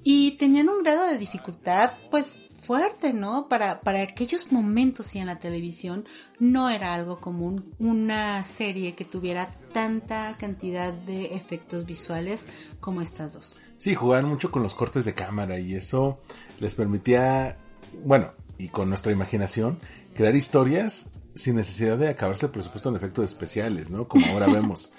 Y 0.04 0.32
tenían 0.34 0.70
un 0.70 0.84
grado 0.84 1.08
de 1.08 1.18
dificultad, 1.18 1.92
pues, 2.12 2.46
fuerte, 2.66 3.14
¿no? 3.14 3.48
Para, 3.48 3.82
para 3.82 4.02
aquellos 4.02 4.52
momentos 4.52 5.16
y 5.16 5.20
en 5.20 5.28
la 5.28 5.40
televisión 5.40 6.06
no 6.40 6.70
era 6.70 6.94
algo 6.94 7.20
común 7.20 7.74
una 7.80 8.44
serie 8.44 8.96
que 8.96 9.06
tuviera 9.06 9.48
tanta 9.74 10.36
cantidad 10.40 10.94
de 10.94 11.36
efectos 11.36 11.86
visuales 11.86 12.48
como 12.80 13.02
estas 13.02 13.34
dos. 13.34 13.56
Sí, 13.78 13.94
jugaban 13.94 14.28
mucho 14.28 14.52
con 14.52 14.64
los 14.64 14.74
cortes 14.74 15.06
de 15.06 15.14
cámara 15.14 15.60
y 15.60 15.76
eso 15.76 16.20
les 16.60 16.76
permitía, 16.76 17.58
bueno, 18.04 18.32
y 18.58 18.70
con 18.70 18.90
nuestra 18.90 19.12
imaginación, 19.12 19.80
crear 20.14 20.36
historias 20.36 21.12
sin 21.36 21.56
necesidad 21.56 21.98
de 21.98 22.10
acabarse 22.10 22.48
el 22.48 22.52
presupuesto 22.52 22.90
en 22.90 22.96
efectos 22.96 23.26
especiales, 23.26 23.90
¿no? 23.90 24.08
Como 24.08 24.26
ahora 24.28 24.48
vemos. 24.48 24.92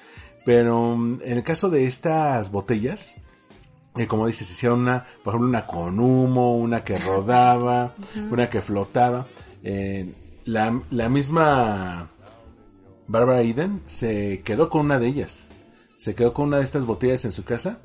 Pero 0.45 0.97
mm, 0.97 1.19
en 1.23 1.39
el 1.39 1.43
caso 1.43 1.71
de 1.71 1.87
estas 1.87 2.53
botellas, 2.53 3.17
eh, 3.97 4.07
como 4.07 4.27
dices, 4.27 4.51
hicieron 4.51 4.81
una, 4.81 5.07
por 5.25 5.35
ejemplo, 5.35 5.49
una 5.49 5.67
con 5.67 5.99
humo, 5.99 6.57
una 6.57 6.85
que 6.85 6.99
rodaba, 6.99 7.95
una 8.31 8.49
que 8.49 8.61
flotaba. 8.61 9.27
Eh, 9.65 10.13
la, 10.45 10.81
la 10.91 11.09
misma 11.09 12.11
Barbara 13.09 13.41
Eden 13.41 13.83
se 13.87 14.43
quedó 14.45 14.71
con 14.71 14.83
una 14.83 14.99
de 14.99 15.09
ellas. 15.09 15.47
Se 15.97 16.15
quedó 16.15 16.33
con 16.33 16.49
una 16.49 16.59
de 16.59 16.65
estas 16.65 16.85
botellas 16.85 17.25
en 17.25 17.33
su 17.33 17.45
casa 17.45 17.81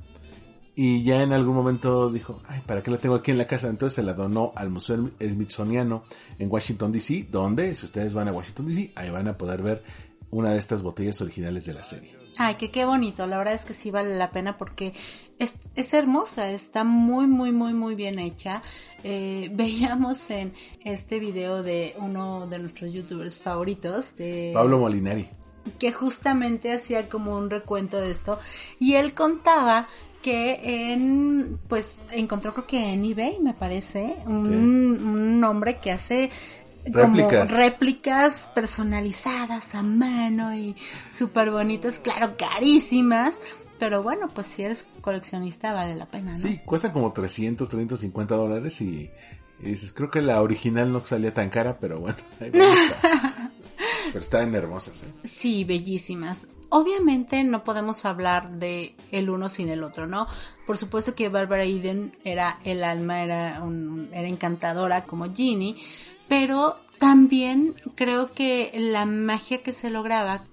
y 0.75 1.03
ya 1.03 1.21
en 1.21 1.33
algún 1.33 1.55
momento 1.55 2.09
dijo, 2.09 2.41
ay, 2.47 2.61
¿para 2.65 2.81
qué 2.81 2.91
la 2.91 2.97
tengo 2.97 3.15
aquí 3.15 3.31
en 3.31 3.37
la 3.37 3.47
casa? 3.47 3.67
Entonces 3.67 3.95
se 3.95 4.03
la 4.03 4.13
donó 4.13 4.53
al 4.55 4.69
Museo 4.69 5.11
Smithsoniano 5.19 6.03
en 6.39 6.49
Washington, 6.49 6.91
D.C., 6.91 7.27
donde, 7.29 7.75
si 7.75 7.85
ustedes 7.85 8.13
van 8.13 8.29
a 8.29 8.31
Washington, 8.31 8.67
D.C., 8.67 8.91
ahí 8.95 9.09
van 9.09 9.27
a 9.27 9.37
poder 9.37 9.61
ver 9.61 9.83
una 10.29 10.51
de 10.51 10.59
estas 10.59 10.81
botellas 10.81 11.21
originales 11.21 11.65
de 11.65 11.73
la 11.73 11.83
serie. 11.83 12.11
Ay, 12.37 12.55
que 12.55 12.71
qué 12.71 12.85
bonito, 12.85 13.27
la 13.27 13.37
verdad 13.37 13.53
es 13.53 13.65
que 13.65 13.73
sí 13.73 13.91
vale 13.91 14.17
la 14.17 14.31
pena 14.31 14.57
porque 14.57 14.93
es, 15.37 15.55
es 15.75 15.93
hermosa, 15.93 16.49
está 16.49 16.85
muy, 16.85 17.27
muy, 17.27 17.51
muy, 17.51 17.73
muy 17.73 17.93
bien 17.93 18.17
hecha. 18.17 18.61
Eh, 19.03 19.49
veíamos 19.53 20.29
en 20.31 20.53
este 20.85 21.19
video 21.19 21.63
de 21.63 21.95
uno 21.97 22.47
de 22.47 22.59
nuestros 22.59 22.93
youtubers 22.93 23.35
favoritos, 23.35 24.15
de 24.15 24.51
Pablo 24.53 24.79
Molinari, 24.79 25.27
que 25.77 25.91
justamente 25.91 26.71
hacía 26.71 27.09
como 27.09 27.37
un 27.37 27.49
recuento 27.49 27.99
de 27.99 28.11
esto 28.11 28.39
y 28.79 28.93
él 28.93 29.13
contaba 29.13 29.87
que 30.21 30.91
en, 30.93 31.59
pues 31.67 31.99
encontró 32.11 32.53
creo 32.53 32.67
que 32.67 32.93
en 32.93 33.03
eBay, 33.03 33.39
me 33.39 33.53
parece, 33.53 34.15
un, 34.25 34.47
un 34.47 35.43
hombre 35.43 35.77
que 35.77 35.91
hace 35.91 36.29
como 36.91 37.29
réplicas. 37.29 38.47
personalizadas 38.53 39.75
a 39.75 39.83
mano 39.83 40.55
y 40.55 40.75
súper 41.11 41.51
bonitas, 41.51 41.99
claro, 41.99 42.33
carísimas. 42.37 43.39
Pero 43.79 44.03
bueno, 44.03 44.29
pues 44.29 44.47
si 44.47 44.63
eres 44.63 44.85
coleccionista 45.01 45.73
vale 45.73 45.95
la 45.95 46.05
pena, 46.05 46.33
¿no? 46.33 46.37
Sí, 46.37 46.59
cuesta 46.65 46.93
como 46.93 47.13
300, 47.13 47.67
350 47.67 48.35
dólares 48.35 48.79
y, 48.81 49.09
dices, 49.59 49.91
creo 49.91 50.09
que 50.09 50.21
la 50.21 50.41
original 50.41 50.91
no 50.91 51.05
salía 51.05 51.33
tan 51.33 51.49
cara, 51.49 51.77
pero 51.79 51.99
bueno, 51.99 52.17
pero 52.39 54.19
están 54.19 54.53
hermosas, 54.53 55.01
¿eh? 55.03 55.11
Sí, 55.23 55.63
bellísimas. 55.63 56.47
Obviamente 56.73 57.43
no 57.43 57.65
podemos 57.65 58.05
hablar 58.05 58.51
de 58.51 58.95
el 59.11 59.29
uno 59.29 59.49
sin 59.49 59.67
el 59.67 59.83
otro, 59.83 60.07
¿no? 60.07 60.25
Por 60.65 60.77
supuesto 60.77 61.15
que 61.15 61.27
Barbara 61.27 61.65
Eden 61.65 62.15
era 62.23 62.59
el 62.63 62.85
alma, 62.85 63.21
era, 63.21 63.61
un, 63.61 64.09
era 64.13 64.29
encantadora 64.29 65.03
como 65.03 65.33
Ginny, 65.33 65.75
pero 66.29 66.77
también 66.97 67.75
creo 67.95 68.31
que 68.31 68.71
la 68.73 69.05
magia 69.05 69.61
que 69.61 69.73
se 69.73 69.89
lograba 69.89 70.45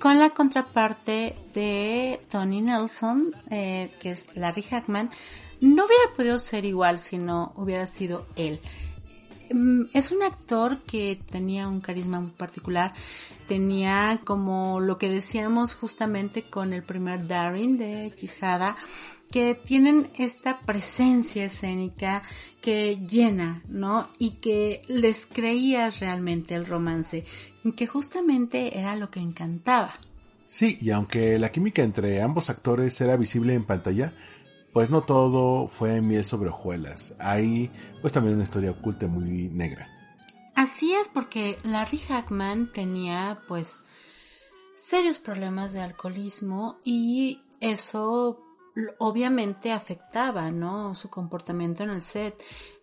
con 0.00 0.18
la 0.18 0.30
contraparte 0.30 1.36
de 1.54 2.20
Tony 2.30 2.62
Nelson, 2.62 3.32
eh, 3.50 3.92
que 4.00 4.10
es 4.10 4.26
Larry 4.34 4.62
Hackman, 4.62 5.10
no 5.60 5.84
hubiera 5.84 6.14
podido 6.16 6.40
ser 6.40 6.64
igual 6.64 6.98
si 6.98 7.18
no 7.18 7.52
hubiera 7.54 7.86
sido 7.86 8.26
él. 8.34 8.60
Mm, 9.52 9.86
es 9.92 10.12
un 10.12 10.22
actor 10.22 10.78
que 10.86 11.20
tenía 11.30 11.68
un 11.68 11.80
carisma 11.80 12.20
muy 12.20 12.30
particular, 12.30 12.94
tenía 13.48 14.20
como 14.24 14.80
lo 14.80 14.98
que 14.98 15.08
decíamos 15.08 15.74
justamente 15.74 16.42
con 16.42 16.72
el 16.72 16.82
primer 16.82 17.26
Darin 17.26 17.76
de 17.76 18.06
Hechizada, 18.06 18.76
que 19.30 19.54
tienen 19.54 20.08
esta 20.18 20.60
presencia 20.60 21.44
escénica 21.44 22.22
que 22.60 22.98
llena, 23.08 23.62
¿no? 23.68 24.08
Y 24.18 24.32
que 24.32 24.82
les 24.88 25.24
creía 25.26 25.90
realmente 25.90 26.54
el 26.54 26.66
romance, 26.66 27.24
que 27.76 27.86
justamente 27.86 28.78
era 28.78 28.96
lo 28.96 29.10
que 29.10 29.20
encantaba. 29.20 29.94
Sí, 30.46 30.78
y 30.80 30.90
aunque 30.90 31.38
la 31.38 31.52
química 31.52 31.82
entre 31.82 32.20
ambos 32.20 32.50
actores 32.50 33.00
era 33.00 33.16
visible 33.16 33.54
en 33.54 33.64
pantalla, 33.64 34.12
pues 34.72 34.90
no 34.90 35.02
todo 35.02 35.68
fue 35.68 36.00
miel 36.00 36.24
sobre 36.24 36.50
hojuelas. 36.50 37.14
Hay 37.18 37.70
pues 38.00 38.12
también 38.12 38.34
una 38.34 38.44
historia 38.44 38.70
oculta 38.70 39.06
muy 39.06 39.48
negra. 39.48 39.88
Así 40.54 40.92
es 40.92 41.08
porque 41.08 41.58
Larry 41.62 41.98
Hackman 41.98 42.72
tenía 42.72 43.40
pues 43.48 43.82
serios 44.76 45.18
problemas 45.18 45.72
de 45.72 45.80
alcoholismo 45.80 46.78
y 46.84 47.42
eso 47.60 48.40
obviamente 48.98 49.72
afectaba, 49.72 50.50
¿no? 50.50 50.94
Su 50.94 51.10
comportamiento 51.10 51.82
en 51.82 51.90
el 51.90 52.02
set. 52.02 52.40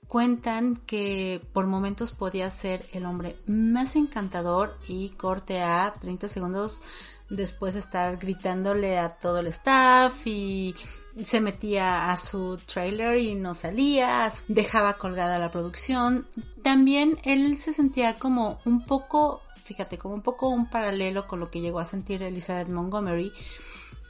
Cuentan 0.08 0.78
que 0.86 1.42
por 1.54 1.68
momentos 1.68 2.14
podía 2.14 2.50
ser 2.50 2.86
el 2.94 3.06
hombre 3.06 3.38
más 3.46 3.96
encantador 3.96 4.78
y 4.88 5.10
corte 5.10 5.62
a 5.62 5.92
30 6.00 6.30
segundos 6.30 6.82
después 7.30 7.76
estar 7.76 8.18
gritándole 8.18 8.98
a 8.98 9.10
todo 9.10 9.40
el 9.40 9.48
staff 9.48 10.26
y 10.26 10.76
se 11.24 11.42
metía 11.42 12.12
a 12.12 12.18
su 12.18 12.58
trailer 12.66 13.18
y 13.18 13.36
no 13.36 13.54
salía, 13.54 14.32
dejaba 14.48 14.98
colgada 14.98 15.40
la 15.40 15.52
producción. 15.52 16.28
También 16.64 17.20
él 17.24 17.58
se 17.58 17.74
sentía 17.74 18.16
como 18.16 18.60
un 18.66 18.84
poco, 18.84 19.42
fíjate, 19.62 19.98
como 19.98 20.16
un 20.16 20.22
poco 20.22 20.50
un 20.50 20.70
paralelo 20.70 21.28
con 21.28 21.40
lo 21.40 21.50
que 21.50 21.62
llegó 21.62 21.80
a 21.80 21.86
sentir 21.86 22.24
Elizabeth 22.24 22.70
Montgomery 22.70 23.32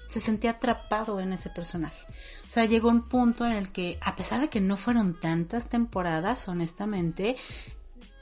se 0.08 0.22
sentía 0.22 0.52
atrapado 0.52 1.20
en 1.20 1.34
ese 1.34 1.50
personaje. 1.50 2.06
O 2.48 2.50
sea, 2.50 2.66
llegó 2.66 2.90
un 2.90 3.08
punto 3.08 3.46
en 3.46 3.52
el 3.52 3.72
que, 3.72 4.00
a 4.02 4.16
pesar 4.16 4.40
de 4.40 4.50
que 4.50 4.62
no 4.62 4.78
fueron 4.78 5.20
tantas 5.20 5.70
temporadas, 5.70 6.48
honestamente, 6.48 7.36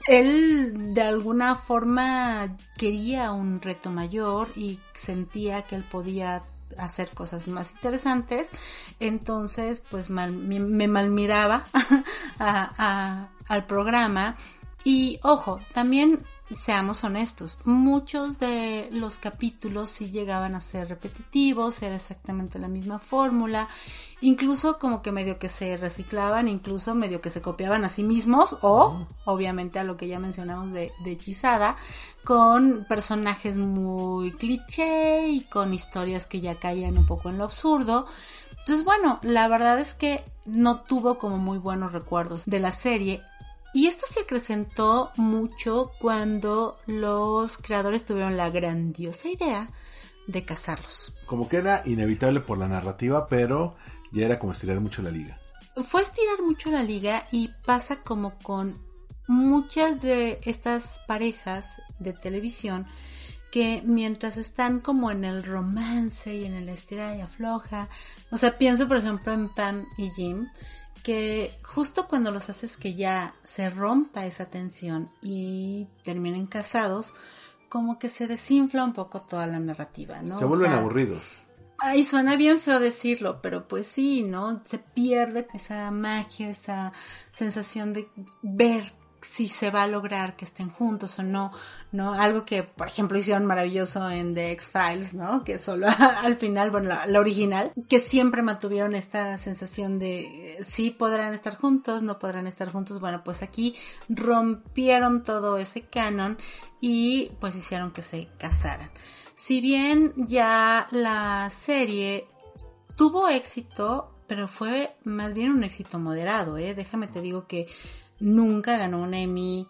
él 0.07 0.93
de 0.93 1.01
alguna 1.01 1.55
forma 1.55 2.55
quería 2.77 3.31
un 3.31 3.61
reto 3.61 3.91
mayor 3.91 4.49
y 4.55 4.79
sentía 4.93 5.63
que 5.63 5.75
él 5.75 5.83
podía 5.83 6.41
hacer 6.77 7.11
cosas 7.11 7.47
más 7.47 7.73
interesantes, 7.73 8.49
entonces 8.99 9.81
pues 9.81 10.09
me, 10.09 10.87
malmiraba 10.87 11.65
al 13.47 13.65
programa. 13.65 14.37
Y 14.83 15.19
ojo, 15.23 15.59
también 15.73 16.23
seamos 16.53 17.03
honestos, 17.03 17.57
muchos 17.65 18.37
de 18.37 18.87
los 18.91 19.17
capítulos 19.17 19.89
sí 19.89 20.11
llegaban 20.11 20.53
a 20.53 20.61
ser 20.61 20.89
repetitivos, 20.89 21.81
era 21.81 21.95
exactamente 21.95 22.59
la 22.59 22.67
misma 22.67 22.99
fórmula, 22.99 23.67
incluso 24.21 24.77
como 24.77 25.01
que 25.01 25.11
medio 25.11 25.39
que 25.39 25.49
se 25.49 25.75
reciclaban, 25.77 26.47
incluso 26.47 26.93
medio 26.93 27.19
que 27.19 27.31
se 27.31 27.41
copiaban 27.41 27.83
a 27.83 27.89
sí 27.89 28.03
mismos 28.03 28.57
o 28.61 29.07
obviamente 29.25 29.79
a 29.79 29.83
lo 29.83 29.97
que 29.97 30.07
ya 30.07 30.19
mencionamos 30.19 30.71
de, 30.71 30.91
de 31.03 31.11
hechizada, 31.11 31.77
con 32.23 32.85
personajes 32.87 33.57
muy 33.57 34.31
cliché 34.31 35.27
y 35.27 35.41
con 35.41 35.73
historias 35.73 36.27
que 36.27 36.41
ya 36.41 36.59
caían 36.59 36.97
un 36.97 37.07
poco 37.07 37.29
en 37.29 37.39
lo 37.39 37.45
absurdo. 37.45 38.05
Entonces 38.51 38.85
bueno, 38.85 39.19
la 39.23 39.47
verdad 39.47 39.79
es 39.79 39.93
que 39.93 40.23
no 40.45 40.81
tuvo 40.81 41.17
como 41.17 41.37
muy 41.37 41.57
buenos 41.57 41.91
recuerdos 41.91 42.45
de 42.45 42.59
la 42.59 42.71
serie 42.71 43.23
y 43.75 43.87
esto 43.87 44.05
se 44.09 44.21
acrecentó 44.21 45.11
mucho 45.17 45.91
cuando 45.99 46.79
los 46.87 47.57
creadores 47.57 48.05
tuvieron 48.05 48.37
la 48.37 48.49
grandiosa 48.49 49.27
idea 49.27 49.67
de 50.27 50.45
casarlos. 50.45 51.13
Como 51.25 51.49
que 51.49 51.57
era 51.57 51.81
inevitable 51.85 52.39
por 52.39 52.57
la 52.57 52.69
narrativa, 52.69 53.27
pero 53.27 53.75
ya 54.13 54.27
era 54.27 54.39
como 54.39 54.53
estirar 54.53 54.79
mucho 54.79 55.01
la 55.01 55.11
liga. 55.11 55.37
Fue 55.89 56.01
estirar 56.01 56.41
mucho 56.41 56.71
la 56.71 56.83
liga 56.83 57.27
y 57.33 57.49
pasa 57.65 57.97
como 57.97 58.37
con 58.37 58.79
muchas 59.27 60.01
de 60.01 60.39
estas 60.43 61.01
parejas 61.05 61.81
de 61.99 62.13
televisión 62.13 62.87
que 63.51 63.81
mientras 63.83 64.37
están 64.37 64.79
como 64.79 65.11
en 65.11 65.25
el 65.25 65.43
romance 65.43 66.33
y 66.33 66.45
en 66.45 66.53
el 66.53 66.69
estirar 66.69 67.17
y 67.17 67.21
afloja, 67.21 67.89
o 68.31 68.37
sea, 68.37 68.57
pienso 68.57 68.87
por 68.87 68.97
ejemplo 68.97 69.33
en 69.33 69.49
Pam 69.49 69.85
y 69.97 70.09
Jim, 70.11 70.47
que 71.05 71.55
justo 71.61 72.07
cuando 72.07 72.31
los 72.31 72.49
haces 72.49 72.77
que 72.77 72.95
ya 72.95 73.35
se 73.43 73.69
rompa 73.69 74.25
esa 74.25 74.45
tensión 74.49 75.11
y 75.21 75.87
terminen 76.03 76.47
casados, 76.47 77.13
como 77.69 77.99
que 77.99 78.09
se 78.09 78.25
desinfla 78.25 78.83
un 78.83 78.93
poco 78.93 79.21
toda 79.21 79.45
la 79.45 79.59
narrativa, 79.59 80.23
¿no? 80.23 80.39
Se 80.39 80.45
vuelven 80.45 80.71
aburridos. 80.71 81.41
Ay, 81.77 82.05
suena 82.05 82.37
bien 82.37 82.57
feo 82.57 82.79
decirlo, 82.79 83.39
pero 83.39 83.67
pues 83.67 83.85
sí, 83.85 84.23
¿no? 84.23 84.63
Se 84.65 84.79
pierde 84.79 85.47
esa 85.53 85.91
magia, 85.91 86.49
esa 86.49 86.91
sensación 87.31 87.93
de 87.93 88.09
ver 88.41 88.91
si 89.25 89.47
se 89.47 89.71
va 89.71 89.83
a 89.83 89.87
lograr 89.87 90.35
que 90.35 90.45
estén 90.45 90.69
juntos 90.69 91.19
o 91.19 91.23
no, 91.23 91.51
¿no? 91.91 92.13
Algo 92.13 92.45
que, 92.45 92.63
por 92.63 92.87
ejemplo, 92.87 93.17
hicieron 93.17 93.45
maravilloso 93.45 94.09
en 94.09 94.33
The 94.33 94.51
X-Files, 94.51 95.13
¿no? 95.13 95.43
Que 95.43 95.57
solo 95.59 95.87
al 95.99 96.37
final, 96.37 96.71
bueno, 96.71 96.95
la, 97.05 97.19
original, 97.19 97.73
que 97.89 97.99
siempre 97.99 98.41
mantuvieron 98.41 98.95
esta 98.95 99.37
sensación 99.37 99.99
de 99.99 100.57
sí 100.67 100.91
podrán 100.91 101.33
estar 101.33 101.57
juntos, 101.57 102.03
no 102.03 102.19
podrán 102.19 102.47
estar 102.47 102.71
juntos. 102.71 102.99
Bueno, 102.99 103.23
pues 103.23 103.41
aquí 103.41 103.75
rompieron 104.07 105.23
todo 105.23 105.57
ese 105.57 105.81
canon 105.81 106.37
y 106.79 107.31
pues 107.39 107.55
hicieron 107.55 107.91
que 107.91 108.01
se 108.01 108.27
casaran. 108.37 108.91
Si 109.35 109.59
bien 109.59 110.13
ya 110.15 110.87
la 110.91 111.49
serie 111.49 112.27
tuvo 112.95 113.27
éxito, 113.27 114.11
pero 114.27 114.47
fue 114.47 114.95
más 115.03 115.33
bien 115.33 115.51
un 115.51 115.63
éxito 115.63 115.99
moderado, 115.99 116.57
¿eh? 116.57 116.73
Déjame 116.73 117.07
te 117.07 117.21
digo 117.21 117.47
que 117.47 117.67
nunca 118.19 118.77
ganó 118.77 119.01
un 119.01 119.13
Emmy, 119.13 119.67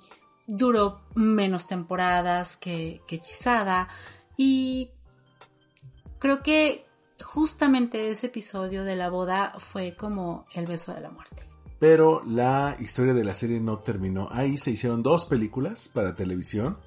duró 0.47 1.01
menos 1.15 1.67
temporadas 1.67 2.57
que, 2.57 3.01
que 3.07 3.15
Hechizada 3.15 3.87
y 4.37 4.89
creo 6.19 6.43
que 6.43 6.85
justamente 7.23 8.09
ese 8.09 8.27
episodio 8.27 8.83
de 8.83 8.95
la 8.95 9.09
boda 9.09 9.55
fue 9.59 9.95
como 9.95 10.45
el 10.53 10.65
beso 10.65 10.93
de 10.93 11.01
la 11.01 11.09
muerte. 11.09 11.47
Pero 11.79 12.23
la 12.25 12.75
historia 12.79 13.13
de 13.13 13.23
la 13.23 13.33
serie 13.33 13.59
no 13.59 13.79
terminó 13.79 14.29
ahí, 14.31 14.57
se 14.57 14.71
hicieron 14.71 15.03
dos 15.03 15.25
películas 15.25 15.89
para 15.93 16.15
televisión. 16.15 16.77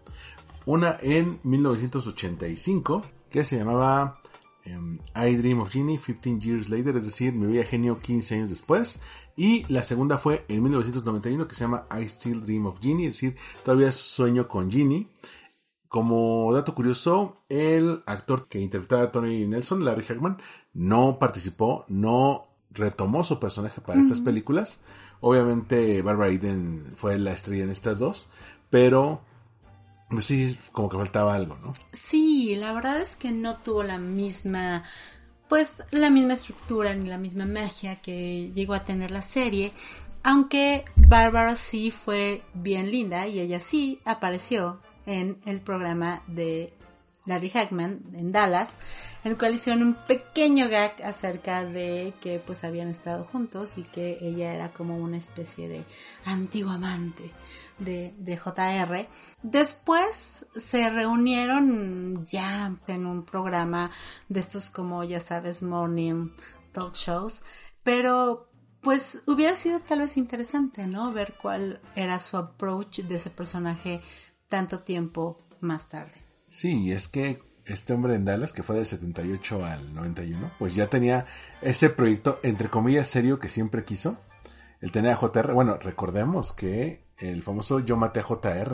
Una 0.67 0.99
en 1.01 1.41
1985 1.45 3.03
que 3.31 3.45
se 3.45 3.57
llamaba 3.59 4.21
em, 4.65 4.99
I 5.15 5.37
Dream 5.37 5.61
of 5.61 5.71
Genie 5.71 5.99
15 5.99 6.41
Years 6.41 6.69
Later, 6.69 6.97
es 6.97 7.05
decir, 7.05 7.33
Me 7.33 7.47
veía 7.47 7.65
genio 7.65 7.99
15 7.99 8.35
años 8.35 8.51
después. 8.51 9.01
Y 9.37 9.65
la 9.73 9.83
segunda 9.83 10.19
fue 10.19 10.45
en 10.49 10.63
1991 10.63 11.47
que 11.47 11.55
se 11.55 11.61
llama 11.63 11.87
I 11.91 12.09
Still 12.09 12.43
Dream 12.43 12.67
of 12.67 12.81
Genie, 12.81 13.07
es 13.07 13.15
decir, 13.15 13.37
todavía 13.65 13.93
sueño 13.93 14.49
con 14.49 14.71
Genie. 14.71 15.09
Como 15.89 16.53
dato 16.53 16.75
curioso, 16.75 17.45
el 17.49 18.03
actor 18.07 18.47
que 18.47 18.61
interpretaba 18.61 19.05
a 19.05 19.13
Tony 19.13 19.47
Nelson, 19.47 19.85
Larry 19.85 20.05
Hagman, 20.07 20.37
no 20.75 21.19
participó, 21.19 21.87
no 21.89 22.49
retomó 22.71 23.25
su 23.25 23.39
personaje 23.41 23.81
para 23.81 24.01
estas 24.01 24.21
películas. 24.21 24.81
Obviamente 25.21 26.03
Barbara 26.03 26.31
Eden 26.31 26.85
fue 26.97 27.19
la 27.19 27.33
estrella 27.33 27.65
en 27.65 27.71
estas 27.71 27.99
dos, 27.99 28.29
pero 28.71 29.23
pues 30.09 30.25
sí, 30.25 30.59
como 30.73 30.89
que 30.89 30.97
faltaba 30.97 31.35
algo, 31.35 31.57
¿no? 31.57 31.73
Sí, 31.93 32.57
la 32.57 32.73
verdad 32.73 33.01
es 33.01 33.17
que 33.17 33.31
no 33.31 33.57
tuvo 33.59 33.83
la 33.83 33.99
misma, 33.99 34.83
pues 35.49 35.83
la 35.91 36.11
misma 36.11 36.35
estructura 36.35 36.95
ni 36.95 37.09
la 37.09 37.19
misma 37.19 37.47
magia 37.47 37.97
que 37.97 38.51
llegó 38.55 38.75
a 38.75 38.85
tener 38.85 39.11
la 39.11 39.23
serie. 39.23 39.73
Aunque 40.23 40.85
Barbara 40.97 41.57
sí 41.57 41.91
fue 41.91 42.43
bien 42.55 42.91
linda 42.91 43.27
y 43.27 43.39
ella 43.41 43.61
sí 43.61 44.01
apareció 44.05 44.81
en 45.07 45.39
el 45.45 45.61
programa 45.61 46.23
de 46.27 46.73
Larry 47.27 47.51
Hackman 47.51 48.01
en 48.15 48.33
Dallas, 48.33 48.79
en 49.23 49.33
el 49.33 49.39
cual 49.39 49.55
hicieron 49.55 49.83
un 49.83 49.95
pequeño 49.95 50.69
gag 50.69 51.03
acerca 51.05 51.65
de 51.65 52.15
que 52.23 52.41
pues 52.41 52.65
habían 52.65 52.89
estado 52.89 53.25
juntos 53.25 53.77
y 53.77 53.83
que 53.83 54.19
ella 54.23 54.55
era 54.55 54.73
como 54.73 54.97
una 54.97 55.19
especie 55.19 55.69
de 55.69 55.85
antiguo 56.25 56.73
amante 56.73 57.31
de, 57.79 58.15
de 58.19 58.37
JR. 58.37 59.09
Después 59.43 60.47
se 60.57 60.91
reunieron 60.91 62.25
ya 62.27 62.77
en 62.87 63.07
un 63.07 63.25
programa 63.25 63.91
de 64.29 64.41
estos 64.41 64.71
como 64.71 65.05
ya 65.05 65.21
sabes 65.21 65.63
morning 65.63 66.31
talk 66.73 66.95
shows, 66.95 67.43
pero 67.83 68.49
pues 68.81 69.23
hubiera 69.27 69.55
sido 69.55 69.81
tal 69.81 70.01
vez 70.01 70.17
interesante, 70.17 70.87
¿no? 70.87 71.13
Ver 71.13 71.35
cuál 71.41 71.81
era 71.95 72.19
su 72.21 72.37
approach 72.37 73.01
de 73.01 73.17
ese 73.17 73.31
personaje 73.31 74.01
tanto 74.49 74.81
tiempo 74.81 75.47
más 75.61 75.89
tarde. 75.89 76.15
Sí, 76.49 76.93
es 76.93 77.09
que 77.09 77.43
este 77.67 77.93
hombre 77.93 78.15
en 78.15 78.25
Dallas, 78.25 78.53
que 78.53 78.63
fue 78.63 78.77
del 78.77 78.87
78 78.87 79.65
al 79.65 79.95
91, 79.95 80.51
pues 80.59 80.75
ya 80.75 80.89
tenía 80.89 81.27
ese 81.61 81.91
proyecto, 81.91 82.39
entre 82.43 82.69
comillas, 82.69 83.09
serio 83.09 83.39
que 83.39 83.51
siempre 83.51 83.85
quiso. 83.85 84.19
Él 84.81 84.93
tenía 84.93 85.13
a 85.13 85.17
JR, 85.17 85.53
bueno, 85.53 85.77
recordemos 85.77 86.53
que 86.53 87.08
el 87.19 87.43
famoso 87.43 87.81
Yo 87.81 87.97
maté 87.97 88.21
a 88.21 88.23
JR, 88.23 88.73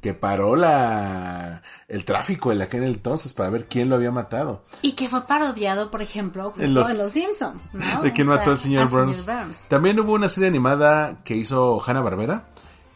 que 0.00 0.14
paró 0.14 0.54
la 0.56 1.62
el 1.88 2.04
tráfico 2.04 2.52
en 2.52 2.62
aquel 2.62 2.84
entonces 2.84 3.32
para 3.32 3.50
ver 3.50 3.66
quién 3.66 3.88
lo 3.88 3.96
había 3.96 4.10
matado. 4.10 4.64
Y 4.82 4.92
que 4.92 5.08
fue 5.08 5.26
parodiado, 5.26 5.90
por 5.90 6.02
ejemplo, 6.02 6.50
justo 6.50 6.62
en 6.62 6.74
Los, 6.74 6.90
en 6.90 6.98
los 6.98 7.12
Simpsons, 7.12 7.60
¿no? 7.72 8.02
De 8.02 8.12
quién 8.12 8.28
mató 8.28 8.52
al 8.52 8.58
señor 8.58 8.88
Burns. 8.88 9.26
También 9.68 9.98
hubo 9.98 10.12
una 10.12 10.28
serie 10.28 10.48
animada 10.48 11.22
que 11.24 11.34
hizo 11.36 11.82
Hanna 11.84 12.00
Barbera, 12.00 12.48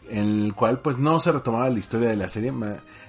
en 0.09 0.45
el 0.45 0.55
cual 0.55 0.79
pues 0.79 0.97
no 0.97 1.19
se 1.19 1.31
retomaba 1.31 1.69
la 1.69 1.79
historia 1.79 2.09
de 2.09 2.15
la 2.15 2.29
serie. 2.29 2.53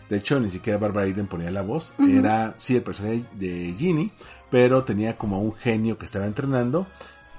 De 0.09 0.17
hecho, 0.17 0.41
ni 0.41 0.51
siquiera 0.51 0.79
Barbara 0.79 1.07
Eden 1.07 1.29
ponía 1.29 1.51
la 1.51 1.63
voz. 1.63 1.95
Era, 1.99 2.55
sí, 2.57 2.77
el 2.77 2.83
personaje 2.83 3.25
de 3.35 3.75
Ginny, 3.79 4.11
pero 4.51 4.83
tenía 4.85 5.17
como 5.17 5.41
un 5.41 5.55
genio 5.55 5.97
que 5.99 6.05
estaba 6.05 6.27
entrenando 6.27 6.87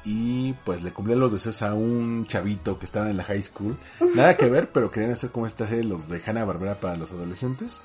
y 0.04 0.54
pues 0.66 0.82
le 0.82 0.92
cumplían 0.92 1.20
los 1.20 1.32
deseos 1.32 1.62
a 1.62 1.74
un 1.74 2.26
chavito 2.28 2.80
que 2.80 2.86
estaba 2.86 3.10
en 3.10 3.18
la 3.18 3.24
high 3.24 3.42
school. 3.42 3.78
Nada 4.16 4.36
que 4.36 4.50
ver, 4.50 4.72
pero 4.72 4.92
querían 4.92 5.12
hacer 5.12 5.32
como 5.32 5.46
esta 5.46 5.68
serie 5.68 5.84
los 5.84 6.08
de 6.08 6.22
Hanna 6.26 6.46
Barbera 6.46 6.80
para 6.80 6.98
los 6.98 7.12
adolescentes. 7.12 7.82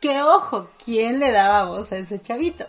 ¡Qué 0.00 0.22
ojo! 0.22 0.70
¿Quién 0.82 1.18
le 1.18 1.30
daba 1.30 1.66
voz 1.66 1.92
a 1.92 1.98
ese 1.98 2.20
chavito? 2.20 2.66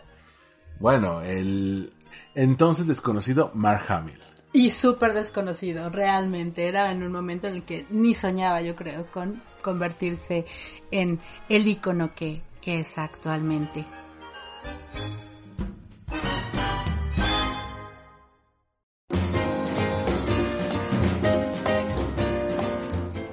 Bueno, 0.80 1.22
el 1.22 1.94
entonces 2.36 2.88
desconocido 2.88 3.52
Mark 3.54 3.86
Hamill. 3.90 4.20
Y 4.54 4.72
súper 4.72 5.14
desconocido, 5.14 5.90
realmente. 5.90 6.68
Era 6.68 6.92
en 6.92 7.04
un 7.04 7.12
momento 7.12 7.48
en 7.48 7.56
el 7.56 7.64
que 7.64 7.86
ni 7.90 8.14
soñaba, 8.14 8.62
yo 8.62 8.76
creo, 8.76 9.06
con 9.08 9.42
convertirse 9.62 10.46
en 10.92 11.22
el 11.48 11.68
icono 11.68 12.14
que, 12.14 12.42
que 12.60 12.82
es 12.82 12.98
actualmente. 12.98 13.86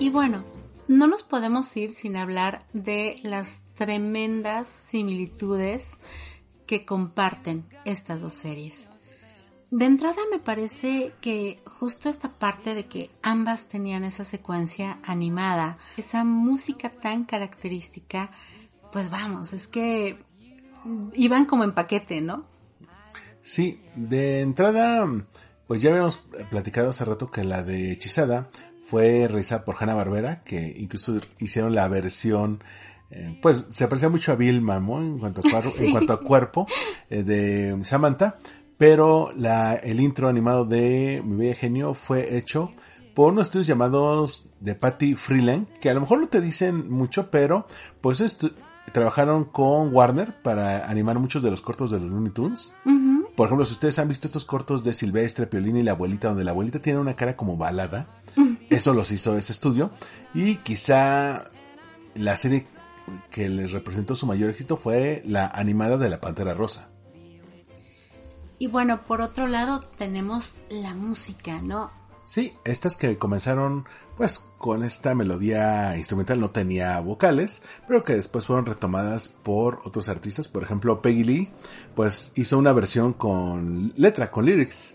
Y 0.08 0.10
bueno, 0.10 0.42
no 0.88 1.06
nos 1.06 1.22
podemos 1.22 1.76
ir 1.76 1.92
sin 1.92 2.16
hablar 2.16 2.64
de 2.72 3.20
las 3.24 3.64
tremendas 3.74 4.66
similitudes 4.66 5.98
que 6.66 6.86
comparten 6.86 7.66
estas 7.84 8.22
dos 8.22 8.32
series. 8.32 8.88
De 9.70 9.84
entrada 9.84 10.16
me 10.30 10.38
parece 10.38 11.12
que 11.20 11.60
justo 11.66 12.08
esta 12.08 12.30
parte 12.30 12.74
de 12.74 12.86
que 12.86 13.10
ambas 13.22 13.68
tenían 13.68 14.02
esa 14.02 14.24
secuencia 14.24 14.98
animada, 15.02 15.76
esa 15.98 16.24
música 16.24 16.88
tan 16.88 17.26
característica, 17.26 18.30
pues 18.90 19.10
vamos, 19.10 19.52
es 19.52 19.68
que 19.68 20.24
iban 21.12 21.44
como 21.44 21.64
en 21.64 21.74
paquete, 21.74 22.22
¿no? 22.22 22.46
Sí, 23.42 23.82
de 23.94 24.40
entrada, 24.40 25.06
pues 25.66 25.82
ya 25.82 25.90
habíamos 25.90 26.24
platicado 26.48 26.88
hace 26.88 27.04
rato 27.04 27.30
que 27.30 27.44
la 27.44 27.62
de 27.62 27.92
Hechizada 27.92 28.48
fue 28.88 29.28
realizada 29.28 29.66
por 29.66 29.76
Hanna 29.78 29.94
Barbera, 29.94 30.42
que 30.44 30.74
incluso 30.78 31.20
hicieron 31.38 31.74
la 31.74 31.86
versión 31.88 32.62
eh, 33.10 33.38
pues 33.42 33.64
se 33.68 33.84
aprecia 33.84 34.08
mucho 34.08 34.32
a 34.32 34.36
Vilma, 34.36 34.76
En 34.76 35.18
cuanto 35.18 35.42
a, 35.42 35.60
en 35.78 35.90
cuanto 35.90 36.12
a 36.14 36.20
cuerpo 36.20 36.66
eh, 37.10 37.22
de 37.22 37.78
Samantha, 37.84 38.38
pero 38.78 39.30
la, 39.36 39.74
el 39.74 40.00
intro 40.00 40.28
animado 40.28 40.64
de 40.64 41.22
Mi 41.22 41.36
Bella 41.36 41.54
Genio 41.54 41.92
fue 41.92 42.38
hecho 42.38 42.70
por 43.14 43.32
unos 43.32 43.48
estudios 43.48 43.66
llamados 43.66 44.48
de 44.60 44.74
Patty 44.74 45.16
Freeland, 45.16 45.66
que 45.80 45.90
a 45.90 45.94
lo 45.94 46.00
mejor 46.00 46.20
no 46.20 46.28
te 46.28 46.40
dicen 46.40 46.90
mucho, 46.90 47.30
pero 47.30 47.66
pues 48.00 48.38
trabajaron 48.92 49.44
con 49.44 49.92
Warner 49.92 50.40
para 50.40 50.88
animar 50.88 51.18
muchos 51.18 51.42
de 51.42 51.50
los 51.50 51.60
cortos 51.60 51.90
de 51.90 52.00
los 52.00 52.08
Looney 52.08 52.30
Tunes. 52.30 52.72
Por 53.36 53.46
ejemplo, 53.46 53.64
si 53.64 53.72
ustedes 53.72 53.98
han 53.98 54.08
visto 54.08 54.26
estos 54.26 54.44
cortos 54.44 54.82
de 54.82 54.92
Silvestre, 54.92 55.46
Piolín 55.46 55.76
y 55.76 55.82
la 55.82 55.92
abuelita, 55.92 56.28
donde 56.28 56.44
la 56.44 56.52
abuelita 56.52 56.80
tiene 56.80 56.98
una 56.98 57.16
cara 57.16 57.36
como 57.36 57.56
balada, 57.56 58.06
eso 58.70 58.94
los 58.94 59.10
hizo 59.12 59.36
ese 59.36 59.52
estudio. 59.52 59.90
Y 60.34 60.56
quizá 60.56 61.50
la 62.14 62.36
serie 62.36 62.66
que 63.30 63.48
les 63.48 63.72
representó 63.72 64.14
su 64.14 64.26
mayor 64.26 64.50
éxito 64.50 64.76
fue 64.76 65.22
la 65.24 65.46
animada 65.46 65.96
de 65.96 66.10
la 66.10 66.20
Pantera 66.20 66.54
Rosa. 66.54 66.88
Y 68.58 68.66
bueno, 68.66 69.04
por 69.06 69.20
otro 69.20 69.46
lado 69.46 69.80
tenemos 69.96 70.56
la 70.68 70.94
música, 70.94 71.60
¿no? 71.62 71.90
Sí, 72.24 72.52
estas 72.64 72.98
que 72.98 73.16
comenzaron 73.16 73.86
pues 74.18 74.44
con 74.58 74.84
esta 74.84 75.14
melodía 75.14 75.96
instrumental 75.96 76.40
no 76.40 76.50
tenía 76.50 77.00
vocales, 77.00 77.62
pero 77.86 78.04
que 78.04 78.16
después 78.16 78.44
fueron 78.44 78.66
retomadas 78.66 79.28
por 79.28 79.80
otros 79.84 80.10
artistas, 80.10 80.48
por 80.48 80.62
ejemplo 80.62 81.00
Peggy 81.00 81.24
Lee, 81.24 81.50
pues 81.94 82.32
hizo 82.34 82.58
una 82.58 82.72
versión 82.72 83.14
con 83.14 83.94
letra, 83.96 84.30
con 84.30 84.44
lyrics. 84.44 84.94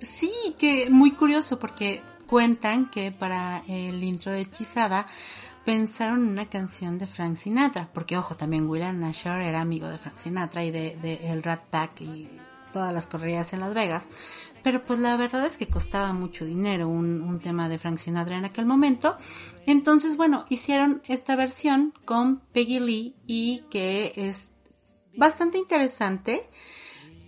Sí, 0.00 0.32
que 0.58 0.90
muy 0.90 1.12
curioso 1.12 1.58
porque 1.60 2.02
cuentan 2.32 2.88
que 2.88 3.12
para 3.12 3.62
el 3.68 4.02
intro 4.02 4.32
de 4.32 4.40
Hechizada 4.40 5.06
pensaron 5.66 6.22
en 6.22 6.28
una 6.30 6.46
canción 6.46 6.96
de 6.96 7.06
Frank 7.06 7.34
Sinatra, 7.34 7.90
porque 7.92 8.16
ojo, 8.16 8.36
también 8.36 8.66
William 8.66 8.98
Nasher 8.98 9.42
era 9.42 9.60
amigo 9.60 9.86
de 9.86 9.98
Frank 9.98 10.16
Sinatra 10.16 10.64
y 10.64 10.70
de, 10.70 10.96
de 11.02 11.30
el 11.30 11.42
Rat 11.42 11.66
Pack 11.68 12.00
y 12.00 12.30
todas 12.72 12.94
las 12.94 13.06
correrías 13.06 13.52
en 13.52 13.60
Las 13.60 13.74
Vegas, 13.74 14.08
pero 14.62 14.82
pues 14.82 14.98
la 14.98 15.14
verdad 15.18 15.44
es 15.44 15.58
que 15.58 15.68
costaba 15.68 16.14
mucho 16.14 16.46
dinero 16.46 16.88
un, 16.88 17.20
un, 17.20 17.38
tema 17.38 17.68
de 17.68 17.78
Frank 17.78 17.98
Sinatra 17.98 18.38
en 18.38 18.46
aquel 18.46 18.64
momento. 18.64 19.18
Entonces, 19.66 20.16
bueno, 20.16 20.46
hicieron 20.48 21.02
esta 21.08 21.36
versión 21.36 21.92
con 22.06 22.40
Peggy 22.54 22.80
Lee 22.80 23.14
y 23.26 23.64
que 23.70 24.14
es 24.16 24.52
bastante 25.14 25.58
interesante, 25.58 26.48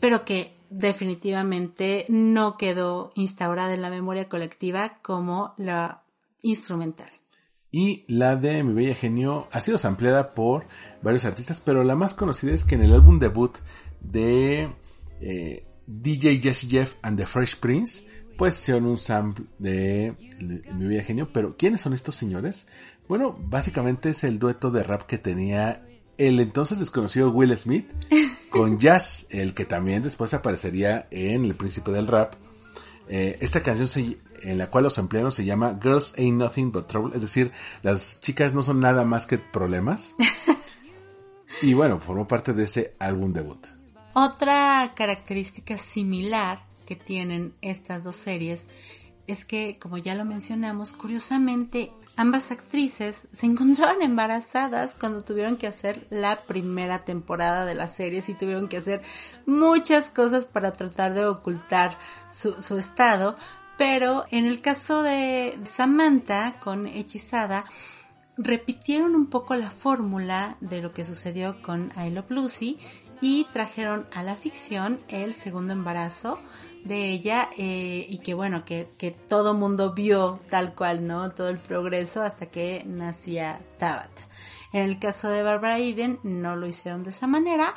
pero 0.01 0.25
que 0.25 0.54
definitivamente 0.79 2.05
no 2.09 2.57
quedó 2.57 3.13
instaurada 3.15 3.75
en 3.75 3.83
la 3.83 3.91
memoria 3.91 4.29
colectiva 4.29 4.99
como 5.03 5.55
la 5.57 6.03
instrumental. 6.43 7.09
Y 7.71 8.05
la 8.07 8.37
de 8.37 8.63
Mi 8.63 8.73
Bella 8.73 8.95
Genio 8.95 9.49
ha 9.51 9.61
sido 9.61 9.79
sampleada 9.79 10.35
por 10.35 10.67
varios 11.03 11.25
artistas, 11.25 11.61
pero 11.65 11.83
la 11.85 11.97
más 11.97 12.15
conocida 12.15 12.53
es 12.53 12.65
que 12.65 12.75
en 12.75 12.83
el 12.83 12.93
álbum 12.93 13.19
debut 13.19 13.57
de 14.01 14.71
eh, 15.21 15.67
DJ 15.87 16.41
Jesse 16.41 16.69
Jeff 16.69 16.95
and 17.03 17.19
the 17.19 17.27
Fresh 17.27 17.57
Prince, 17.57 18.05
pues 18.37 18.59
hicieron 18.59 18.87
un 18.87 18.99
sample 18.99 19.47
de 19.59 20.15
Mi 20.73 20.87
Bella 20.87 21.03
Genio. 21.03 21.33
Pero 21.33 21.57
¿quiénes 21.57 21.81
son 21.81 21.95
estos 21.95 22.17
señores? 22.17 22.69
Bueno, 23.09 23.37
básicamente 23.39 24.11
es 24.11 24.25
el 24.25 24.39
dueto 24.39 24.71
de 24.71 24.83
rap 24.83 25.03
que 25.03 25.19
tenía 25.19 25.85
el 26.19 26.41
entonces 26.41 26.79
desconocido 26.79 27.31
Will 27.31 27.57
Smith 27.57 27.89
con 28.51 28.79
Jazz, 28.79 29.27
el 29.31 29.55
que 29.55 29.65
también 29.65 30.03
después 30.03 30.35
aparecería 30.35 31.09
en 31.11 31.45
El 31.45 31.55
Príncipe 31.55 31.91
del 31.91 32.07
Rap. 32.07 32.35
Eh, 33.09 33.39
esta 33.41 33.63
canción 33.63 33.89
se, 33.89 34.19
en 34.43 34.59
la 34.59 34.71
cual 34.71 34.85
los 34.85 34.99
empleados 34.99 35.35
se 35.35 35.45
llama 35.45 35.79
Girls 35.83 36.15
Ain't 36.17 36.39
Nothing 36.39 36.73
But 36.73 36.87
Trouble, 36.87 37.15
es 37.15 37.23
decir, 37.23 37.53
las 37.83 38.21
chicas 38.21 38.55
no 38.55 38.63
son 38.63 38.81
nada 38.81 39.05
más 39.05 39.27
que 39.27 39.39
problemas. 39.39 40.15
y 41.63 41.75
bueno, 41.75 42.01
formó 42.01 42.27
parte 42.27 42.53
de 42.53 42.65
ese 42.65 42.95
álbum 42.99 43.33
debut. 43.33 43.67
Otra 44.15 44.93
característica 44.95 45.77
similar 45.77 46.65
que 46.87 46.97
tienen 46.97 47.55
estas 47.63 48.05
dos 48.05 48.17
series 48.17 48.67
es 49.27 49.45
que, 49.45 49.79
como 49.81 49.99
ya 49.99 50.15
lo 50.15 50.25
mencionamos, 50.25 50.93
curiosamente 50.93 51.91
ambas 52.17 52.51
actrices 52.51 53.29
se 53.33 53.47
encontraban 53.47 54.03
embarazadas 54.03 54.95
cuando 54.99 55.23
tuvieron 55.23 55.57
que 55.57 55.67
hacer 55.67 56.07
la 56.11 56.43
primera 56.43 57.05
temporada 57.05 57.65
de 57.65 57.75
la 57.75 57.89
serie 57.89 58.23
y 58.27 58.35
tuvieron 58.35 58.69
que 58.69 58.79
hacer 58.79 59.03
muchas 59.47 60.11
cosas 60.11 60.47
para 60.47 60.73
tratar 60.73 61.15
de 61.15 61.27
ocultar 61.27 61.99
su, 62.33 62.61
su 62.63 62.79
estado. 62.79 63.37
Pero 63.77 64.25
en 64.31 64.45
el 64.45 64.61
caso 64.61 65.03
de 65.03 65.59
Samantha 65.65 66.61
con 66.61 66.87
Hechizada, 66.87 67.65
repitieron 68.37 69.15
un 69.15 69.27
poco 69.27 69.57
la 69.57 69.71
fórmula 69.71 70.57
de 70.61 70.81
lo 70.81 70.93
que 70.93 71.05
sucedió 71.05 71.61
con 71.63 71.93
I 71.97 72.11
Love 72.11 72.31
Lucy 72.31 72.79
y 73.21 73.47
trajeron 73.53 74.07
a 74.13 74.23
la 74.23 74.37
ficción 74.37 75.01
el 75.09 75.35
segundo 75.35 75.73
embarazo 75.73 76.41
de 76.85 77.11
ella 77.11 77.51
eh, 77.57 78.07
y 78.09 78.19
que 78.19 78.35
bueno, 78.35 78.65
que, 78.65 78.89
que 78.99 79.11
todo 79.11 79.55
mundo 79.55 79.95
vio 79.95 80.41
tal 80.51 80.75
cual, 80.75 81.07
¿no? 81.07 81.33
Todo 81.33 81.49
el 81.49 81.59
progreso 81.59 82.23
hasta 82.23 82.47
que 82.47 82.85
nacía 82.87 83.61
Tabata. 83.79 84.23
En 84.73 84.83
el 84.83 84.99
caso 84.99 85.31
de 85.31 85.43
Barbara 85.43 85.79
Eden 85.79 86.21
no 86.23 86.57
lo 86.57 86.67
hicieron 86.67 87.03
de 87.03 87.11
esa 87.11 87.27
manera, 87.27 87.75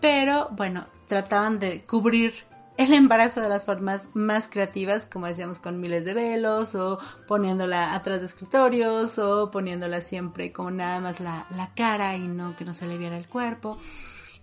pero 0.00 0.48
bueno, 0.52 0.86
trataban 1.08 1.58
de 1.58 1.84
cubrir 1.84 2.32
el 2.76 2.94
embarazo 2.94 3.40
de 3.40 3.48
las 3.48 3.64
formas 3.64 4.08
más 4.14 4.48
creativas, 4.48 5.04
como 5.04 5.26
decíamos, 5.26 5.58
con 5.58 5.80
miles 5.80 6.04
de 6.04 6.14
velos, 6.14 6.74
o 6.74 6.98
poniéndola 7.28 7.94
atrás 7.94 8.20
de 8.20 8.26
escritorios, 8.26 9.18
o 9.18 9.50
poniéndola 9.50 10.00
siempre 10.00 10.50
como 10.50 10.70
nada 10.70 10.98
más 10.98 11.20
la, 11.20 11.46
la 11.50 11.74
cara 11.74 12.16
y 12.16 12.26
no 12.26 12.56
que 12.56 12.64
no 12.64 12.72
se 12.72 12.86
le 12.86 12.96
viera 12.96 13.18
el 13.18 13.28
cuerpo. 13.28 13.78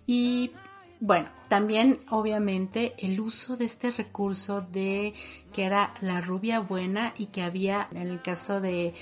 Y 0.05 0.51
bueno, 0.99 1.30
también 1.48 2.02
obviamente 2.10 2.93
el 2.98 3.20
uso 3.20 3.58
de 3.58 3.66
este 3.66 3.91
recurso 3.91 4.62
de 4.62 5.14
que 5.54 5.66
era 5.66 5.93
la 6.02 6.22
rubia 6.22 6.60
buena 6.60 7.14
y 7.18 7.28
que 7.28 7.41
había, 7.41 7.88
en 7.91 7.98
el 7.98 8.22
caso 8.22 8.62
de, 8.62 8.93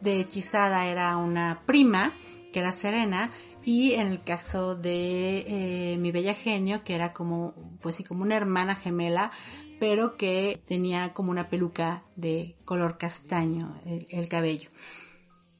de 0.00 0.20
Hechizada 0.20 0.86
era 0.86 1.16
una 1.16 1.62
prima, 1.66 2.12
que 2.52 2.60
era 2.60 2.72
Serena, 2.72 3.30
y 3.64 3.92
en 3.94 4.06
el 4.06 4.22
caso 4.22 4.76
de 4.76 5.44
eh, 5.46 5.96
mi 5.98 6.10
bella 6.10 6.34
genio, 6.34 6.84
que 6.84 6.94
era 6.94 7.12
como, 7.12 7.54
pues 7.82 7.96
sí, 7.96 8.04
como 8.04 8.22
una 8.22 8.36
hermana 8.36 8.74
gemela, 8.74 9.30
pero 9.78 10.16
que 10.16 10.62
tenía 10.66 11.12
como 11.12 11.30
una 11.30 11.48
peluca 11.48 12.04
de 12.16 12.56
color 12.64 12.98
castaño 12.98 13.80
el 13.84 14.28
cabello. 14.28 14.70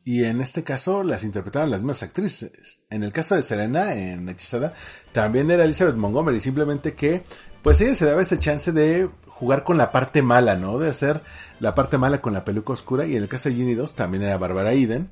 Y 0.09 0.25
en 0.25 0.41
este 0.41 0.65
caso 0.65 1.03
las 1.03 1.23
interpretaban 1.23 1.69
las 1.69 1.81
mismas 1.81 2.03
actrices. 2.03 2.81
En 2.89 3.03
el 3.03 3.13
caso 3.13 3.35
de 3.35 3.43
Serena, 3.43 3.93
en 3.93 4.27
Hechizada, 4.27 4.73
también 5.13 5.51
era 5.51 5.65
Elizabeth 5.65 5.97
Montgomery, 5.97 6.41
simplemente 6.41 6.95
que, 6.95 7.25
pues 7.61 7.79
ella 7.83 7.95
se 7.95 8.07
daba 8.07 8.23
esa 8.23 8.39
chance 8.39 8.73
de 8.73 9.11
jugar 9.27 9.65
con 9.65 9.77
la 9.77 9.93
parte 9.93 10.23
mala, 10.23 10.57
¿no? 10.57 10.79
De 10.79 10.89
hacer 10.89 11.21
la 11.61 11.75
parte 11.75 11.99
mala 11.99 12.23
con 12.23 12.33
la 12.33 12.43
peluca 12.43 12.73
oscura. 12.73 13.05
Y 13.05 13.17
en 13.17 13.23
el 13.25 13.29
caso 13.29 13.51
de 13.51 13.57
Ginny 13.57 13.75
2 13.75 13.97
también 13.97 14.23
era 14.23 14.39
Barbara 14.39 14.73
Eden. 14.73 15.11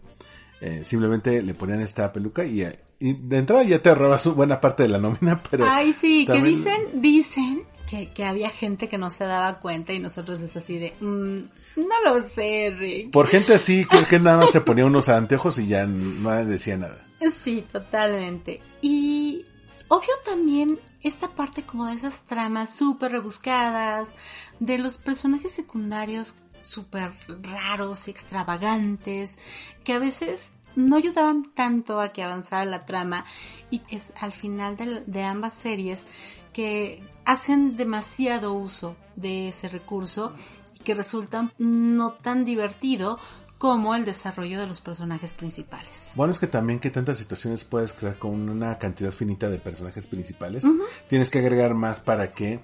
Eh, 0.63 0.81
simplemente 0.83 1.43
le 1.43 1.53
ponían 1.53 1.83
esta 1.83 2.11
peluca 2.11 2.47
y, 2.47 2.61
de 2.99 3.37
entrada 3.37 3.65
ya 3.65 3.83
te 3.83 3.95
robas 3.95 4.27
buena 4.29 4.63
parte 4.63 4.85
de 4.85 4.89
la 4.89 4.99
nómina, 4.99 5.43
pero... 5.51 5.67
Ay, 5.69 5.93
sí, 5.93 6.25
que 6.25 6.41
dicen, 6.41 7.03
dicen 7.03 7.67
que, 7.87 8.25
había 8.25 8.51
gente 8.51 8.89
que 8.89 8.99
no 8.99 9.11
se 9.11 9.25
daba 9.25 9.61
cuenta 9.61 9.93
y 9.93 10.01
nosotros 10.01 10.41
es 10.41 10.57
así 10.57 10.79
de, 10.79 10.95
mm, 11.01 11.41
no 11.77 12.01
lo 12.05 12.21
sé, 12.23 12.75
Rick. 12.77 13.11
Por 13.11 13.29
gente 13.29 13.55
así, 13.55 13.85
creo 13.85 14.07
que 14.07 14.19
nada 14.19 14.39
más 14.39 14.51
se 14.51 14.61
ponía 14.61 14.85
unos 14.85 15.09
anteojos 15.09 15.59
y 15.59 15.69
ya 15.69 15.87
no 15.87 16.31
decía 16.45 16.77
nada. 16.77 17.07
Sí, 17.43 17.65
totalmente. 17.73 18.61
Y 18.83 19.45
obvio 19.89 20.13
también 20.25 20.79
esta 21.03 21.29
parte 21.29 21.63
como 21.63 21.87
de 21.87 21.95
esas 21.95 22.23
tramas 22.23 22.75
súper 22.75 23.13
rebuscadas, 23.13 24.15
de 24.59 24.79
los 24.79 24.99
personajes 24.99 25.53
secundarios 25.53 26.35
súper 26.63 27.13
raros 27.43 28.09
y 28.09 28.11
extravagantes, 28.11 29.39
que 29.85 29.93
a 29.93 29.99
veces 29.99 30.53
no 30.75 30.97
ayudaban 30.97 31.45
tanto 31.55 32.01
a 32.01 32.13
que 32.13 32.23
avanzara 32.23 32.65
la 32.65 32.85
trama 32.85 33.25
y 33.71 33.83
es 33.89 34.13
al 34.21 34.33
final 34.33 34.77
de, 34.77 35.03
de 35.07 35.23
ambas 35.23 35.55
series 35.55 36.07
que 36.53 37.03
hacen 37.27 37.77
demasiado 37.77 38.55
uso 38.55 38.97
de 39.17 39.49
ese 39.49 39.69
recurso 39.69 40.33
y 40.75 40.85
que 40.85 40.95
resultan 40.95 41.53
no 41.59 42.13
tan 42.13 42.45
divertido 42.45 43.19
como 43.59 43.95
el 43.95 44.05
desarrollo 44.05 44.61
de 44.61 44.67
los 44.67 44.81
personajes 44.81 45.33
principales. 45.33 46.13
Bueno, 46.15 46.33
es 46.33 46.39
que 46.39 46.47
también 46.47 46.79
que 46.79 46.91
tantas 46.91 47.19
situaciones 47.19 47.65
puedes 47.65 47.93
crear 47.93 48.19
con 48.19 48.49
una 48.49 48.79
cantidad 48.79 49.11
finita 49.11 49.49
de 49.49 49.59
personajes 49.59 50.07
principales. 50.07 50.65
Tienes 51.09 51.31
que 51.31 51.39
agregar 51.39 51.75
más 51.75 52.01
para 52.01 52.33
que 52.33 52.61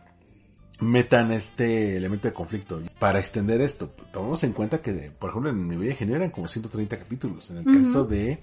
metan 0.81 1.33
este 1.33 1.97
elemento 1.97 2.29
de 2.29 2.35
conflicto. 2.35 2.83
Para 2.99 3.21
extender 3.21 3.61
esto, 3.61 3.89
tomamos 4.13 4.45
en 4.45 4.53
cuenta 4.53 4.83
que, 4.83 4.93
por 5.19 5.31
ejemplo, 5.31 5.51
en 5.51 5.67
Mi 5.67 5.77
Bella 5.77 5.95
Genio 5.95 6.17
eran 6.17 6.31
como 6.31 6.47
130 6.47 6.99
capítulos. 6.99 7.51
En 7.51 7.59
el 7.59 7.65
caso 7.65 8.05
de 8.05 8.43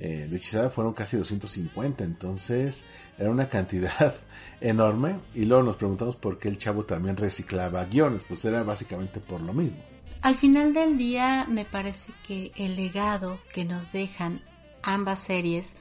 eh, 0.00 0.26
de 0.30 0.36
Hechizada 0.36 0.70
fueron 0.70 0.94
casi 0.94 1.18
250, 1.18 2.04
entonces 2.04 2.84
era 3.18 3.30
una 3.30 3.48
cantidad 3.48 4.14
enorme. 4.60 5.20
Y 5.34 5.44
luego 5.44 5.62
nos 5.62 5.76
preguntamos 5.76 6.16
por 6.16 6.38
qué 6.38 6.48
el 6.48 6.58
chavo 6.58 6.84
también 6.84 7.16
reciclaba 7.16 7.84
guiones, 7.84 8.24
pues 8.24 8.44
era 8.46 8.62
básicamente 8.62 9.20
por 9.20 9.42
lo 9.42 9.52
mismo. 9.52 9.80
Al 10.22 10.34
final 10.34 10.74
del 10.74 10.98
día 10.98 11.46
me 11.48 11.64
parece 11.64 12.12
que 12.26 12.52
el 12.56 12.76
legado 12.76 13.38
que 13.52 13.64
nos 13.64 13.92
dejan 13.92 14.40
ambas 14.82 15.20
series 15.20 15.76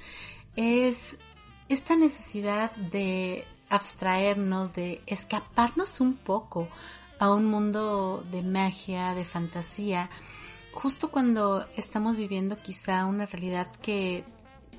es 0.56 1.18
esta 1.70 1.96
necesidad 1.96 2.72
de 2.76 3.46
abstraernos, 3.70 4.74
de 4.74 5.02
escaparnos 5.06 6.02
un 6.02 6.16
poco 6.16 6.68
a 7.20 7.32
un 7.32 7.46
mundo 7.46 8.26
de 8.32 8.42
magia, 8.42 9.14
de 9.14 9.26
fantasía, 9.26 10.10
justo 10.72 11.12
cuando 11.12 11.66
estamos 11.76 12.16
viviendo 12.16 12.58
quizá 12.58 13.06
una 13.06 13.26
realidad 13.26 13.68
que 13.82 14.24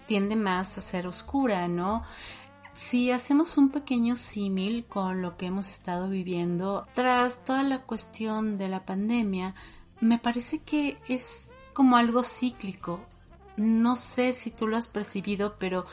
tiende 0.06 0.36
más 0.36 0.76
a 0.78 0.80
ser 0.80 1.06
oscura, 1.06 1.68
¿no? 1.68 2.02
Si 2.74 3.10
hacemos 3.10 3.58
un 3.58 3.70
pequeño 3.70 4.16
símil 4.16 4.86
con 4.86 5.22
lo 5.22 5.36
que 5.36 5.46
hemos 5.46 5.68
estado 5.68 6.08
viviendo 6.08 6.86
tras 6.94 7.44
toda 7.44 7.62
la 7.62 7.82
cuestión 7.82 8.58
de 8.58 8.68
la 8.68 8.84
pandemia, 8.86 9.54
me 10.00 10.18
parece 10.18 10.60
que 10.60 10.98
es 11.08 11.52
como 11.74 11.96
algo 11.96 12.22
cíclico. 12.22 13.00
No 13.56 13.96
sé 13.96 14.32
si 14.32 14.50
tú 14.50 14.66
lo 14.66 14.76
has 14.76 14.88
percibido, 14.88 15.56
pero 15.58 15.84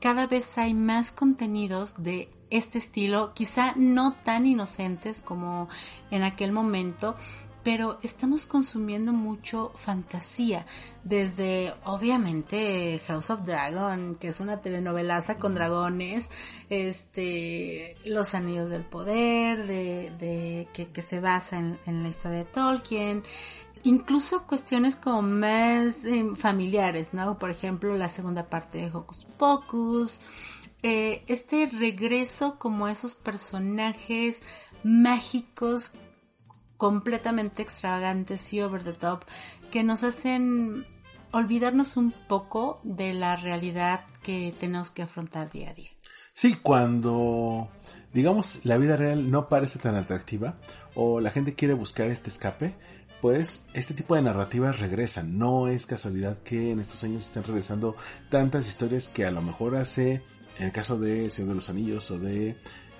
cada 0.00 0.26
vez 0.26 0.58
hay 0.58 0.74
más 0.74 1.12
contenidos 1.12 2.02
de 2.02 2.30
este 2.50 2.78
estilo, 2.78 3.32
quizá 3.34 3.74
no 3.76 4.12
tan 4.12 4.46
inocentes 4.46 5.20
como 5.20 5.68
en 6.10 6.22
aquel 6.22 6.52
momento, 6.52 7.14
pero 7.68 7.98
estamos 8.02 8.46
consumiendo 8.46 9.12
mucho 9.12 9.72
fantasía, 9.76 10.64
desde 11.04 11.74
obviamente 11.84 12.98
House 13.06 13.28
of 13.28 13.44
Dragon, 13.44 14.14
que 14.14 14.28
es 14.28 14.40
una 14.40 14.62
telenovelaza 14.62 15.36
con 15.36 15.54
dragones, 15.54 16.30
este, 16.70 17.94
Los 18.06 18.32
Anillos 18.32 18.70
del 18.70 18.84
Poder, 18.84 19.66
de, 19.66 20.66
que, 20.72 21.02
se 21.02 21.20
basa 21.20 21.58
en, 21.58 22.02
la 22.02 22.08
historia 22.08 22.38
de 22.38 22.44
Tolkien, 22.46 23.22
incluso 23.82 24.46
cuestiones 24.46 24.96
como 24.96 25.20
más 25.20 26.06
eh, 26.06 26.24
familiares, 26.36 27.12
¿no? 27.12 27.38
Por 27.38 27.50
ejemplo, 27.50 27.94
la 27.98 28.08
segunda 28.08 28.48
parte 28.48 28.78
de 28.78 28.96
Hocus 28.96 29.26
Pocus, 29.36 30.22
eh, 30.82 31.22
este 31.26 31.66
regreso 31.66 32.58
como 32.58 32.86
a 32.86 32.92
esos 32.92 33.14
personajes 33.14 34.42
mágicos 34.84 35.92
completamente 36.78 37.60
extravagantes 37.60 38.52
y 38.54 38.62
over 38.62 38.82
the 38.82 38.94
top 38.94 39.24
que 39.70 39.84
nos 39.84 40.02
hacen 40.04 40.86
olvidarnos 41.30 41.98
un 41.98 42.12
poco 42.12 42.80
de 42.84 43.12
la 43.12 43.36
realidad 43.36 44.00
que 44.22 44.54
tenemos 44.58 44.90
que 44.90 45.02
afrontar 45.02 45.50
día 45.50 45.70
a 45.70 45.74
día. 45.74 45.90
Sí, 46.32 46.54
cuando 46.54 47.68
digamos 48.14 48.60
la 48.64 48.78
vida 48.78 48.96
real 48.96 49.30
no 49.30 49.48
parece 49.48 49.78
tan 49.78 49.96
atractiva 49.96 50.56
o 50.94 51.20
la 51.20 51.30
gente 51.30 51.54
quiere 51.54 51.74
buscar 51.74 52.08
este 52.08 52.30
escape, 52.30 52.74
pues 53.20 53.66
este 53.74 53.94
tipo 53.94 54.14
de 54.14 54.22
narrativas 54.22 54.78
regresan. 54.78 55.38
No 55.38 55.68
es 55.68 55.86
casualidad 55.86 56.38
que 56.38 56.70
en 56.70 56.78
estos 56.78 57.02
años 57.02 57.26
estén 57.26 57.44
regresando 57.44 57.96
tantas 58.30 58.68
historias 58.68 59.08
que 59.08 59.26
a 59.26 59.32
lo 59.32 59.42
mejor 59.42 59.76
hace, 59.76 60.22
en 60.58 60.66
el 60.66 60.72
caso 60.72 60.98
de 60.98 61.28
Señor 61.30 61.50
de 61.50 61.54
los 61.56 61.70
Anillos 61.70 62.10
o 62.12 62.18
de 62.18 62.56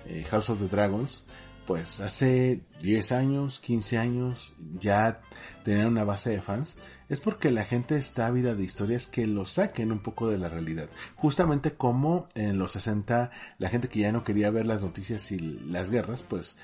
eh, 0.06 0.26
House 0.30 0.50
of 0.50 0.58
the 0.58 0.68
Dragons, 0.68 1.24
pues 1.68 2.00
hace 2.00 2.62
10 2.80 3.12
años, 3.12 3.60
15 3.60 3.98
años 3.98 4.56
ya 4.80 5.20
tener 5.64 5.86
una 5.86 6.02
base 6.02 6.30
de 6.30 6.40
fans, 6.40 6.76
es 7.10 7.20
porque 7.20 7.50
la 7.50 7.66
gente 7.66 7.98
está 7.98 8.26
ávida 8.26 8.54
de 8.54 8.64
historias 8.64 9.06
que 9.06 9.26
lo 9.26 9.44
saquen 9.44 9.92
un 9.92 9.98
poco 9.98 10.30
de 10.30 10.38
la 10.38 10.48
realidad. 10.48 10.88
Justamente 11.16 11.74
como 11.74 12.26
en 12.34 12.56
los 12.56 12.70
60 12.70 13.30
la 13.58 13.68
gente 13.68 13.88
que 13.88 14.00
ya 14.00 14.12
no 14.12 14.24
quería 14.24 14.50
ver 14.50 14.64
las 14.64 14.82
noticias 14.82 15.30
y 15.30 15.38
las 15.38 15.90
guerras, 15.90 16.22
pues 16.22 16.56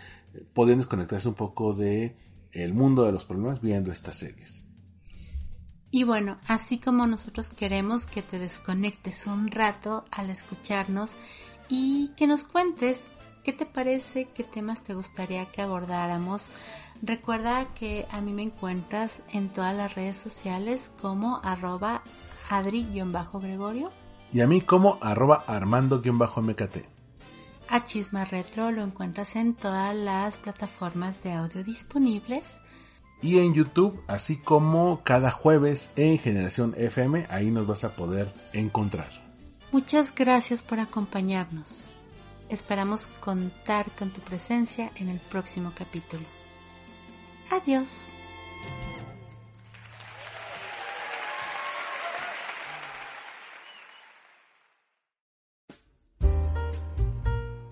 podían 0.55 0.78
desconectarse 0.78 1.28
un 1.28 1.34
poco 1.34 1.74
de 1.74 2.16
el 2.52 2.72
mundo 2.72 3.05
de 3.05 3.12
los 3.12 3.26
problemas 3.26 3.61
viendo 3.61 3.92
estas 3.92 4.16
series. 4.16 4.64
Y 5.90 6.05
bueno, 6.05 6.38
así 6.46 6.78
como 6.78 7.07
nosotros 7.07 7.50
queremos 7.50 8.07
que 8.07 8.22
te 8.22 8.38
desconectes 8.38 9.26
un 9.26 9.50
rato 9.50 10.07
al 10.11 10.30
escucharnos 10.30 11.16
y 11.68 12.09
que 12.16 12.26
nos 12.26 12.44
cuentes 12.44 13.11
¿Qué 13.45 13.53
te 13.53 13.66
parece? 13.66 14.24
¿Qué 14.34 14.42
temas 14.42 14.82
te 14.82 14.95
gustaría 14.95 15.45
que 15.45 15.61
abordáramos? 15.61 16.51
Recuerda 17.03 17.66
que 17.74 18.07
a 18.11 18.22
mí 18.22 18.32
me 18.32 18.42
encuentras 18.42 19.20
en 19.34 19.51
todas 19.51 19.76
las 19.76 19.95
redes 19.95 20.16
sociales 20.16 20.90
como 21.03 21.40
arroba 21.45 22.03
adri-gregorio. 22.49 23.92
Y 24.32 24.40
a 24.40 24.47
mí 24.47 24.62
como 24.62 24.99
arroba 25.03 25.45
armando-mkt. 25.47 26.86
A 27.68 27.84
Chisma 27.84 28.24
Retro 28.24 28.70
lo 28.70 28.82
encuentras 28.82 29.36
en 29.36 29.55
todas 29.55 29.95
las 29.95 30.38
plataformas 30.38 31.22
de 31.22 31.32
audio 31.32 31.62
disponibles. 31.62 32.62
Y 33.20 33.38
en 33.38 33.53
YouTube, 33.53 34.03
así 34.07 34.36
como 34.36 35.03
cada 35.03 35.30
jueves 35.30 35.92
en 35.97 36.18
Generación 36.18 36.74
FM, 36.78 37.26
ahí 37.28 37.51
nos 37.51 37.66
vas 37.66 37.84
a 37.84 37.95
poder 37.95 38.32
encontrar. 38.55 39.09
Muchas 39.70 40.14
gracias 40.14 40.62
por 40.62 40.80
acompañarnos. 40.80 41.93
Esperamos 42.55 43.09
contar 43.18 43.90
con 43.98 44.11
tu 44.11 44.20
presencia 44.20 44.92
en 44.94 45.09
el 45.09 45.18
próximo 45.18 45.72
capítulo. 45.74 46.22
Adiós. 47.50 48.11